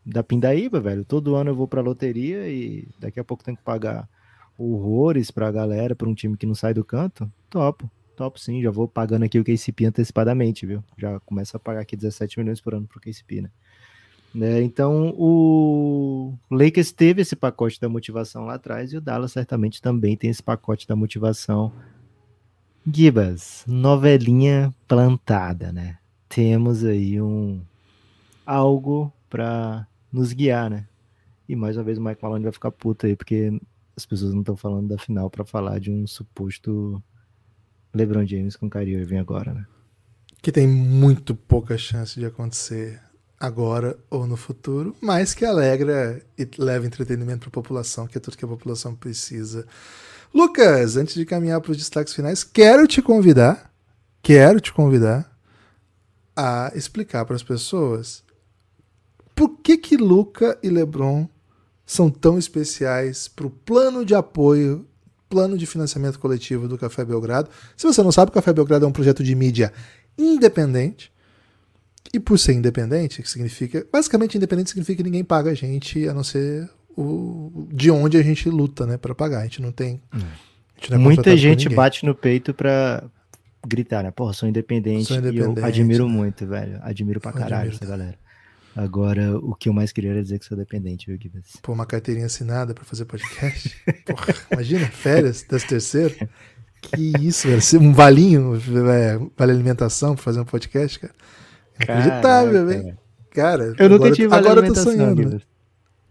da 0.06 0.24
Pindaíba, 0.24 0.80
velho. 0.80 1.04
Todo 1.04 1.36
ano 1.36 1.50
eu 1.52 1.56
vou 1.56 1.67
pra 1.67 1.82
loteria 1.82 2.48
e 2.48 2.88
daqui 3.00 3.20
a 3.20 3.24
pouco 3.24 3.43
tenho 3.43 3.58
que 3.58 3.63
pagar 3.63 4.08
horrores 4.58 5.32
pra 5.32 5.52
galera, 5.52 5.96
pra 5.96 6.08
um 6.10 6.13
time 6.15 6.38
que 6.38 6.46
não 6.46 6.56
sai 6.56 6.74
do 6.74 6.84
canto. 6.84 7.32
Topo. 7.50 7.89
Top 8.17 8.41
sim, 8.41 8.63
já 8.63 8.71
vou 8.71 8.88
pagando 8.88 9.25
aqui 9.25 9.39
o 9.39 9.43
KCP 9.43 9.86
antecipadamente, 9.86 10.65
viu? 10.65 10.84
Já 10.97 11.19
começa 11.19 11.56
a 11.56 11.60
pagar 11.60 11.82
aqui 11.82 11.95
17 11.95 12.39
milhões 12.39 12.60
por 12.60 12.73
ano 12.73 12.88
pro 12.88 12.99
KCP, 12.99 13.43
né? 13.43 13.51
Né, 14.34 14.62
Então 14.62 15.13
o 15.17 16.34
Lakers 16.49 16.91
teve 16.91 17.21
esse 17.21 17.36
pacote 17.36 17.80
da 17.80 17.88
motivação 17.88 18.45
lá 18.45 18.56
atrás 18.56 18.91
e 18.91 18.97
o 18.97 19.01
Dallas 19.01 19.32
certamente 19.32 19.80
também 19.82 20.17
tem 20.17 20.32
esse 20.32 20.41
pacote 20.41 20.88
da 20.88 20.95
motivação. 20.95 21.71
Gibas, 22.91 23.63
novelinha 23.67 24.73
plantada, 24.88 25.71
né? 25.71 25.99
Temos 26.27 26.84
aí 26.84 27.21
um 27.21 27.62
algo 28.43 29.13
pra 29.30 29.86
nos 30.12 30.34
guiar, 30.34 30.71
né? 30.71 30.88
E 31.47 31.56
mais 31.56 31.77
uma 31.77 31.84
vez 31.84 31.99
o 31.99 32.01
Mike 32.01 32.23
Malone 32.23 32.43
vai 32.43 32.51
ficar 32.51 32.71
puto 32.71 33.06
aí 33.06 33.15
porque 33.15 33.62
as 33.95 34.08
pessoas 34.08 34.34
não 34.34 34.41
estão 34.41 34.58
falando 34.58 34.88
da 34.88 34.97
final 34.97 35.30
pra 35.30 35.45
falar 35.45 35.80
de 35.80 35.91
um 35.91 36.08
suposto 36.08 37.01
LeBron 37.98 38.26
James 38.26 38.56
com 38.56 38.70
Kyrie 38.70 38.96
Irving 38.96 39.18
agora, 39.18 39.54
né? 39.54 39.66
Que 40.42 40.52
tem 40.52 40.68
muito 40.68 41.36
pouca 41.36 41.78
chance 41.78 42.20
de 42.20 42.26
acontecer 42.26 43.02
agora 43.40 43.98
ou 44.10 44.26
no 44.26 44.38
futuro, 44.38 44.96
mas 45.02 45.34
que 45.34 45.46
alegra 45.46 46.22
e 46.38 46.48
leva 46.58 46.86
entretenimento 46.86 47.42
para 47.42 47.50
a 47.50 47.52
população, 47.52 48.08
que 48.08 48.18
é 48.18 48.22
tudo 48.22 48.38
que 48.38 48.46
a 48.46 48.48
população 48.48 48.96
precisa. 48.96 49.66
Lucas, 50.34 50.98
antes 50.98 51.16
de 51.16 51.26
caminhar 51.26 51.62
para 51.62 51.72
os 51.72 51.78
destaques 51.78 52.14
finais, 52.14 52.44
quero 52.44 52.88
te 52.88 53.02
convidar, 53.02 53.72
quero 54.22 54.60
te 54.60 54.74
convidar 54.74 55.38
a 56.36 56.72
explicar 56.76 57.26
para 57.26 57.36
as 57.36 57.44
pessoas 57.44 58.24
por 59.36 59.58
que 59.60 59.78
que 59.78 59.98
Luca 59.98 60.58
e 60.62 60.70
LeBron 60.70 61.28
são 61.86 62.10
tão 62.10 62.38
especiais 62.38 63.28
para 63.28 63.48
o 63.48 63.52
plano 63.52 64.04
de 64.04 64.14
apoio, 64.14 64.86
plano 65.30 65.58
de 65.58 65.66
financiamento 65.66 66.20
coletivo 66.20 66.68
do 66.68 66.78
Café 66.78 67.04
Belgrado. 67.04 67.50
Se 67.76 67.86
você 67.86 68.02
não 68.02 68.12
sabe, 68.12 68.30
o 68.30 68.34
Café 68.34 68.54
Belgrado 68.54 68.86
é 68.86 68.88
um 68.88 68.92
projeto 68.92 69.24
de 69.24 69.36
mídia 69.36 69.72
independente. 70.18 71.12
E 72.13 72.20
por 72.20 72.40
ser 72.40 72.54
independente, 72.54 73.22
que 73.22 73.30
significa. 73.30 73.86
Basicamente, 73.92 74.38
independente 74.38 74.70
significa 74.70 74.98
que 74.98 75.04
ninguém 75.04 75.24
paga 75.24 75.52
a 75.52 75.54
gente, 75.54 76.08
a 76.08 76.13
não 76.13 76.24
ser 76.24 76.70
o 76.96 77.68
de 77.72 77.92
onde 77.92 78.18
a 78.18 78.24
gente 78.24 78.50
luta, 78.50 78.86
né, 78.86 78.98
para 78.98 79.13
pagar. 79.13 79.42
A 79.42 79.44
gente 79.44 79.62
não 79.62 79.72
tem. 79.72 80.02
a 80.12 80.18
gente 80.18 80.92
não 80.92 80.98
é 80.98 81.02
Muita 81.02 81.36
gente 81.36 81.70
bate 81.70 82.06
no 82.06 82.16
peito 82.16 82.54
pra 82.54 83.04
gritar, 83.68 84.04
né? 84.04 84.12
Porra, 84.12 84.34
sou 84.34 84.48
independente, 84.48 85.06
Sou 85.06 85.18
e 85.18 85.20
independente, 85.20 85.60
eu 85.60 85.66
admiro 85.66 86.08
né? 86.08 86.13
muito, 86.13 86.48
velho. 86.48 86.80
Admiro 86.82 87.20
pra 87.20 87.34
caralho 87.34 87.70
Admiro 87.70 87.76
essa 87.76 87.86
galera. 87.86 88.18
Agora, 88.78 89.36
o 89.40 89.56
que 89.56 89.70
eu 89.70 89.74
mais 89.74 89.92
queria 89.92 90.12
era 90.12 90.22
dizer 90.22 90.38
que 90.38 90.46
sou 90.46 90.56
dependente, 90.56 91.08
viu, 91.08 91.18
Gibbs? 91.20 91.58
Pô, 91.63 91.74
uma 91.74 91.86
carteirinha 91.86 92.28
assinada 92.28 92.76
para 92.76 92.84
fazer 92.84 93.06
podcast. 93.06 93.76
Porra, 94.06 94.36
imagina, 94.52 94.86
férias, 94.88 95.44
décimo 95.50 95.70
terceiro. 95.72 96.16
Que 96.82 97.12
isso, 97.20 97.48
velho. 97.48 97.60
ser 97.62 97.78
Um 97.80 97.92
valinho, 97.92 98.54
é, 98.94 99.20
vale 99.36 99.52
alimentação 99.52 100.13
para 100.13 100.24
fazer 100.24 100.40
um 100.42 100.46
podcast, 100.46 101.00
cara. 101.00 101.13
Inacreditável, 101.76 102.54
Caraca, 102.54 102.66
velho. 102.84 102.97
Cara, 103.32 103.64
Eu 103.80 103.89
nunca 103.89 103.95
agora, 104.06 104.12
tive 104.12 104.28
agora 104.36 104.41
vale 104.43 104.68
eu 104.70 104.74
tô 104.74 104.80
alimentação, 104.80 104.91
sonhando. 104.93 105.30
né? 105.30 105.41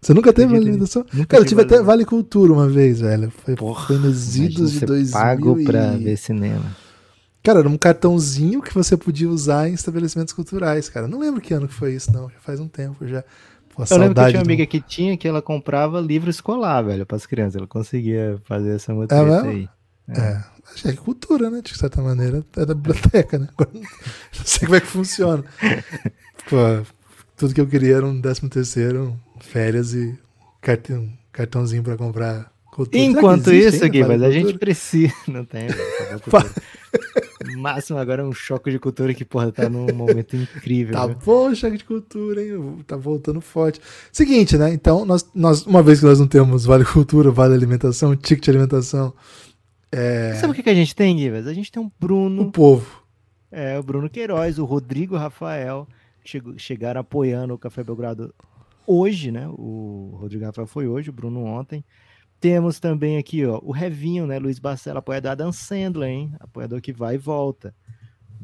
Você 0.01 0.13
nunca 0.13 0.33
teve 0.33 0.47
vale 0.53 0.61
alimentação? 0.63 1.05
Nunca 1.13 1.25
Cara, 1.27 1.41
eu 1.43 1.45
tive 1.47 1.61
tive 1.61 1.61
até 1.61 1.75
vale- 1.75 1.85
Vale 1.87 2.05
Cultura 2.05 2.51
uma 2.53 2.67
vez, 2.67 2.99
velho. 2.99 3.31
Foi, 3.31 3.55
Porra, 3.55 3.87
foi 3.87 3.97
nos 3.97 4.35
idos 4.37 4.71
de 4.73 4.79
ser 4.79 4.85
2000 4.87 5.11
pago 5.13 5.59
e... 5.59 5.63
pra 5.63 5.91
ver 5.91 6.17
cinema. 6.17 6.75
Cara, 7.47 7.59
era 7.59 7.69
um 7.69 7.77
cartãozinho 7.77 8.61
que 8.61 8.73
você 8.73 8.97
podia 8.97 9.29
usar 9.29 9.69
em 9.69 9.73
estabelecimentos 9.73 10.33
culturais, 10.33 10.89
cara. 10.89 11.07
Não 11.07 11.17
lembro 11.17 11.39
que 11.39 11.53
ano 11.53 11.65
que 11.65 11.73
foi 11.73 11.93
isso, 11.93 12.11
não. 12.11 12.29
Já 12.29 12.37
faz 12.41 12.59
um 12.59 12.67
tempo 12.67 13.07
já. 13.07 13.23
Pô, 13.73 13.85
Eu 13.89 13.97
lembro 13.97 14.15
que 14.15 14.19
eu 14.19 14.25
tinha 14.27 14.39
uma 14.39 14.43
do- 14.43 14.47
amiga 14.49 14.65
que 14.65 14.81
tinha 14.81 15.15
que 15.15 15.25
ela 15.25 15.41
comprava 15.41 16.01
livro 16.01 16.29
escolar, 16.29 16.81
velho, 16.81 17.05
pras 17.05 17.25
crianças. 17.25 17.55
Ela 17.55 17.65
conseguia 17.65 18.37
fazer 18.43 18.75
essa 18.75 18.93
mutreta 18.93 19.23
mesmo? 19.23 19.47
aí. 19.49 19.69
É, 20.09 20.43
acho 20.73 20.81
que 20.83 20.89
é 20.89 20.93
cultura, 20.97 21.49
né? 21.49 21.61
De 21.63 21.73
certa 21.77 22.01
maneira. 22.01 22.43
É 22.57 22.65
da 22.65 22.73
biblioteca, 22.73 23.39
né? 23.39 23.47
Agora, 23.57 23.69
não 23.79 24.43
sei 24.45 24.65
como 24.67 24.75
é 24.75 24.81
que 24.81 24.87
funciona. 24.87 25.45
Pô, 26.49 26.57
tudo 27.37 27.53
que 27.53 27.61
eu 27.61 27.67
queria 27.67 27.95
era 27.95 28.05
um 28.05 28.19
décimo 28.19 28.49
terceiro, 28.49 29.17
férias 29.39 29.93
e 29.93 30.19
cartão, 30.59 31.09
cartãozinho 31.31 31.81
pra 31.81 31.95
comprar 31.95 32.51
cultura. 32.73 33.01
Enquanto 33.01 33.53
isso, 33.53 33.87
Gui, 33.89 34.03
mas 34.03 34.21
a 34.21 34.31
gente 34.31 34.57
precisa. 34.57 35.13
Não 35.29 35.45
tem, 35.45 35.67
cultura. 36.21 36.51
Máximo 37.57 37.99
agora 37.99 38.21
é 38.21 38.25
um 38.25 38.31
choque 38.33 38.71
de 38.71 38.79
cultura 38.79 39.13
que, 39.13 39.25
porra, 39.25 39.51
tá 39.51 39.67
num 39.67 39.93
momento 39.93 40.35
incrível. 40.35 40.93
Tá 40.93 41.07
viu? 41.07 41.17
bom, 41.25 41.53
choque 41.55 41.77
de 41.77 41.83
cultura, 41.83 42.41
hein? 42.43 42.77
Tá 42.87 42.95
voltando 42.95 43.41
forte. 43.41 43.81
Seguinte, 44.11 44.57
né? 44.57 44.71
Então, 44.73 45.05
nós, 45.05 45.29
nós, 45.35 45.65
uma 45.65 45.81
vez 45.83 45.99
que 45.99 46.05
nós 46.05 46.19
não 46.19 46.27
temos 46.27 46.65
Vale 46.65 46.85
Cultura, 46.85 47.31
Vale 47.31 47.53
Alimentação, 47.53 48.15
ticket 48.15 48.43
de 48.45 48.49
alimentação, 48.51 49.13
é, 49.91 50.33
Sabe 50.35 50.51
o 50.51 50.55
que, 50.55 50.63
que 50.63 50.69
a 50.69 50.75
gente 50.75 50.95
tem, 50.95 51.17
Givas? 51.17 51.47
A 51.47 51.53
gente 51.53 51.71
tem 51.71 51.81
um 51.81 51.89
Bruno, 51.99 52.43
o 52.43 52.51
povo. 52.51 53.03
é, 53.51 53.79
o 53.79 53.83
Bruno 53.83 54.09
Queiroz, 54.09 54.59
o 54.59 54.65
Rodrigo 54.65 55.15
Rafael, 55.15 55.87
chegou- 56.25 56.57
chegaram 56.57 57.01
apoiando 57.01 57.53
o 57.53 57.57
Café 57.57 57.83
Belgrado 57.83 58.33
hoje, 58.85 59.31
né? 59.31 59.47
O 59.49 60.17
Rodrigo 60.19 60.43
Rafael 60.45 60.67
foi 60.67 60.87
hoje, 60.87 61.09
o 61.09 61.13
Bruno 61.13 61.43
ontem. 61.43 61.83
Temos 62.39 62.79
também 62.79 63.17
aqui, 63.17 63.45
ó, 63.45 63.59
o 63.63 63.71
Revinho, 63.71 64.27
né? 64.27 64.37
Luiz 64.37 64.59
Barcelo, 64.59 64.99
apoiador 64.99 65.31
Adam 65.31 65.51
Sandler, 65.51 66.09
hein? 66.09 66.35
Apoiador 66.39 66.81
que 66.81 66.93
vai 66.93 67.15
e 67.15 67.17
volta. 67.17 67.73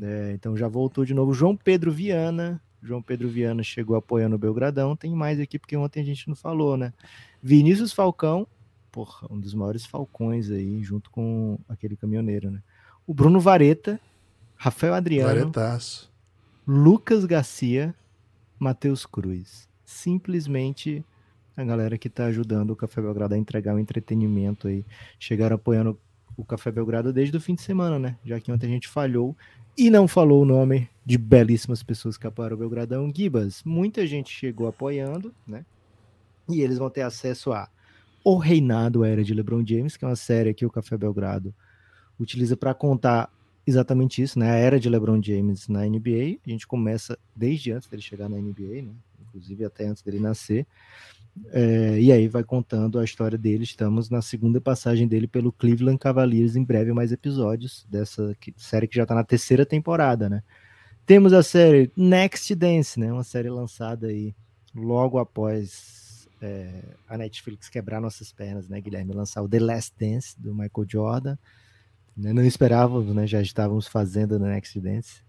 É, 0.02 0.32
então 0.34 0.58
já 0.58 0.68
voltou 0.68 1.06
de 1.06 1.14
novo. 1.14 1.34
João 1.34 1.56
Pedro 1.56 1.91
Viana. 1.91 2.62
João 2.82 3.02
Pedro 3.02 3.30
Viana 3.30 3.64
chegou 3.64 3.96
apoiando 3.96 4.36
o 4.36 4.39
Belgradão. 4.39 4.96
Tem 4.96 5.14
mais 5.14 5.39
aqui, 5.39 5.60
porque 5.60 5.78
ontem 5.78 6.02
a 6.02 6.04
gente 6.04 6.28
não 6.28 6.36
falou, 6.36 6.76
né? 6.76 6.91
Vinícius 7.41 7.94
Falcão, 7.94 8.48
porra, 8.91 9.28
um 9.30 9.39
dos 9.39 9.54
maiores 9.54 9.86
falcões 9.86 10.50
aí, 10.50 10.84
junto 10.84 11.10
com 11.10 11.60
aquele 11.70 11.96
caminhoneiro, 11.96 12.52
né? 12.52 12.62
O 13.06 13.14
Bruno 13.14 13.39
Vareta, 13.39 14.00
Rafael 14.56 14.94
Adriano, 14.94 15.28
Varetaço. 15.28 16.12
Lucas 16.66 17.26
Garcia, 17.26 17.94
Matheus 18.58 19.06
Cruz. 19.06 19.70
Simplesmente 19.86 21.06
a 21.56 21.64
galera 21.64 21.97
que 21.97 22.10
tá 22.10 22.26
ajudando 22.26 22.72
o 22.72 22.76
Café 22.76 23.01
Belgrado 23.01 23.36
a 23.36 23.38
entregar 23.38 23.76
o 23.76 23.80
entretenimento 23.80 24.68
aí. 24.68 24.86
Chegaram 25.20 25.56
apoiando 25.56 25.99
o 26.36 26.43
Café 26.43 26.72
Belgrado 26.72 27.14
desde 27.14 27.38
o 27.38 27.41
fim 27.41 27.56
de 27.56 27.62
semana, 27.62 27.99
né? 27.99 28.18
Já 28.26 28.39
que 28.39 28.51
ontem 28.51 28.68
a 28.68 28.70
gente 28.70 28.88
falhou 28.88 29.36
e 29.78 29.89
não 29.89 30.08
falou 30.08 30.41
o 30.41 30.45
nome 30.45 30.89
de 31.06 31.18
belíssimas 31.18 31.84
pessoas 31.84 32.18
que 32.18 32.26
apoiaram 32.28 32.56
o 32.56 32.60
Belgradão. 32.60 33.12
Gibas, 33.14 33.62
muita 33.64 34.06
gente 34.08 34.32
chegou 34.32 34.68
apoiando, 34.68 35.34
né? 35.47 35.66
E 36.49 36.62
eles 36.62 36.78
vão 36.78 36.89
ter 36.89 37.01
acesso 37.01 37.51
a 37.51 37.70
O 38.24 38.38
Reinado, 38.38 39.04
a 39.04 39.08
Era 39.08 39.24
de 39.24 39.34
LeBron 39.34 39.64
James, 39.66 39.95
que 39.95 40.06
é 40.06 40.08
uma 40.08 40.16
série 40.16 40.54
que 40.54 40.66
o 40.66 40.72
Café 40.72 40.97
Belgrado 40.97 41.54
utiliza 42.20 42.56
para 42.56 42.74
contar 42.74 43.32
exatamente 43.66 44.22
isso, 44.22 44.38
né? 44.38 44.51
A 44.51 44.56
era 44.56 44.80
de 44.80 44.89
LeBron 44.89 45.22
James 45.22 45.68
na 45.68 45.86
NBA. 45.86 46.39
A 46.45 46.49
gente 46.49 46.68
começa 46.68 47.18
desde 47.36 47.72
antes 47.72 47.88
dele 47.88 48.01
chegar 48.01 48.30
na 48.30 48.38
NBA, 48.38 48.82
né? 48.82 48.93
Inclusive 49.22 49.66
até 49.66 49.86
antes 49.88 50.04
dele 50.04 50.20
nascer. 50.20 50.68
É, 51.48 52.00
e 52.00 52.12
aí 52.12 52.28
vai 52.28 52.44
contando 52.44 53.00
a 53.00 53.04
história 53.04 53.38
dele. 53.38 53.64
Estamos 53.64 54.10
na 54.10 54.22
segunda 54.22 54.62
passagem 54.62 55.08
dele 55.08 55.28
pelo 55.28 55.52
Cleveland 55.52 55.98
Cavaliers. 55.98 56.56
Em 56.56 56.64
breve 56.64 56.94
mais 56.94 57.12
episódios 57.12 57.86
dessa 57.90 58.36
série 58.56 58.88
que 58.88 58.96
já 58.96 59.04
está 59.04 59.16
na 59.16 59.24
terceira 59.24 59.66
temporada, 59.66 60.30
né? 60.30 60.44
Temos 61.06 61.34
a 61.34 61.44
série 61.44 61.92
Next 61.98 62.54
Dance, 62.56 63.00
né? 63.00 63.12
Uma 63.12 63.24
série 63.24 63.50
lançada 63.50 64.08
aí 64.08 64.36
logo 64.74 65.18
após 65.18 66.28
é, 66.42 66.84
a 67.10 67.18
Netflix 67.18 67.68
quebrar 67.68 68.00
nossas 68.00 68.32
pernas, 68.32 68.70
né, 68.70 68.80
Guilherme? 68.80 69.14
Lançar 69.14 69.42
o 69.42 69.50
The 69.50 69.60
Last 69.60 69.94
Dance 70.00 70.40
do 70.40 70.54
Michael 70.54 70.88
Jordan. 70.88 71.38
né? 72.16 72.32
Não 72.32 72.44
esperávamos, 72.44 73.14
né? 73.14 73.26
Já 73.26 73.42
estávamos 73.42 73.88
fazendo 73.88 74.38
no 74.38 74.46
Next 74.46 74.80
Dance. 74.80 75.22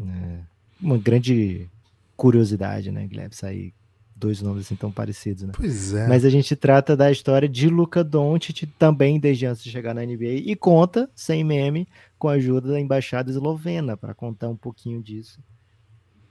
É, 0.00 0.40
uma 0.80 0.98
grande 0.98 1.68
curiosidade, 2.16 2.90
né, 2.90 3.06
Guilherme? 3.06 3.34
Sair 3.34 3.74
dois 4.16 4.40
nomes 4.40 4.64
assim 4.64 4.74
tão 4.74 4.90
parecidos, 4.90 5.42
né? 5.42 5.52
Pois 5.54 5.92
é. 5.92 6.08
Mas 6.08 6.24
a 6.24 6.30
gente 6.30 6.56
trata 6.56 6.96
da 6.96 7.10
história 7.12 7.48
de 7.48 7.68
Luca 7.68 8.02
Doncic 8.02 8.66
também 8.78 9.20
desde 9.20 9.44
antes 9.46 9.62
de 9.62 9.70
chegar 9.70 9.94
na 9.94 10.04
NBA 10.04 10.42
e 10.46 10.56
conta, 10.56 11.08
sem 11.14 11.44
meme, 11.44 11.86
com 12.18 12.28
a 12.28 12.32
ajuda 12.32 12.72
da 12.72 12.80
embaixada 12.80 13.30
eslovena 13.30 13.96
para 13.96 14.14
contar 14.14 14.48
um 14.48 14.56
pouquinho 14.56 15.02
disso. 15.02 15.38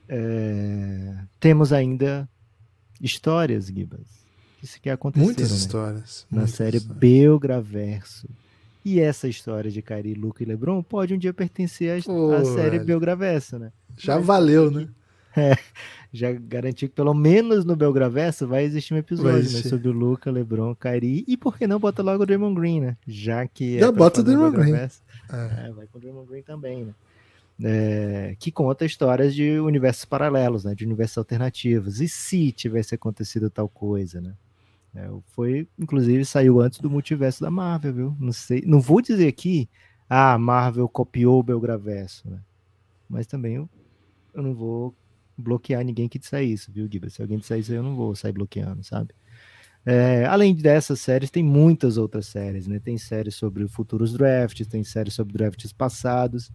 É, 0.10 1.16
Temos 1.40 1.72
ainda 1.72 2.28
histórias, 3.00 3.68
Gibas, 3.68 4.26
que 4.60 4.68
sequer 4.68 4.92
aconteceram 4.92 5.26
Muitas 5.28 5.52
né? 5.52 5.58
histórias. 5.58 6.28
na 6.32 6.38
muitas 6.40 6.56
série 6.56 6.78
histórias. 6.78 7.00
Belgraverso. 7.00 8.28
E 8.84 9.00
essa 9.00 9.28
história 9.28 9.72
de 9.72 9.82
Kyrie, 9.82 10.14
Luca 10.14 10.44
e 10.44 10.46
LeBron 10.46 10.82
pode 10.84 11.14
um 11.14 11.18
dia 11.18 11.34
pertencer 11.34 12.00
à, 12.00 12.04
Pô, 12.04 12.46
série 12.46 12.78
velho. 12.78 12.86
Belgraverso, 12.86 13.58
né? 13.58 13.72
Já 13.98 14.18
valeu, 14.20 14.70
né? 14.70 14.88
já 16.12 16.32
garanti 16.32 16.88
que 16.88 16.94
pelo 16.94 17.14
menos 17.14 17.66
no 17.66 17.76
Belgraverso 17.76 18.48
vai 18.48 18.64
existir 18.64 18.94
um 18.94 18.98
episódio 18.98 19.52
né, 19.52 19.62
sobre 19.62 19.90
o 19.90 19.92
Luca, 19.92 20.32
LeBron, 20.32 20.76
Kyrie 20.76 21.26
e 21.28 21.36
por 21.36 21.58
que 21.58 21.68
não 21.68 21.80
bota 21.80 22.02
logo 22.02 22.24
o 22.24 22.26
Draymond 22.26 22.60
Green, 22.60 22.82
né? 22.82 22.98
Já 23.06 23.48
que 23.48 23.78
é 23.78 23.80
Já 23.82 23.92
pra 23.92 23.98
bota 23.98 24.22
o 24.22 24.24
Draymond 24.24 24.56
Green. 24.56 24.74
É. 24.74 24.90
É, 25.30 25.72
vai 25.72 25.88
com 25.88 25.98
o 25.98 26.02
Draymond 26.02 26.28
Green 26.28 26.42
também, 26.42 26.86
né? 26.86 26.94
É, 27.64 28.36
que 28.38 28.52
conta 28.52 28.86
histórias 28.86 29.34
de 29.34 29.60
universos 29.60 30.06
paralelos, 30.06 30.66
né? 30.66 30.76
De 30.76 30.86
universos 30.86 31.18
alternativos. 31.18 32.02
E 32.02 32.08
se 32.08 32.52
tivesse 32.52 32.96
acontecido 32.96 33.50
tal 33.50 33.70
coisa, 33.70 34.20
né? 34.20 34.34
É, 34.96 35.10
foi, 35.28 35.68
inclusive, 35.78 36.24
saiu 36.24 36.62
antes 36.62 36.80
do 36.80 36.90
multiverso 36.90 37.42
da 37.42 37.52
Marvel, 37.52 37.94
viu? 37.94 38.16
Não 38.20 38.32
sei, 38.32 38.64
não 38.66 38.80
vou 38.80 39.02
dizer 39.02 39.28
aqui, 39.28 39.70
ah, 40.10 40.34
a 40.34 40.38
Marvel 40.38 40.88
copiou 40.88 41.40
o 41.40 41.44
Belgraverso, 41.44 42.30
né? 42.30 42.40
Mas 43.10 43.28
também 43.28 43.56
eu, 43.56 43.70
eu 44.34 44.42
não 44.42 44.54
vou 44.54 44.96
bloquear 45.38 45.84
ninguém 45.84 46.08
que 46.08 46.20
disser 46.20 46.44
isso, 46.44 46.72
viu, 46.72 46.88
Giba? 46.92 47.10
Se 47.10 47.22
alguém 47.22 47.38
disser 47.38 47.60
isso, 47.60 47.74
eu 47.74 47.84
não 47.84 47.96
vou 47.96 48.16
sair 48.16 48.32
bloqueando, 48.32 48.84
sabe? 48.84 49.14
É, 49.86 50.26
além 50.26 50.56
dessas 50.56 51.00
séries, 51.00 51.30
tem 51.30 51.44
muitas 51.44 51.98
outras 51.98 52.26
séries, 52.26 52.66
né? 52.66 52.80
Tem 52.80 52.98
séries 52.98 53.36
sobre 53.36 53.68
futuros 53.68 54.14
drafts, 54.14 54.66
tem 54.66 54.84
séries 54.84 55.14
sobre 55.14 55.34
drafts 55.34 55.72
passados, 55.72 56.52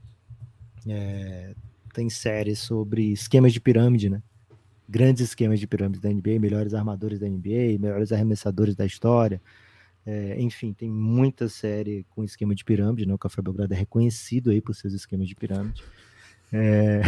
é, 0.88 1.54
tem 1.94 2.10
séries 2.10 2.58
sobre 2.58 3.12
esquemas 3.12 3.52
de 3.52 3.60
pirâmide, 3.60 4.10
né? 4.10 4.20
Grandes 4.88 5.22
esquemas 5.22 5.60
de 5.60 5.66
pirâmide 5.68 6.00
da 6.00 6.08
NBA, 6.08 6.40
melhores 6.40 6.74
armadores 6.74 7.20
da 7.20 7.28
NBA, 7.28 7.78
melhores 7.78 8.10
arremessadores 8.10 8.74
da 8.74 8.84
história. 8.84 9.40
É, 10.04 10.40
enfim, 10.40 10.72
tem 10.72 10.90
muita 10.90 11.48
série 11.48 12.04
com 12.10 12.24
esquema 12.24 12.52
de 12.52 12.64
pirâmide, 12.64 13.06
né? 13.06 13.14
O 13.14 13.18
Café 13.18 13.40
Belgrado 13.40 13.72
é 13.72 13.76
reconhecido 13.76 14.50
aí 14.50 14.60
por 14.60 14.74
seus 14.74 14.92
esquemas 14.92 15.28
de 15.28 15.36
pirâmide. 15.36 15.84
É, 16.52 17.00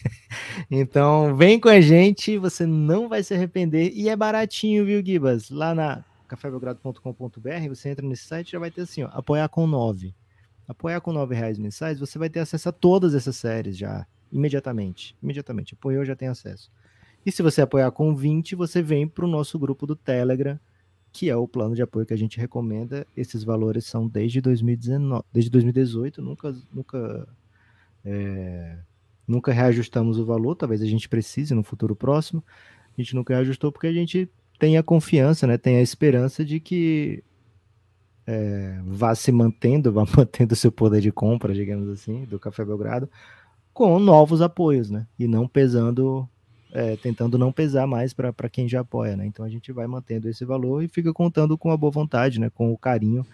então, 0.70 1.34
vem 1.36 1.58
com 1.58 1.68
a 1.68 1.80
gente, 1.80 2.36
você 2.38 2.66
não 2.66 3.08
vai 3.08 3.22
se 3.22 3.34
arrepender. 3.34 3.92
E 3.94 4.08
é 4.08 4.16
baratinho, 4.16 4.84
viu, 4.84 5.04
Gibas? 5.04 5.50
Lá 5.50 5.74
na 5.74 6.04
cafébelgrado.com.br, 6.28 7.68
você 7.68 7.90
entra 7.90 8.06
nesse 8.06 8.24
site 8.24 8.52
já 8.52 8.58
vai 8.58 8.70
ter 8.70 8.82
assim, 8.82 9.02
ó, 9.02 9.08
apoiar 9.12 9.48
com 9.48 9.66
9. 9.66 10.14
Apoiar 10.66 11.00
com 11.00 11.12
9 11.12 11.34
reais 11.34 11.58
mensais, 11.58 11.98
você 11.98 12.18
vai 12.18 12.30
ter 12.30 12.40
acesso 12.40 12.68
a 12.68 12.72
todas 12.72 13.14
essas 13.14 13.36
séries 13.36 13.76
já, 13.76 14.06
imediatamente. 14.32 15.16
Imediatamente, 15.22 15.74
apoiou, 15.74 16.04
já 16.04 16.16
tem 16.16 16.28
acesso. 16.28 16.70
E 17.24 17.32
se 17.32 17.42
você 17.42 17.62
apoiar 17.62 17.90
com 17.90 18.14
20, 18.14 18.54
você 18.54 18.82
vem 18.82 19.06
para 19.06 19.24
o 19.24 19.28
nosso 19.28 19.58
grupo 19.58 19.86
do 19.86 19.96
Telegram, 19.96 20.58
que 21.12 21.30
é 21.30 21.36
o 21.36 21.46
plano 21.46 21.74
de 21.74 21.82
apoio 21.82 22.04
que 22.04 22.12
a 22.12 22.18
gente 22.18 22.38
recomenda. 22.38 23.06
Esses 23.16 23.44
valores 23.44 23.86
são 23.86 24.08
desde 24.08 24.40
2019, 24.40 25.24
desde 25.32 25.50
2018, 25.50 26.20
nunca, 26.20 26.54
nunca 26.72 27.28
é, 28.04 28.76
nunca 29.26 29.52
reajustamos 29.52 30.18
o 30.18 30.24
valor, 30.24 30.54
talvez 30.54 30.82
a 30.82 30.86
gente 30.86 31.08
precise 31.08 31.54
no 31.54 31.62
futuro 31.62 31.96
próximo. 31.96 32.44
A 32.96 33.00
gente 33.00 33.14
nunca 33.14 33.34
reajustou 33.34 33.72
porque 33.72 33.86
a 33.86 33.92
gente 33.92 34.28
tem 34.58 34.76
a 34.76 34.82
confiança, 34.82 35.46
né, 35.46 35.58
tem 35.58 35.76
a 35.76 35.82
esperança 35.82 36.44
de 36.44 36.60
que 36.60 37.24
é, 38.26 38.80
vá 38.86 39.14
se 39.14 39.32
mantendo, 39.32 39.90
vá 39.92 40.04
mantendo 40.16 40.54
seu 40.54 40.70
poder 40.70 41.00
de 41.00 41.10
compra, 41.10 41.54
digamos 41.54 41.88
assim, 41.88 42.24
do 42.24 42.38
Café 42.38 42.64
Belgrado, 42.64 43.08
com 43.72 43.98
novos 43.98 44.40
apoios, 44.40 44.88
né? 44.88 45.06
E 45.18 45.26
não 45.26 45.48
pesando, 45.48 46.28
é, 46.72 46.96
tentando 46.96 47.36
não 47.36 47.52
pesar 47.52 47.86
mais 47.86 48.12
para 48.12 48.48
quem 48.48 48.68
já 48.68 48.80
apoia, 48.80 49.16
né? 49.16 49.26
Então 49.26 49.44
a 49.44 49.48
gente 49.48 49.72
vai 49.72 49.86
mantendo 49.86 50.28
esse 50.28 50.44
valor 50.44 50.82
e 50.82 50.88
fica 50.88 51.12
contando 51.12 51.58
com 51.58 51.70
a 51.72 51.76
boa 51.76 51.90
vontade, 51.90 52.38
né? 52.38 52.48
Com 52.50 52.72
o 52.72 52.78
carinho 52.78 53.26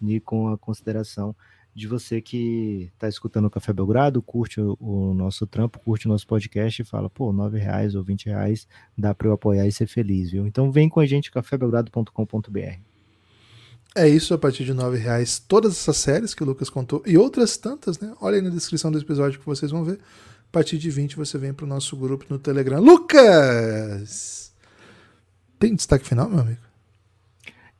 e 0.00 0.20
com 0.20 0.48
a 0.48 0.56
consideração 0.56 1.34
de 1.74 1.86
você 1.86 2.20
que 2.20 2.90
está 2.94 3.08
escutando 3.08 3.46
o 3.46 3.50
Café 3.50 3.72
Belgrado, 3.72 4.20
curte 4.20 4.60
o, 4.60 4.76
o, 4.80 5.14
nosso 5.14 5.46
trampo, 5.46 5.78
curte 5.78 6.06
o 6.06 6.08
nosso 6.08 6.26
podcast 6.26 6.82
e 6.82 6.84
fala, 6.84 7.08
pô, 7.08 7.32
nove 7.32 7.58
reais 7.58 7.94
ou 7.94 8.02
vinte 8.02 8.26
reais 8.26 8.66
dá 8.96 9.14
para 9.14 9.28
eu 9.28 9.32
apoiar 9.32 9.66
e 9.66 9.72
ser 9.72 9.86
feliz, 9.86 10.30
viu? 10.30 10.46
Então 10.46 10.70
vem 10.70 10.88
com 10.88 11.00
a 11.00 11.06
gente, 11.06 11.30
cafébelgrado.com.br. 11.30 12.80
É 13.94 14.08
isso, 14.08 14.34
a 14.34 14.38
partir 14.38 14.64
de 14.64 14.72
nove 14.72 14.98
reais, 14.98 15.38
todas 15.38 15.72
essas 15.72 15.96
séries 15.96 16.32
que 16.32 16.42
o 16.42 16.46
Lucas 16.46 16.70
contou 16.70 17.02
e 17.06 17.18
outras 17.18 17.56
tantas, 17.56 17.98
né? 17.98 18.14
Olha 18.20 18.36
aí 18.36 18.42
na 18.42 18.50
descrição 18.50 18.90
do 18.90 18.98
episódio 18.98 19.40
que 19.40 19.46
vocês 19.46 19.70
vão 19.70 19.84
ver. 19.84 19.98
A 20.48 20.52
partir 20.52 20.78
de 20.78 20.90
20 20.90 21.16
você 21.16 21.38
vem 21.38 21.52
para 21.52 21.64
o 21.64 21.68
nosso 21.68 21.96
grupo 21.96 22.24
no 22.28 22.38
Telegram. 22.38 22.80
Lucas! 22.80 24.52
Tem 25.58 25.74
destaque 25.74 26.06
final, 26.06 26.28
meu 26.28 26.40
amigo? 26.40 26.60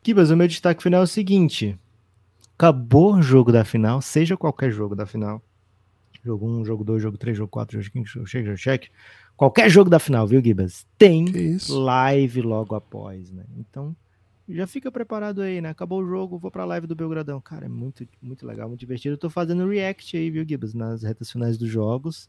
Kibas, 0.02 0.30
o 0.30 0.36
meu 0.36 0.48
destaque 0.48 0.82
final 0.82 1.00
é 1.00 1.04
o 1.04 1.06
seguinte: 1.06 1.78
acabou 2.60 3.14
o 3.14 3.22
jogo 3.22 3.50
da 3.50 3.64
final, 3.64 4.02
seja 4.02 4.36
qualquer 4.36 4.70
jogo 4.70 4.94
da 4.94 5.06
final. 5.06 5.42
Jogo 6.22 6.46
1, 6.46 6.66
jogo 6.66 6.84
2, 6.84 7.02
jogo 7.02 7.16
3, 7.16 7.38
jogo 7.38 7.48
4, 7.48 7.80
jogo 7.80 7.92
5, 7.94 8.06
jogo 8.06 8.28
6, 8.28 8.44
jogo 8.44 8.58
check. 8.58 8.88
Qualquer 9.34 9.70
jogo 9.70 9.88
da 9.88 9.98
final, 9.98 10.26
viu, 10.26 10.44
Gibas? 10.44 10.86
Tem 10.98 11.24
live 11.70 12.42
logo 12.42 12.74
após, 12.74 13.32
né? 13.32 13.46
Então, 13.56 13.96
já 14.46 14.66
fica 14.66 14.92
preparado 14.92 15.40
aí, 15.40 15.62
né? 15.62 15.70
Acabou 15.70 16.02
o 16.02 16.06
jogo, 16.06 16.38
vou 16.38 16.50
pra 16.50 16.66
live 16.66 16.86
do 16.86 16.94
Belgradão. 16.94 17.40
Cara, 17.40 17.64
é 17.64 17.68
muito, 17.68 18.06
muito 18.20 18.46
legal, 18.46 18.68
muito 18.68 18.80
divertido. 18.80 19.14
Eu 19.14 19.18
tô 19.18 19.30
fazendo 19.30 19.66
react 19.66 20.14
aí, 20.14 20.30
viu, 20.30 20.46
Gibas, 20.46 20.74
nas 20.74 21.02
retas 21.02 21.32
finais 21.32 21.56
dos 21.56 21.70
jogos. 21.70 22.28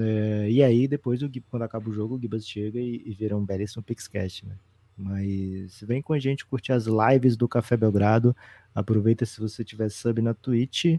É, 0.00 0.50
e 0.50 0.62
aí, 0.62 0.88
depois, 0.88 1.20
o, 1.22 1.30
quando 1.50 1.62
acaba 1.62 1.90
o 1.90 1.92
jogo, 1.92 2.16
o 2.16 2.18
Gibas 2.18 2.48
chega 2.48 2.80
e, 2.80 3.02
e 3.04 3.12
vira 3.12 3.36
um 3.36 3.44
belíssimo 3.44 3.82
Pixcast, 3.82 4.46
né? 4.46 4.56
Mas 4.96 5.80
vem 5.82 6.00
com 6.00 6.12
a 6.12 6.18
gente 6.18 6.46
curtir 6.46 6.72
as 6.72 6.86
lives 6.86 7.36
do 7.36 7.46
Café 7.46 7.76
Belgrado. 7.76 8.34
Aproveita 8.74 9.26
se 9.26 9.40
você 9.40 9.62
tiver 9.62 9.90
sub 9.90 10.22
na 10.22 10.32
Twitch, 10.32 10.98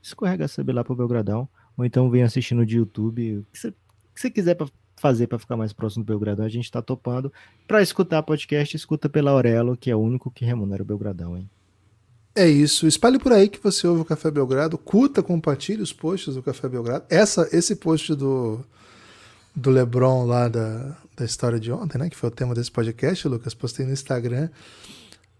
escorrega 0.00 0.46
sub 0.46 0.72
lá 0.72 0.84
pro 0.84 0.94
Belgradão. 0.94 1.48
Ou 1.76 1.84
então 1.84 2.08
vem 2.08 2.22
assistindo 2.22 2.64
de 2.64 2.76
YouTube. 2.76 3.38
O 3.38 3.46
que 3.52 3.74
você, 4.14 4.30
quiser 4.30 4.54
pra 4.54 4.68
fazer 4.96 5.26
para 5.26 5.38
ficar 5.38 5.56
mais 5.56 5.72
próximo 5.72 6.04
do 6.04 6.06
Belgradão, 6.06 6.46
a 6.46 6.48
gente 6.48 6.64
está 6.64 6.80
topando. 6.80 7.32
Para 7.66 7.82
escutar 7.82 8.22
podcast, 8.22 8.76
escuta 8.76 9.08
pela 9.08 9.32
Aurelo, 9.32 9.76
que 9.76 9.90
é 9.90 9.96
o 9.96 10.00
único 10.00 10.30
que 10.30 10.44
remunera 10.44 10.82
o 10.82 10.86
Belgradão, 10.86 11.36
hein? 11.36 11.50
É 12.36 12.48
isso. 12.48 12.86
Espalhe 12.86 13.18
por 13.18 13.32
aí 13.32 13.48
que 13.48 13.62
você 13.62 13.86
ouve 13.86 14.02
o 14.02 14.04
Café 14.04 14.30
Belgrado. 14.30 14.78
Curta, 14.78 15.22
compartilhe 15.22 15.82
os 15.82 15.92
posts 15.92 16.34
do 16.34 16.42
Café 16.42 16.68
Belgrado. 16.68 17.04
Essa, 17.08 17.48
esse 17.52 17.76
post 17.76 18.14
do, 18.14 18.64
do 19.54 19.70
Lebron 19.70 20.24
lá 20.24 20.48
da, 20.48 20.96
da 21.16 21.24
história 21.24 21.60
de 21.60 21.70
ontem, 21.70 21.98
né? 21.98 22.10
Que 22.10 22.16
foi 22.16 22.28
o 22.28 22.32
tema 22.32 22.54
desse 22.54 22.70
podcast, 22.70 23.26
Lucas. 23.28 23.54
Postei 23.54 23.86
no 23.86 23.92
Instagram. 23.92 24.48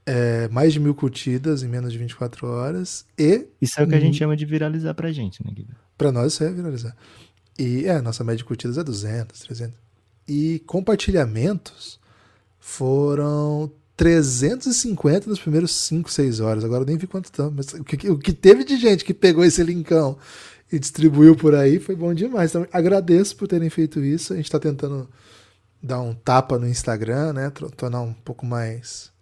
É, 0.07 0.49
mais 0.49 0.73
de 0.73 0.81
mil 0.81 0.95
curtidas 0.95 1.63
em 1.63 1.69
menos 1.69 1.93
de 1.93 1.99
24 1.99 2.47
horas. 2.47 3.07
E. 3.19 3.47
Isso 3.61 3.81
é 3.81 3.85
o 3.85 3.89
que 3.89 3.95
a 3.95 4.01
gente 4.01 4.19
chama 4.19 4.37
de 4.37 4.45
viralizar 4.45 4.95
pra 4.95 5.11
gente, 5.11 5.45
né, 5.45 5.51
Guilherme? 5.51 5.77
Pra 5.97 6.13
nós 6.13 6.35
isso 6.35 6.45
é 6.45 6.53
viralizar. 6.53 6.95
E 7.59 7.87
é, 7.87 8.01
nossa 8.01 8.23
média 8.23 8.39
de 8.39 8.45
curtidas 8.45 8.79
é 8.79 8.85
200, 8.85 9.41
300. 9.41 9.75
E 10.29 10.61
compartilhamentos 10.67 11.99
foram 12.59 13.71
350 13.97 15.29
nos 15.29 15.39
primeiros 15.39 15.75
5, 15.75 16.11
6 16.11 16.41
horas. 16.41 16.65
Agora 16.65 16.83
eu 16.83 16.87
nem 16.87 16.97
vi 16.97 17.07
quanto 17.07 17.27
estão. 17.27 17.51
Mas 17.51 17.73
o 17.73 17.85
que, 17.85 18.11
o 18.11 18.19
que 18.19 18.33
teve 18.33 18.65
de 18.65 18.77
gente 18.77 19.05
que 19.05 19.15
pegou 19.15 19.45
esse 19.45 19.63
linkão 19.63 20.19
e 20.75 20.79
distribuiu 20.79 21.37
por 21.37 21.55
aí 21.55 21.79
foi 21.79 21.95
bom 21.95 22.13
demais. 22.13 22.51
Então 22.51 22.67
agradeço 22.73 23.37
por 23.37 23.47
terem 23.47 23.71
feito 23.71 24.03
isso. 24.03 24.33
A 24.33 24.37
gente 24.37 24.47
está 24.47 24.59
tentando 24.59 25.09
dar 25.81 26.01
um 26.01 26.15
tapa 26.15 26.59
no 26.59 26.67
Instagram, 26.67 27.33
né? 27.33 27.53
Tornar 27.77 28.01
um 28.01 28.13
pouco 28.13 28.45
mais. 28.45 29.13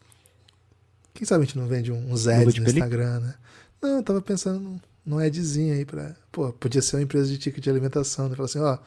Quem 1.13 1.27
sabe 1.27 1.43
a 1.43 1.47
gente 1.47 1.59
não 1.59 1.67
vende 1.67 1.93
uns 1.93 2.27
ads 2.27 2.55
no 2.55 2.65
Instagram, 2.65 3.21
né? 3.21 3.35
Não, 3.83 3.97
eu 3.99 4.03
tava 4.03 4.23
pensando 4.23 4.81
num 5.05 5.19
adzinho 5.19 5.75
aí 5.75 5.85
pra. 5.85 6.15
Pô, 6.31 6.51
podia 6.55 6.81
ser 6.81 6.97
uma 6.97 7.03
empresa 7.03 7.31
de 7.31 7.37
ticket 7.37 7.63
de 7.63 7.69
alimentação. 7.69 8.31
Né? 8.31 8.35
Falar 8.35 8.47
assim, 8.47 8.61
ó, 8.61 8.79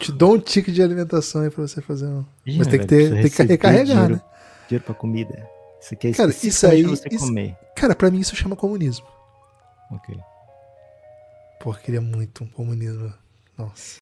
te 0.00 0.10
dou 0.10 0.34
um 0.34 0.40
ticket 0.40 0.74
de 0.74 0.82
alimentação 0.82 1.42
aí 1.42 1.50
pra 1.50 1.64
você 1.64 1.80
fazer 1.80 2.06
um. 2.06 2.24
Mas 2.44 2.66
tem 2.66 2.80
que, 2.80 2.86
ter, 2.86 3.12
tem 3.12 3.30
que 3.30 3.42
recarregar, 3.44 3.84
dinheiro, 3.84 4.14
né? 4.14 4.22
Dinheiro 4.66 4.84
pra 4.84 4.94
comida. 4.94 5.46
Isso 5.80 5.94
aqui 5.94 6.08
é 6.08 6.12
cara, 6.12 6.30
isso 6.30 6.66
aí. 6.66 6.82
Você 6.82 7.08
isso, 7.08 7.24
comer. 7.24 7.56
Cara, 7.76 7.94
pra 7.94 8.10
mim 8.10 8.18
isso 8.18 8.34
chama 8.34 8.56
comunismo. 8.56 9.06
Ok. 9.92 10.18
Pô, 11.60 11.74
queria 11.74 12.00
muito 12.00 12.42
um 12.42 12.46
comunismo. 12.48 13.12
Nossa. 13.58 13.98